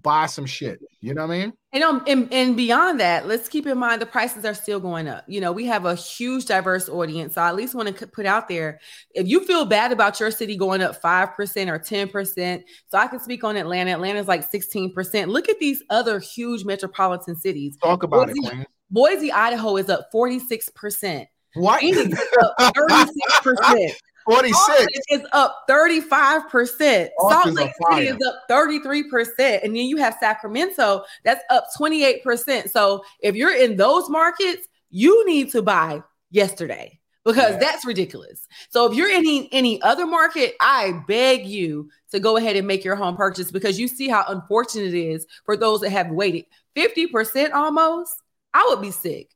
buy 0.03 0.27
some 0.27 0.47
shit. 0.47 0.81
You 1.01 1.15
know 1.15 1.27
what 1.27 1.35
I 1.35 1.39
mean? 1.39 1.53
And, 1.73 1.83
um, 1.83 2.03
and 2.07 2.33
and 2.33 2.57
beyond 2.57 3.01
that, 3.01 3.27
let's 3.27 3.49
keep 3.49 3.67
in 3.67 3.79
mind 3.79 4.01
the 4.01 4.07
prices 4.07 4.45
are 4.45 4.55
still 4.55 4.81
going 4.81 5.09
up. 5.09 5.25
You 5.27 5.41
know, 5.41 5.53
we 5.53 5.67
have 5.67 5.87
a 5.87 5.95
huge 5.95 6.47
diverse 6.47 6.89
audience. 6.89 7.35
So 7.35 7.43
I 7.43 7.49
at 7.49 7.57
least 7.57 7.75
want 7.75 7.97
to 7.97 8.07
put 8.07 8.27
out 8.27 8.49
there 8.49 8.81
if 9.15 9.27
you 9.27 9.45
feel 9.45 9.65
bad 9.65 9.93
about 9.93 10.21
your 10.21 10.31
city 10.31 10.57
going 10.57 10.83
up 10.83 11.01
5% 11.01 11.37
or 11.69 11.79
10%. 11.79 12.63
So 12.89 12.99
I 12.99 13.07
can 13.07 13.21
speak 13.21 13.45
on 13.45 13.57
Atlanta. 13.57 13.93
Atlanta's 13.93 14.29
like 14.29 14.51
16%. 14.51 15.29
Look 15.29 15.49
at 15.49 15.59
these 15.59 15.83
other 15.91 16.19
huge 16.19 16.65
metropolitan 16.65 17.37
cities. 17.37 17.77
Talk 17.83 18.03
about 18.03 18.29
Boise, 18.29 18.41
it, 18.43 18.51
Queen. 18.51 18.67
Boise, 18.91 19.33
Idaho 19.33 19.77
is 19.77 19.89
up 19.89 20.09
46%. 20.13 21.27
What? 21.55 21.81
Phoenix 21.81 22.21
up 22.41 22.75
36%. 22.75 23.93
46 24.25 24.87
is 25.11 25.23
up 25.33 25.65
35%. 25.69 27.09
Salt 27.21 27.47
Lake 27.47 27.73
City 27.91 28.09
is 28.09 28.17
up 28.27 28.49
33%. 28.51 29.63
And 29.63 29.77
then 29.77 29.87
you 29.87 29.97
have 29.99 30.17
Sacramento 30.21 31.05
that's 31.25 31.43
up 31.51 31.67
28%. 31.79 32.71
So 32.71 33.05
if 33.21 33.35
you're 33.35 33.57
in 33.57 33.77
those 33.77 34.09
markets, 34.09 34.67
you 34.91 35.27
need 35.27 35.51
to 35.53 35.63
buy 35.63 36.03
yesterday 36.31 36.99
because 37.25 37.53
yeah. 37.53 37.59
that's 37.59 37.85
ridiculous. 37.85 38.47
So 38.71 38.91
if 38.91 38.97
you're 38.97 39.11
in 39.11 39.17
any, 39.17 39.49
any 39.53 39.83
other 39.83 40.07
market, 40.07 40.55
I 40.61 41.03
beg 41.07 41.47
you 41.47 41.91
to 42.13 42.21
go 42.21 42.37
ahead 42.37 42.57
and 42.57 42.67
make 42.67 42.85
your 42.85 42.97
home 42.97 43.17
purchase 43.17 43.51
because 43.51 43.79
you 43.79 43.89
see 43.89 44.09
how 44.09 44.25
unfortunate 44.29 44.95
it 44.95 44.95
is 44.95 45.27
for 45.45 45.57
those 45.57 45.81
that 45.81 45.91
have 45.91 46.11
waited 46.11 46.45
50% 46.77 47.53
almost. 47.53 48.13
I 48.53 48.67
would 48.69 48.81
be 48.81 48.93
sick. 48.93 49.34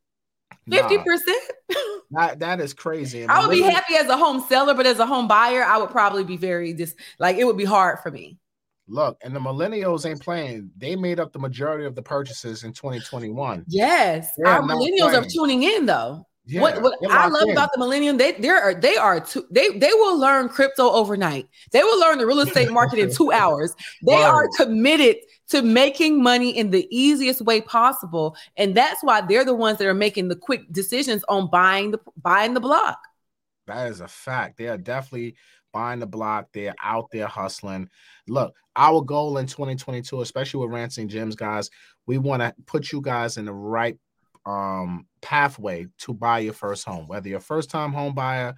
Fifty 0.71 0.99
percent. 0.99 1.43
That 2.11 2.39
that 2.39 2.59
is 2.59 2.73
crazy. 2.73 3.27
I 3.27 3.41
would 3.41 3.51
be 3.51 3.61
happy 3.61 3.97
as 3.97 4.07
a 4.07 4.17
home 4.17 4.43
seller, 4.49 4.73
but 4.73 4.87
as 4.87 4.99
a 4.99 5.05
home 5.05 5.29
buyer, 5.29 5.63
I 5.63 5.77
would 5.77 5.91
probably 5.91 6.25
be 6.25 6.39
very 6.39 6.73
just 6.73 6.97
like 7.19 7.37
it 7.37 7.45
would 7.45 7.59
be 7.59 7.67
hard 7.67 7.99
for 7.99 8.11
me. 8.11 8.39
Look, 8.87 9.19
and 9.23 9.37
the 9.37 9.41
millennials 9.41 10.07
ain't 10.09 10.23
playing. 10.23 10.71
They 10.79 10.97
made 10.97 11.21
up 11.21 11.35
the 11.35 11.39
majority 11.39 11.85
of 11.85 11.95
the 11.95 12.01
purchases 12.01 12.65
in 12.65 12.73
2021. 12.73 13.67
Yes, 13.69 14.31
They're 14.39 14.47
our 14.47 14.63
millennials 14.63 15.11
playing. 15.11 15.17
are 15.17 15.27
tuning 15.31 15.63
in 15.65 15.85
though. 15.85 16.27
Yeah, 16.49 16.63
what 16.63 16.81
what 16.81 16.99
I 17.11 17.29
love 17.29 17.49
in. 17.49 17.51
about 17.51 17.69
the 17.75 17.79
millennium, 17.79 18.17
they 18.17 18.33
they 18.33 18.49
are 18.49 18.73
they 18.73 18.97
are 18.97 19.21
too, 19.21 19.47
they 19.51 19.69
they 19.69 19.93
will 19.93 20.19
learn 20.19 20.49
crypto 20.49 20.91
overnight. 20.91 21.47
They 21.73 21.83
will 21.83 22.01
learn 22.01 22.17
the 22.17 22.27
real 22.27 22.41
estate 22.47 22.73
market 22.73 22.99
in 22.99 23.15
two 23.15 23.31
hours. 23.31 23.75
They 24.03 24.15
are 24.15 24.49
committed 24.57 25.17
to 25.49 25.61
making 25.61 26.23
money 26.23 26.57
in 26.57 26.71
the 26.71 26.89
easiest 26.91 27.43
way 27.43 27.61
possible, 27.61 28.35
and 28.57 28.75
that's 28.75 29.03
why 29.03 29.21
they're 29.21 29.45
the 29.45 29.55
ones 29.55 29.77
that 29.77 29.87
are 29.87 29.93
making 29.93 30.29
the 30.29 30.37
quick 30.37 30.63
decisions 30.73 31.23
on 31.29 31.51
buying 31.51 31.91
the 31.91 32.01
buying 32.17 32.55
the 32.55 32.61
block. 32.61 32.99
That 33.67 33.91
is 33.91 34.01
a 34.01 34.09
fact. 34.09 34.57
They 34.57 34.69
are 34.69 34.79
definitely 34.79 35.37
buying 35.75 36.01
the 36.01 36.07
block. 36.07 36.49
They're 36.55 36.75
out 36.83 37.11
there 37.13 37.27
hustling. 37.27 37.91
Look, 38.27 38.55
our 38.75 39.03
goal 39.03 39.37
in 39.37 39.47
2022, 39.47 40.23
especially 40.23 40.61
with 40.61 40.71
Rants 40.73 40.97
and 40.97 41.11
Gems, 41.11 41.37
guys, 41.37 41.69
we 42.07 42.17
want 42.17 42.41
to 42.41 42.55
put 42.65 42.91
you 42.91 43.03
guys 43.03 43.37
in 43.37 43.45
the 43.45 43.53
right 43.53 43.99
um, 44.49 45.07
pathway 45.21 45.87
to 45.99 46.15
buy 46.15 46.39
your 46.39 46.55
first 46.55 46.85
home. 46.85 47.07
Whether 47.07 47.29
you're 47.29 47.39
a 47.39 47.43
first 47.43 47.71
time 47.71 47.93
home 47.93 48.15
buyer, 48.15 48.55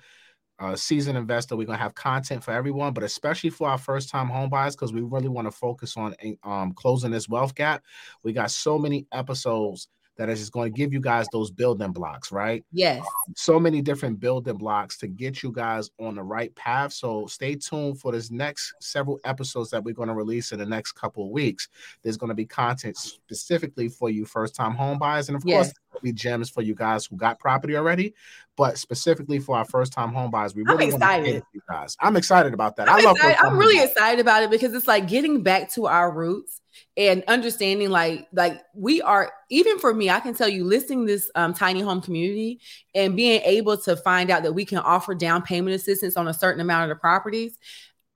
a 0.61 0.77
seasoned 0.77 1.19
investor, 1.19 1.57
we're 1.57 1.67
gonna 1.67 1.79
have 1.79 1.95
content 1.95 2.45
for 2.45 2.53
everyone, 2.53 2.93
but 2.93 3.03
especially 3.03 3.51
for 3.51 3.69
our 3.69 3.79
first 3.79 4.11
time 4.11 4.29
home 4.29 4.51
buyers, 4.51 4.77
because 4.77 4.93
we 4.93 5.01
really 5.01 5.29
want 5.29 5.47
to 5.47 5.53
focus 5.53 5.97
on 5.97 6.15
um, 6.45 6.73
closing 6.73 7.11
this 7.11 7.29
wealth 7.29 7.55
gap. 7.55 7.83
We 8.23 8.33
got 8.33 8.51
so 8.51 8.79
many 8.79 9.07
episodes 9.13 9.89
that 10.21 10.29
is 10.29 10.39
just 10.39 10.53
going 10.53 10.71
to 10.71 10.77
give 10.77 10.93
you 10.93 11.01
guys 11.01 11.27
those 11.33 11.51
building 11.51 11.93
blocks, 11.93 12.31
right? 12.31 12.63
Yes. 12.73 13.03
So 13.37 13.59
many 13.59 13.81
different 13.81 14.21
building 14.21 14.59
blocks 14.59 14.99
to 14.99 15.07
get 15.07 15.43
you 15.43 15.51
guys 15.51 15.91
on 15.99 16.17
the 16.17 16.23
right 16.23 16.55
path. 16.55 16.93
So 16.93 17.27
stay 17.27 17.55
tuned 17.55 17.99
for 17.99 18.13
this 18.13 18.31
next 18.31 18.75
several 18.81 19.19
episodes 19.25 19.71
that 19.71 19.83
we're 19.83 19.95
going 19.95 20.11
to 20.11 20.15
release 20.15 20.53
in 20.53 20.59
the 20.59 20.67
next 20.67 20.93
couple 20.93 21.25
of 21.25 21.31
weeks. 21.31 21.69
There's 22.03 22.19
going 22.19 22.29
to 22.29 22.35
be 22.35 22.45
content 22.45 22.99
specifically 22.99 23.89
for 23.89 24.11
you 24.11 24.27
first 24.27 24.55
time 24.55 24.75
home 24.75 24.99
buyers. 24.99 25.31
And 25.31 25.37
of 25.37 25.43
yes. 25.47 25.73
course, 25.73 25.75
be 26.03 26.13
gems 26.13 26.51
for 26.51 26.63
you 26.63 26.75
guys 26.75 27.07
who 27.07 27.17
got 27.17 27.39
property 27.39 27.77
already, 27.77 28.15
but 28.57 28.79
specifically 28.79 29.39
for 29.39 29.57
our 29.57 29.65
first 29.65 29.93
time 29.93 30.13
home 30.13 30.31
buyers, 30.31 30.55
we 30.55 30.63
really 30.63 30.89
I'm 30.89 30.95
excited. 30.95 31.43
you 31.53 31.63
guys. 31.69 31.97
I'm 32.01 32.17
excited 32.17 32.55
about 32.55 32.77
that. 32.77 32.89
I'm 32.89 33.01
i 33.01 33.03
love. 33.03 33.17
I'm 33.21 33.59
really 33.59 33.83
excited 33.83 34.21
about 34.21 34.43
it 34.43 34.51
because 34.51 34.75
it's 34.75 34.89
like 34.89 35.09
getting 35.09 35.43
back 35.43 35.71
to 35.73 35.87
our 35.87 36.13
roots 36.13 36.61
and 36.97 37.25
understanding 37.29 37.91
like 37.91 38.27
like 38.33 38.61
we 38.75 39.03
are 39.03 39.33
even 39.51 39.79
for 39.79 39.93
me 39.93 40.09
i 40.09 40.21
can 40.21 40.35
tell 40.35 40.49
you 40.49 40.65
listing 40.65 41.05
this 41.05 41.31
um, 41.35 41.53
tiny 41.53 41.81
home 41.81 42.01
community 42.01 42.61
and 42.95 43.17
being 43.17 43.41
able 43.43 43.77
to 43.77 43.97
find 43.97 44.31
out 44.31 44.43
that 44.43 44.53
we 44.53 44.65
can 44.65 44.79
offer 44.79 45.15
down 45.15 45.43
payment 45.43 45.75
assistance 45.75 46.17
on 46.17 46.29
a 46.29 46.35
certain 46.35 46.61
amount 46.61 46.91
of 46.91 46.97
the 46.97 47.01
properties 47.01 47.59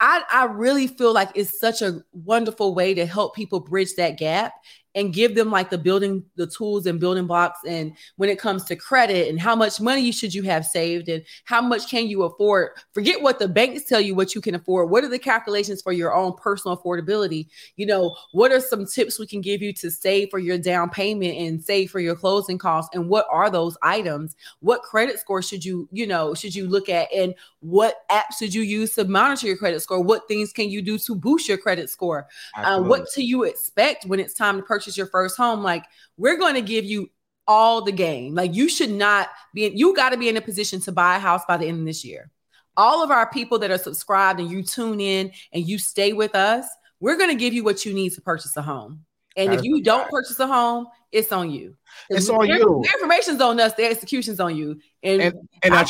I, 0.01 0.23
I 0.31 0.45
really 0.47 0.89
feel 0.89 1.15
like 1.15 1.31
it's 1.35 1.59
such 1.59 1.81
a 1.81 2.03
wonderful 2.13 2.75
way 2.75 2.95
to 2.95 3.07
help 3.07 3.35
people 3.35 3.61
bridge 3.61 3.95
that 3.95 4.19
gap 4.19 4.53
and 4.95 5.13
give 5.13 5.35
them 5.35 5.51
like 5.51 5.71
the 5.71 5.79
building 5.79 6.25
the 6.37 6.47
tools 6.47 6.87
and 6.87 7.01
building 7.01 7.27
blocks 7.27 7.61
and 7.67 7.97
when 8.17 8.29
it 8.29 8.39
comes 8.39 8.65
to 8.65 8.77
credit 8.77 9.29
and 9.29 9.41
how 9.41 9.57
much 9.57 9.81
money 9.81 10.13
should 10.13 10.35
you 10.35 10.43
have 10.43 10.65
saved 10.65 11.09
and 11.09 11.25
how 11.45 11.61
much 11.61 11.89
can 11.89 12.07
you 12.07 12.23
afford 12.23 12.71
forget 12.93 13.21
what 13.21 13.39
the 13.39 13.49
banks 13.49 13.85
tell 13.85 14.01
you 14.01 14.15
what 14.15 14.35
you 14.35 14.41
can 14.41 14.55
afford. 14.55 14.91
What 14.91 15.05
are 15.05 15.09
the 15.09 15.19
calculations 15.19 15.83
for 15.83 15.93
your 15.93 16.15
own 16.15 16.35
personal 16.35 16.77
affordability? 16.77 17.49
You 17.77 17.87
know 17.87 18.17
what 18.33 18.53
are 18.53 18.61
some 18.61 18.87
tips 18.87 19.19
we 19.19 19.27
can 19.27 19.41
give 19.41 19.63
you 19.63 19.73
to 19.75 19.91
save 19.91 20.31
for 20.31 20.39
your 20.39 20.59
down 20.59 20.91
payment 20.91 21.37
and 21.37 21.63
save 21.63 21.91
for 21.91 22.01
your 22.01 22.15
closing 22.15 22.59
costs? 22.59 22.95
And 22.95 23.09
what 23.09 23.27
are 23.31 23.51
those 23.51 23.77
items? 23.83 24.37
What 24.61 24.83
credit 24.83 25.19
score 25.19 25.43
should 25.43 25.65
you 25.65 25.89
you 25.91 26.07
know 26.07 26.35
should 26.35 26.55
you 26.55 26.69
look 26.69 26.89
at? 26.89 27.13
And 27.13 27.35
what 27.61 28.07
apps 28.11 28.39
should 28.39 28.53
you 28.53 28.63
use 28.63 28.95
to 28.95 29.05
monitor 29.05 29.47
your 29.47 29.57
credit 29.57 29.81
score? 29.81 30.03
What 30.03 30.29
things 30.29 30.53
can 30.53 30.69
you 30.69 30.83
do 30.83 30.99
to 30.99 31.15
boost 31.15 31.49
your 31.49 31.57
credit 31.57 31.89
score? 31.89 32.29
Uh, 32.57 32.83
what 32.83 33.07
do 33.15 33.25
you 33.25 33.45
expect 33.45 34.05
when 34.05 34.21
it's 34.21 34.35
time 34.35 34.59
to 34.59 34.63
purchase 34.63 34.84
purchase 34.85 34.97
your 34.97 35.07
first 35.07 35.37
home, 35.37 35.63
like 35.63 35.85
we're 36.17 36.37
going 36.37 36.55
to 36.55 36.63
give 36.63 36.85
you 36.85 37.09
all 37.47 37.83
the 37.83 37.93
game. 37.93 38.35
Like 38.35 38.55
you 38.55 38.69
should 38.69 38.91
not 38.91 39.29
be, 39.55 39.67
in, 39.67 39.77
you 39.77 39.95
got 39.97 40.11
to 40.11 40.19
be 40.19 40.29
in 40.29 40.37
a 40.37 40.41
position 40.41 40.81
to 40.83 40.93
buy 40.93 41.17
a 41.17 41.19
house 41.19 41.43
by 41.47 41.57
the 41.57 41.67
end 41.67 41.81
of 41.81 41.87
this 41.87 42.05
year. 42.05 42.31
All 42.77 43.03
of 43.03 43.11
our 43.11 43.29
people 43.31 43.59
that 43.61 43.71
are 43.71 43.79
subscribed 43.79 44.41
and 44.41 44.51
you 44.51 44.63
tune 44.63 45.01
in 45.01 45.33
and 45.53 45.67
you 45.67 45.79
stay 45.79 46.13
with 46.13 46.35
us, 46.35 46.67
we're 47.01 47.17
going 47.17 47.31
to 47.31 47.37
give 47.37 47.55
you 47.55 47.65
what 47.65 47.87
you 47.87 47.95
need 47.95 48.11
to 48.11 48.21
purchase 48.21 48.57
a 48.57 48.63
home. 48.63 49.05
And 49.37 49.53
if 49.53 49.65
you 49.65 49.83
don't 49.83 50.09
purchase 50.09 50.39
a 50.39 50.47
home, 50.47 50.87
it's 51.11 51.33
on 51.33 51.51
you. 51.51 51.77
It's 52.09 52.29
on 52.29 52.47
you. 52.47 52.85
The 52.85 52.91
information's 52.95 53.41
on 53.41 53.59
us. 53.59 53.75
The 53.75 53.85
execution's 53.85 54.39
on 54.39 54.57
you. 54.57 54.79
And 55.03 55.23
and, 55.23 55.35
and 55.65 55.75
I, 55.75 55.85
I 55.85 55.87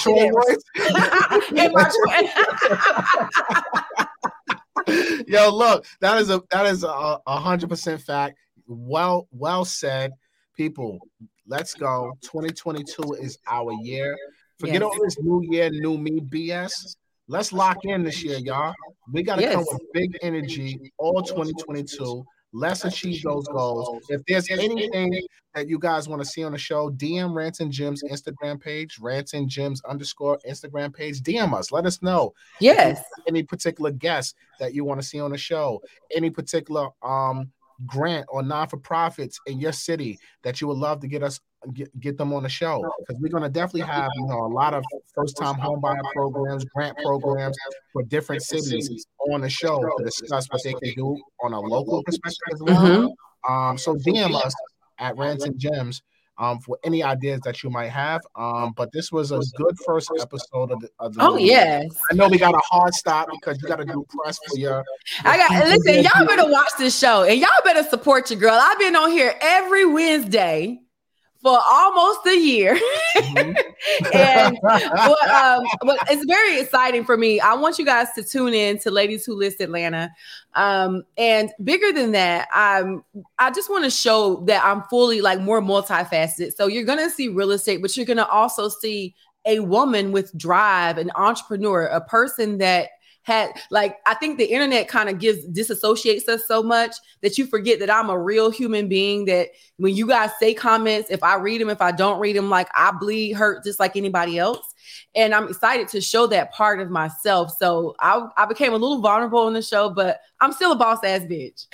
Yo, 5.27 5.55
look, 5.55 5.87
that 6.01 6.19
is 6.19 6.31
a 6.31 6.43
that 6.51 6.67
is 6.67 6.85
a 6.85 7.19
hundred 7.27 7.69
percent 7.69 8.01
fact 8.01 8.39
well, 8.67 9.29
well 9.31 9.65
said. 9.65 10.13
People, 10.57 10.99
let's 11.49 11.75
go. 11.75 12.13
2022 12.23 13.15
is 13.15 13.39
our 13.49 13.73
year. 13.83 14.17
Forget 14.59 14.75
yes. 14.75 14.83
all 14.83 14.99
this 15.03 15.19
new 15.21 15.43
year, 15.51 15.69
new 15.71 15.99
me 15.99 16.21
BS. 16.21 16.97
Let's 17.27 17.53
lock 17.53 17.79
in 17.85 18.05
this 18.05 18.23
year, 18.23 18.39
y'all. 18.39 18.75
We 19.13 19.23
got 19.23 19.37
to 19.37 19.43
yes. 19.43 19.55
come 19.55 19.65
with 19.67 19.83
big 19.93 20.17
energy 20.23 20.93
all 20.99 21.23
2022. 21.23 22.25
Let's 22.57 22.85
achieve 22.85 23.21
those 23.25 23.49
goals. 23.49 24.05
If 24.09 24.23
there's 24.29 24.49
anything 24.49 25.21
that 25.55 25.69
you 25.69 25.77
guys 25.77 26.09
want 26.09 26.23
to 26.23 26.29
see 26.29 26.45
on 26.45 26.53
the 26.53 26.59
show, 26.59 26.89
DM 26.89 27.35
Rants 27.35 27.59
and 27.59 27.73
Gems 27.73 28.05
Instagram 28.05 28.61
page, 28.61 28.97
Rants 29.01 29.35
and 29.35 29.49
Gems 29.49 29.83
underscore 29.85 30.39
Instagram 30.49 30.95
page. 30.95 31.21
DM 31.21 31.53
us. 31.53 31.73
Let 31.73 31.85
us 31.85 32.01
know. 32.01 32.33
Yes. 32.61 33.03
Any 33.27 33.43
particular 33.43 33.91
guests 33.91 34.35
that 34.61 34.73
you 34.73 34.85
want 34.85 35.01
to 35.01 35.07
see 35.07 35.19
on 35.19 35.33
the 35.33 35.39
show, 35.39 35.83
any 36.15 36.31
particular 36.31 36.91
um 37.03 37.51
grant 37.87 38.27
or 38.29 38.43
non 38.43 38.69
for 38.69 38.77
profits 38.77 39.39
in 39.47 39.59
your 39.59 39.73
city 39.73 40.19
that 40.43 40.61
you 40.61 40.69
would 40.69 40.79
love 40.79 41.01
to 41.01 41.09
get 41.09 41.23
us 41.23 41.41
get, 41.73 41.99
get 42.01 42.19
them 42.19 42.33
on 42.33 42.43
the 42.43 42.49
show. 42.49 42.85
Because 43.01 43.21
we're 43.21 43.31
going 43.31 43.43
to 43.43 43.49
definitely 43.49 43.83
have 43.83 44.11
you 44.15 44.27
know 44.27 44.47
a 44.47 44.53
lot 44.53 44.75
of 44.75 44.85
first 45.15 45.37
time 45.37 45.57
home 45.57 45.81
buyer 45.81 45.97
programs 46.15 46.65
grant 46.65 46.97
programs 46.99 47.57
for 47.93 48.03
different 48.05 48.43
cities 48.43 49.07
on 49.31 49.41
the 49.41 49.49
show 49.49 49.81
to 49.81 50.05
discuss 50.05 50.47
what 50.51 50.63
they 50.63 50.75
can 50.75 50.93
do 50.95 51.19
on 51.43 51.53
a 51.53 51.61
local 51.61 52.03
perspective 52.05 52.41
as 52.53 52.63
well. 52.63 52.85
Mm-hmm. 53.47 53.53
um 53.53 53.79
so 53.79 53.95
dm 53.95 54.35
us 54.35 54.55
at 54.99 55.17
Rants 55.17 55.45
and 55.45 55.59
Gems 55.59 56.03
um, 56.39 56.61
for 56.61 56.79
any 56.85 57.03
ideas 57.03 57.41
that 57.45 57.63
you 57.63 57.71
might 57.71 57.89
have. 57.89 58.21
Um, 58.37 58.73
but 58.77 58.93
this 58.93 59.13
was 59.13 59.33
a 59.33 59.41
good 59.57 59.77
first 59.87 60.11
episode 60.21 60.71
of 60.71 60.81
the. 60.81 60.89
Of 60.99 61.15
the 61.15 61.23
oh 61.23 61.33
movie. 61.33 61.45
yes, 61.45 61.87
I 62.11 62.15
know 62.15 62.29
we 62.29 62.39
got 62.39 62.55
a 62.55 62.63
hard 62.65 62.95
stop 62.95 63.29
because 63.31 63.61
you 63.61 63.69
got 63.69 63.77
to 63.77 63.85
do 63.85 64.07
press 64.09 64.39
for 64.47 64.59
your. 64.59 64.71
your 64.71 64.85
I 65.25 65.37
got 65.37 65.69
listen. 65.69 66.05
Y'all 66.05 66.27
better 66.27 66.51
watch 66.51 66.71
this 66.79 66.99
show 66.99 67.25
and 67.25 67.41
y'all 67.41 67.51
better 67.65 67.83
support 67.85 68.31
your 68.31 68.39
girl. 68.39 68.59
I've 68.61 68.79
been 68.79 68.97
on 68.97 69.11
here 69.11 69.35
every 69.41 69.85
Wednesday 69.87 70.84
for 71.45 71.61
almost 71.63 72.27
a 72.27 72.37
year. 72.37 72.75
Mm-hmm. 73.17 73.53
and 74.15 74.59
what, 74.63 75.31
um, 75.31 75.63
what, 75.83 75.99
it's 76.11 76.25
very 76.25 76.59
exciting 76.59 77.05
for 77.05 77.19
me. 77.19 77.39
I 77.39 77.53
want 77.53 77.79
you 77.79 77.85
guys 77.85 78.09
to 78.15 78.25
tune 78.25 78.55
in 78.55 78.79
to 78.79 78.91
Ladies 78.91 79.27
Who 79.27 79.35
List 79.35 79.61
Atlanta. 79.61 80.11
Um, 80.55 81.03
and 81.19 81.51
bigger 81.63 81.93
than 81.93 82.13
that, 82.13 82.49
I'm 82.53 83.05
I 83.39 83.51
just 83.51 83.69
want 83.69 83.85
to 83.85 83.91
show 83.91 84.37
that 84.47 84.65
I'm 84.65 84.85
fully 84.85 85.21
like 85.21 85.39
more 85.41 85.61
multifaceted. 85.61 86.55
So 86.55 86.67
you're 86.67 86.85
gonna 86.85 87.11
see 87.11 87.29
real 87.29 87.51
estate, 87.51 87.83
but 87.83 87.95
you're 87.95 88.07
gonna 88.07 88.25
also 88.25 88.71
see 88.71 89.15
a 89.45 89.61
woman 89.61 90.13
with 90.13 90.37
drive, 90.39 90.97
an 90.97 91.11
entrepreneur, 91.15 91.85
a 91.85 92.01
person 92.01 92.57
that 92.59 92.89
had 93.25 93.53
like 93.71 93.99
I 94.07 94.15
think 94.15 94.39
the 94.39 94.45
internet 94.45 94.87
kind 94.87 95.09
of 95.09 95.19
gives 95.19 95.45
disassociates 95.49 96.29
us 96.29 96.47
so 96.47 96.63
much 96.63 96.95
that 97.23 97.37
you 97.37 97.47
forget 97.47 97.81
that 97.81 97.91
I'm 97.91 98.11
a 98.11 98.19
real 98.19 98.51
human 98.51 98.87
being. 98.87 99.25
That 99.25 99.49
when 99.79 99.97
you 99.97 100.07
guys 100.07 100.31
say 100.39 100.55
comments, 100.55 101.11
if 101.11 101.23
I 101.23 101.37
read 101.37 101.61
them, 101.61 101.71
if 101.71 101.83
I 101.83 101.91
don't 101.91 102.21
read 102.21 102.37
them, 102.37 102.51
like 102.51 102.69
I 102.75 102.93
bleed, 102.93 103.33
hurt 103.33 103.65
just 103.65 103.81
like 103.81 103.97
anybody 103.97 104.39
else. 104.39 104.75
And 105.15 105.35
I'm 105.35 105.49
excited 105.49 105.89
to 105.89 106.01
show 106.01 106.27
that 106.29 106.53
part 106.53 106.81
of 106.81 106.91
myself. 106.91 107.57
So 107.59 107.95
I, 108.01 108.27
I 108.37 108.45
became 108.47 108.73
a 108.73 108.77
little 108.77 109.01
vulnerable 109.01 109.49
in 109.49 109.55
the 109.55 109.63
show, 109.63 109.89
but 109.89 110.21
I'm 110.41 110.53
still 110.53 110.73
a 110.73 110.77
boss 110.77 110.99
ass 111.03 111.23
bitch. 111.23 111.67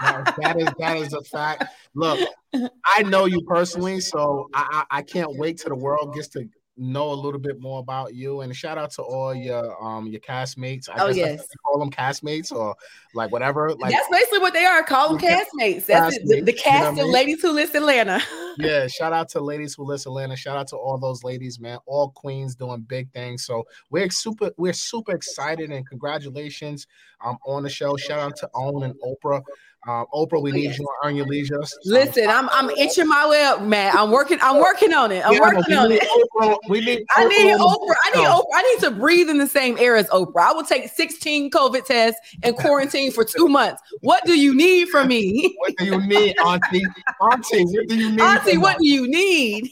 that 0.00 0.56
is 0.58 0.68
that 0.78 0.96
is 0.96 1.12
a 1.12 1.22
fact. 1.24 1.64
Look, 1.94 2.26
I 2.54 3.02
know 3.02 3.26
you 3.26 3.42
personally, 3.42 4.00
so 4.00 4.48
I, 4.54 4.84
I, 4.90 4.98
I 4.98 5.02
can't 5.02 5.36
wait 5.36 5.58
till 5.58 5.70
the 5.70 5.74
world 5.74 6.14
gets 6.14 6.28
to 6.28 6.48
know 6.76 7.12
a 7.12 7.14
little 7.14 7.40
bit 7.40 7.60
more 7.60 7.80
about 7.80 8.14
you. 8.14 8.40
And 8.40 8.54
shout 8.54 8.78
out 8.78 8.90
to 8.92 9.02
all 9.02 9.34
your 9.34 9.82
um 9.84 10.06
your 10.06 10.20
castmates. 10.20 10.88
I 10.88 11.04
oh 11.04 11.08
yes, 11.08 11.46
call 11.64 11.78
them 11.78 11.90
castmates 11.90 12.52
or 12.52 12.74
like 13.14 13.30
whatever. 13.32 13.74
Like 13.74 13.92
that's 13.92 14.08
basically 14.08 14.38
what 14.38 14.52
they 14.52 14.64
are. 14.64 14.82
Call 14.82 15.10
them 15.10 15.18
castmates. 15.18 15.86
That's 15.86 16.18
castmates, 16.18 16.26
the, 16.26 16.40
the, 16.42 16.52
cast 16.52 16.74
you 16.74 16.80
know 16.80 16.88
of 16.90 16.98
I 16.98 17.02
mean? 17.02 17.12
ladies 17.12 17.42
who 17.42 17.52
list 17.52 17.74
Atlanta. 17.74 18.22
yeah, 18.58 18.86
shout 18.88 19.12
out 19.12 19.28
to 19.30 19.40
ladies 19.40 19.74
who 19.74 19.84
list 19.84 20.06
Atlanta. 20.06 20.36
Shout 20.36 20.56
out 20.56 20.68
to 20.68 20.76
all 20.76 20.98
those 20.98 21.22
ladies, 21.24 21.60
man. 21.60 21.78
All 21.86 22.10
queens 22.10 22.54
doing 22.54 22.80
big 22.82 23.12
things. 23.12 23.44
So 23.44 23.64
we're 23.90 24.10
super, 24.10 24.50
we're 24.56 24.72
super 24.72 25.12
excited 25.12 25.70
and 25.70 25.86
congratulations 25.86 26.86
um 27.24 27.36
on 27.46 27.62
the 27.62 27.70
show. 27.70 27.96
Shout 27.96 28.18
out 28.18 28.36
to 28.36 28.50
Own 28.54 28.84
and 28.84 28.94
Oprah. 29.00 29.42
Um, 29.88 30.04
Oprah, 30.12 30.42
we 30.42 30.52
need 30.52 30.76
you 30.76 30.86
on 31.02 31.16
Your 31.16 31.24
Leisure. 31.26 31.62
Listen, 31.86 32.28
I'm 32.28 32.50
I'm 32.50 32.68
itching 32.70 33.08
my 33.08 33.26
way 33.26 33.42
up, 33.44 33.62
man. 33.62 33.96
I'm 33.96 34.10
working. 34.10 34.38
I'm 34.42 34.58
working 34.60 34.92
on 34.92 35.10
it. 35.10 35.24
I'm 35.26 35.32
Yeah, 35.32 35.40
working 35.40 35.74
on 35.76 35.90
it. 35.90 36.02
Oprah, 36.02 36.58
we 36.68 36.80
need. 36.80 37.02
I 37.16 37.24
need 37.24 37.54
the 37.54 37.58
Oprah. 37.58 37.94
I 38.04 38.10
need. 38.20 38.26
Oprah. 38.28 38.44
I 38.54 38.62
need 38.74 38.80
to 38.84 38.90
breathe 38.90 39.30
in 39.30 39.38
the 39.38 39.46
same 39.46 39.78
air 39.78 39.96
as 39.96 40.06
Oprah. 40.08 40.48
I 40.48 40.52
will 40.52 40.64
take 40.64 40.90
16 40.90 41.50
COVID 41.50 41.86
tests 41.86 42.20
and 42.42 42.54
quarantine 42.56 43.10
for 43.10 43.24
two 43.24 43.48
months. 43.48 43.80
What 44.02 44.24
do 44.26 44.38
you 44.38 44.54
need 44.54 44.88
from 44.90 45.08
me? 45.08 45.56
What 45.60 45.76
do 45.78 45.84
you 45.86 46.06
need, 46.06 46.36
Auntie? 46.44 46.84
Auntie, 47.20 47.64
what 47.64 47.88
do 47.88 47.96
you 47.96 48.10
need? 48.10 48.20
Auntie, 48.20 48.58
what 48.58 48.78
do 48.78 48.86
you 48.86 49.08
need? 49.08 49.70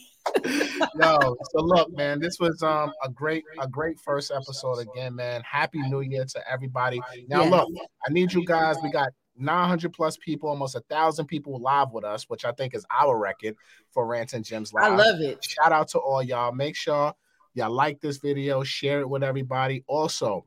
Yo, 0.99 1.35
so 1.51 1.61
look, 1.61 1.91
man, 1.95 2.19
this 2.19 2.37
was 2.39 2.61
um 2.63 2.91
a 3.03 3.09
great 3.09 3.43
a 3.59 3.67
great 3.67 3.99
first 3.99 4.31
episode 4.31 4.79
again, 4.79 5.15
man. 5.15 5.41
Happy 5.49 5.79
New 5.89 6.01
Year 6.01 6.25
to 6.25 6.51
everybody. 6.51 6.99
Now 7.27 7.43
Yes. 7.43 7.51
look, 7.51 7.69
I 8.07 8.11
need 8.11 8.33
you 8.33 8.45
guys. 8.45 8.77
We 8.83 8.91
got 8.91 9.09
900 9.39 9.93
plus 9.93 10.17
people, 10.17 10.49
almost 10.49 10.75
a 10.75 10.81
thousand 10.81 11.27
people 11.27 11.59
live 11.59 11.91
with 11.91 12.03
us, 12.03 12.29
which 12.29 12.45
I 12.45 12.51
think 12.51 12.73
is 12.75 12.85
our 12.91 13.17
record 13.17 13.55
for 13.91 14.05
Rants 14.05 14.33
and 14.33 14.45
Gems 14.45 14.73
live. 14.73 14.91
I 14.91 14.95
love 14.95 15.21
it. 15.21 15.43
Shout 15.43 15.71
out 15.71 15.87
to 15.89 15.99
all 15.99 16.21
y'all. 16.21 16.51
Make 16.51 16.75
sure 16.75 17.13
y'all 17.53 17.71
like 17.71 18.01
this 18.01 18.17
video, 18.17 18.63
share 18.63 19.01
it 19.01 19.09
with 19.09 19.23
everybody. 19.23 19.83
Also, 19.87 20.45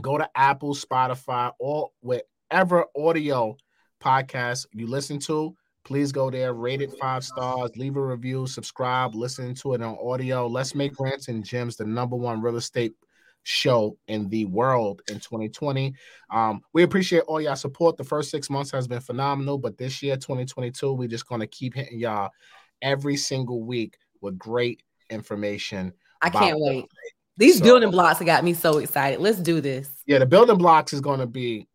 go 0.00 0.18
to 0.18 0.28
Apple, 0.34 0.74
Spotify, 0.74 1.52
or 1.58 1.90
wherever 2.00 2.86
audio 2.96 3.56
podcast 4.02 4.66
you 4.72 4.86
listen 4.86 5.18
to. 5.20 5.54
Please 5.84 6.10
go 6.10 6.30
there, 6.30 6.52
rate 6.52 6.82
it 6.82 6.92
five 7.00 7.22
stars, 7.22 7.70
leave 7.76 7.96
a 7.96 8.04
review, 8.04 8.46
subscribe, 8.48 9.14
listen 9.14 9.54
to 9.54 9.74
it 9.74 9.82
on 9.82 9.96
audio. 10.04 10.48
Let's 10.48 10.74
make 10.74 10.98
Rants 10.98 11.28
and 11.28 11.44
Gems 11.44 11.76
the 11.76 11.84
number 11.84 12.16
one 12.16 12.42
real 12.42 12.56
estate 12.56 12.94
show 13.46 13.96
in 14.08 14.28
the 14.28 14.44
world 14.46 15.02
in 15.08 15.20
2020. 15.20 15.94
Um, 16.30 16.60
we 16.72 16.82
appreciate 16.82 17.22
all 17.28 17.40
y'all 17.40 17.54
support. 17.54 17.96
The 17.96 18.02
first 18.02 18.30
six 18.30 18.50
months 18.50 18.72
has 18.72 18.88
been 18.88 19.00
phenomenal, 19.00 19.56
but 19.56 19.78
this 19.78 20.02
year, 20.02 20.16
2022, 20.16 20.92
we're 20.92 21.06
just 21.06 21.28
gonna 21.28 21.46
keep 21.46 21.74
hitting 21.74 22.00
y'all 22.00 22.30
every 22.82 23.16
single 23.16 23.62
week 23.62 23.98
with 24.20 24.36
great 24.36 24.82
information. 25.10 25.92
I 26.20 26.30
can't 26.30 26.58
wait. 26.58 26.86
These 27.36 27.58
So- 27.58 27.64
building 27.64 27.90
blocks 27.92 28.18
have 28.18 28.26
got 28.26 28.42
me 28.42 28.52
so 28.52 28.78
excited. 28.78 29.20
Let's 29.20 29.38
do 29.38 29.60
this. 29.60 29.90
Yeah, 30.06 30.18
the 30.18 30.26
building 30.26 30.58
blocks 30.58 30.92
is 30.92 31.00
gonna 31.00 31.26
be 31.26 31.68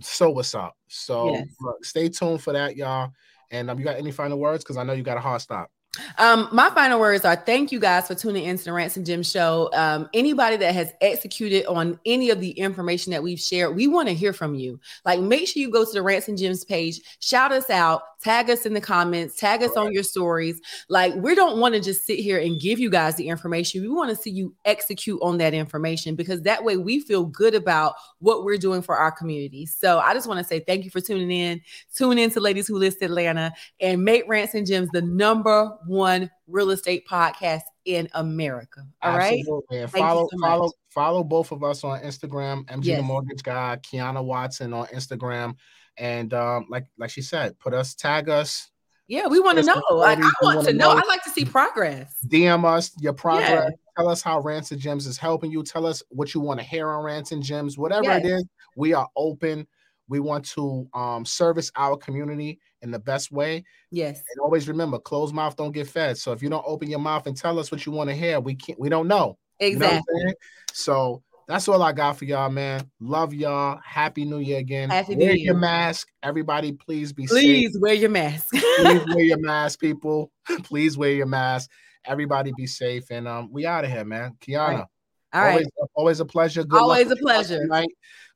so 0.00 0.30
what's 0.30 0.54
up. 0.54 0.76
So 0.86 1.32
Yes. 1.34 1.48
look, 1.60 1.84
stay 1.84 2.08
tuned 2.08 2.40
for 2.40 2.52
that, 2.52 2.76
y'all. 2.76 3.10
And 3.50 3.68
um, 3.70 3.78
you 3.78 3.84
got 3.84 3.96
any 3.96 4.12
final 4.12 4.38
words? 4.38 4.62
Because 4.62 4.76
I 4.76 4.84
know 4.84 4.92
you 4.92 5.02
got 5.02 5.16
a 5.16 5.20
hard 5.20 5.40
stop. 5.40 5.68
Um, 6.18 6.48
my 6.52 6.70
final 6.70 7.00
words 7.00 7.24
are 7.24 7.36
thank 7.36 7.72
you 7.72 7.80
guys 7.80 8.06
for 8.06 8.14
tuning 8.14 8.44
into 8.44 8.64
the 8.64 8.72
Rants 8.72 8.96
and 8.96 9.06
Gems 9.06 9.30
show. 9.30 9.70
Um, 9.72 10.08
anybody 10.14 10.56
that 10.56 10.74
has 10.74 10.92
executed 11.00 11.66
on 11.66 11.98
any 12.04 12.30
of 12.30 12.40
the 12.40 12.50
information 12.50 13.12
that 13.12 13.22
we've 13.22 13.40
shared, 13.40 13.76
we 13.76 13.86
want 13.86 14.08
to 14.08 14.14
hear 14.14 14.32
from 14.32 14.54
you. 14.54 14.80
Like, 15.04 15.20
make 15.20 15.48
sure 15.48 15.60
you 15.60 15.70
go 15.70 15.84
to 15.84 15.92
the 15.92 16.02
Rants 16.02 16.28
and 16.28 16.38
Gems 16.38 16.64
page, 16.64 17.00
shout 17.20 17.52
us 17.52 17.70
out, 17.70 18.02
tag 18.22 18.50
us 18.50 18.66
in 18.66 18.74
the 18.74 18.80
comments, 18.80 19.36
tag 19.36 19.62
us 19.62 19.76
on 19.76 19.92
your 19.92 20.02
stories. 20.02 20.60
Like, 20.88 21.14
we 21.14 21.34
don't 21.34 21.58
want 21.58 21.74
to 21.74 21.80
just 21.80 22.04
sit 22.04 22.18
here 22.18 22.38
and 22.38 22.60
give 22.60 22.78
you 22.78 22.90
guys 22.90 23.16
the 23.16 23.28
information. 23.28 23.80
We 23.80 23.88
want 23.88 24.10
to 24.10 24.16
see 24.16 24.30
you 24.30 24.54
execute 24.64 25.20
on 25.22 25.38
that 25.38 25.54
information 25.54 26.14
because 26.14 26.42
that 26.42 26.64
way 26.64 26.76
we 26.76 27.00
feel 27.00 27.24
good 27.24 27.54
about 27.54 27.94
what 28.18 28.44
we're 28.44 28.58
doing 28.58 28.82
for 28.82 28.96
our 28.96 29.12
community. 29.12 29.66
So 29.66 29.98
I 29.98 30.14
just 30.14 30.26
want 30.26 30.38
to 30.38 30.44
say 30.44 30.60
thank 30.60 30.84
you 30.84 30.90
for 30.90 31.00
tuning 31.00 31.30
in. 31.30 31.60
Tune 31.94 32.18
in 32.18 32.30
to 32.30 32.40
Ladies 32.40 32.66
Who 32.66 32.76
List 32.76 33.02
Atlanta 33.02 33.52
and 33.80 34.04
make 34.04 34.24
Rants 34.28 34.54
and 34.54 34.66
Gems 34.66 34.88
the 34.90 35.02
number 35.02 35.76
one 35.88 36.30
real 36.46 36.70
estate 36.70 37.06
podcast 37.08 37.62
in 37.84 38.08
America. 38.14 38.82
All 39.02 39.16
right. 39.16 39.38
Absolutely. 39.40 39.78
And 39.80 39.90
Thank 39.90 40.04
follow, 40.04 40.28
so 40.30 40.36
much. 40.38 40.48
follow, 40.48 40.72
follow 40.90 41.24
both 41.24 41.52
of 41.52 41.62
us 41.64 41.84
on 41.84 42.00
Instagram, 42.02 42.64
MG 42.66 42.96
the 42.96 43.02
Mortgage 43.02 43.42
Guy, 43.42 43.78
Kiana 43.82 44.22
Watson 44.24 44.72
on 44.72 44.86
Instagram. 44.88 45.54
And 45.96 46.32
um, 46.34 46.66
like 46.68 46.86
like 46.98 47.10
she 47.10 47.22
said, 47.22 47.58
put 47.58 47.74
us, 47.74 47.94
tag 47.94 48.28
us, 48.28 48.70
Yeah, 49.08 49.26
we 49.26 49.40
want 49.40 49.58
to 49.58 49.64
know. 49.64 49.82
Like, 49.90 50.18
I 50.18 50.30
want 50.42 50.56
wanna 50.58 50.72
know. 50.74 50.94
know. 50.94 51.00
I 51.02 51.06
like 51.08 51.24
to 51.24 51.30
see 51.30 51.44
progress. 51.44 52.14
DM 52.28 52.64
us 52.64 52.92
your 53.00 53.14
progress. 53.14 53.64
Yeah. 53.70 53.70
Tell 53.96 54.08
us 54.08 54.22
how 54.22 54.38
Rants 54.40 54.70
and 54.70 54.80
Gems 54.80 55.06
is 55.08 55.18
helping 55.18 55.50
you. 55.50 55.64
Tell 55.64 55.84
us 55.86 56.02
what 56.10 56.32
you 56.34 56.40
want 56.40 56.60
to 56.60 56.64
hear 56.66 56.88
on 56.88 57.02
Rants 57.02 57.32
and 57.32 57.42
Gems. 57.42 57.76
Whatever 57.76 58.12
it 58.12 58.24
Yes. 58.24 58.40
is, 58.40 58.44
we 58.76 58.92
are 58.94 59.08
open. 59.16 59.66
We 60.08 60.20
want 60.20 60.44
to 60.50 60.88
um, 60.94 61.24
service 61.24 61.70
our 61.76 61.96
community 61.96 62.58
in 62.82 62.90
the 62.90 62.98
best 62.98 63.30
way. 63.30 63.64
Yes. 63.90 64.18
And 64.18 64.40
always 64.42 64.68
remember, 64.68 64.98
closed 64.98 65.34
mouth 65.34 65.56
don't 65.56 65.72
get 65.72 65.88
fed. 65.88 66.18
So 66.18 66.32
if 66.32 66.42
you 66.42 66.48
don't 66.48 66.64
open 66.66 66.88
your 66.88 66.98
mouth 66.98 67.26
and 67.26 67.36
tell 67.36 67.58
us 67.58 67.70
what 67.70 67.84
you 67.86 67.92
want 67.92 68.10
to 68.10 68.16
hear, 68.16 68.40
we 68.40 68.54
can't. 68.54 68.78
We 68.78 68.88
don't 68.88 69.08
know. 69.08 69.38
You 69.60 69.78
know 69.78 69.86
Exactly. 69.86 70.34
So 70.72 71.22
that's 71.48 71.66
all 71.66 71.82
I 71.82 71.92
got 71.92 72.18
for 72.18 72.26
y'all, 72.26 72.50
man. 72.50 72.90
Love 73.00 73.32
y'all. 73.32 73.80
Happy 73.84 74.24
New 74.24 74.38
Year 74.38 74.58
again. 74.58 74.90
Happy 74.90 75.16
New 75.16 75.24
wear 75.24 75.34
Year. 75.34 75.46
your 75.46 75.56
mask. 75.56 76.08
Everybody, 76.22 76.72
please 76.72 77.12
be 77.12 77.26
safe. 77.26 77.42
Please 77.42 77.72
safe. 77.72 77.80
wear 77.80 77.94
your 77.94 78.10
mask. 78.10 78.48
Please 78.52 79.06
wear 79.14 79.24
your 79.24 79.38
mask, 79.38 79.80
people. 79.80 80.30
Please 80.64 80.96
wear 80.98 81.12
your 81.12 81.26
mask. 81.26 81.70
Everybody 82.04 82.52
be 82.56 82.66
safe. 82.66 83.04
And 83.10 83.26
um, 83.26 83.50
we 83.50 83.66
out 83.66 83.84
of 83.84 83.90
here, 83.90 84.04
man. 84.04 84.36
Kiana. 84.40 84.86
All 85.32 85.42
right. 85.42 85.52
Always, 85.52 85.68
always 85.94 86.20
a 86.20 86.24
pleasure. 86.24 86.64
Good 86.64 86.80
Always 86.80 87.10
a 87.10 87.16
pleasure. 87.16 87.58
Tonight. 87.58 87.88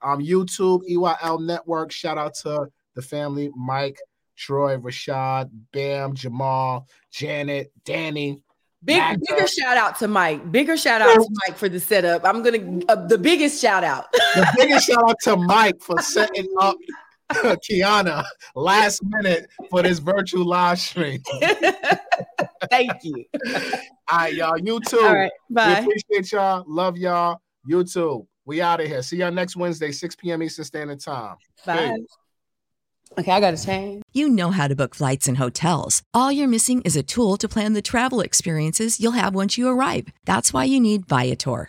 Um, 0.02 0.20
YouTube, 0.20 0.82
EYL 0.90 1.40
Network. 1.44 1.92
Shout 1.92 2.18
out 2.18 2.34
to 2.42 2.66
the 2.94 3.02
family, 3.02 3.50
Mike, 3.56 3.98
Troy, 4.36 4.76
Rashad, 4.76 5.50
Bam, 5.72 6.14
Jamal, 6.14 6.86
Janet, 7.10 7.72
Danny. 7.84 8.42
Big, 8.84 8.98
Magda. 8.98 9.24
bigger 9.28 9.46
shout 9.46 9.76
out 9.76 9.98
to 10.00 10.08
Mike. 10.08 10.50
Bigger 10.50 10.76
shout 10.76 11.00
out 11.00 11.14
to 11.14 11.28
Mike 11.46 11.56
for 11.56 11.68
the 11.68 11.78
setup. 11.78 12.24
I'm 12.24 12.42
gonna 12.42 12.80
uh, 12.88 13.06
the 13.06 13.16
biggest 13.16 13.62
shout 13.62 13.84
out. 13.84 14.10
The 14.12 14.52
biggest 14.56 14.88
shout 14.88 15.08
out 15.08 15.16
to 15.22 15.36
Mike 15.36 15.80
for 15.80 15.98
setting 16.02 16.48
up 16.60 16.76
Kiana 17.32 18.24
last 18.56 19.00
minute 19.04 19.48
for 19.70 19.82
this 19.82 20.00
virtual 20.00 20.44
live 20.44 20.80
stream. 20.80 21.22
Thank 22.70 22.92
you. 23.02 23.24
All 24.10 24.18
right, 24.18 24.34
y'all. 24.34 24.58
YouTube. 24.58 25.02
All 25.02 25.14
right. 25.14 25.30
We 25.50 25.62
appreciate 25.62 26.32
y'all. 26.32 26.64
Love 26.66 26.96
y'all. 26.96 27.40
YouTube. 27.68 28.26
We 28.44 28.60
out 28.60 28.80
of 28.80 28.86
here. 28.86 29.02
See 29.02 29.18
y'all 29.18 29.30
next 29.30 29.56
Wednesday, 29.56 29.92
6 29.92 30.16
p.m. 30.16 30.42
Eastern 30.42 30.64
Standard 30.64 31.00
Time. 31.00 31.36
Bye. 31.64 31.96
Okay, 33.18 33.30
I 33.30 33.40
got 33.40 33.56
to 33.56 33.64
change. 33.64 34.02
You 34.12 34.28
know 34.28 34.50
how 34.50 34.68
to 34.68 34.74
book 34.74 34.94
flights 34.94 35.28
and 35.28 35.36
hotels. 35.36 36.02
All 36.14 36.32
you're 36.32 36.48
missing 36.48 36.80
is 36.82 36.96
a 36.96 37.02
tool 37.02 37.36
to 37.36 37.48
plan 37.48 37.74
the 37.74 37.82
travel 37.82 38.20
experiences 38.20 39.00
you'll 39.00 39.12
have 39.12 39.34
once 39.34 39.58
you 39.58 39.68
arrive. 39.68 40.08
That's 40.24 40.52
why 40.52 40.64
you 40.64 40.80
need 40.80 41.06
Viator. 41.06 41.68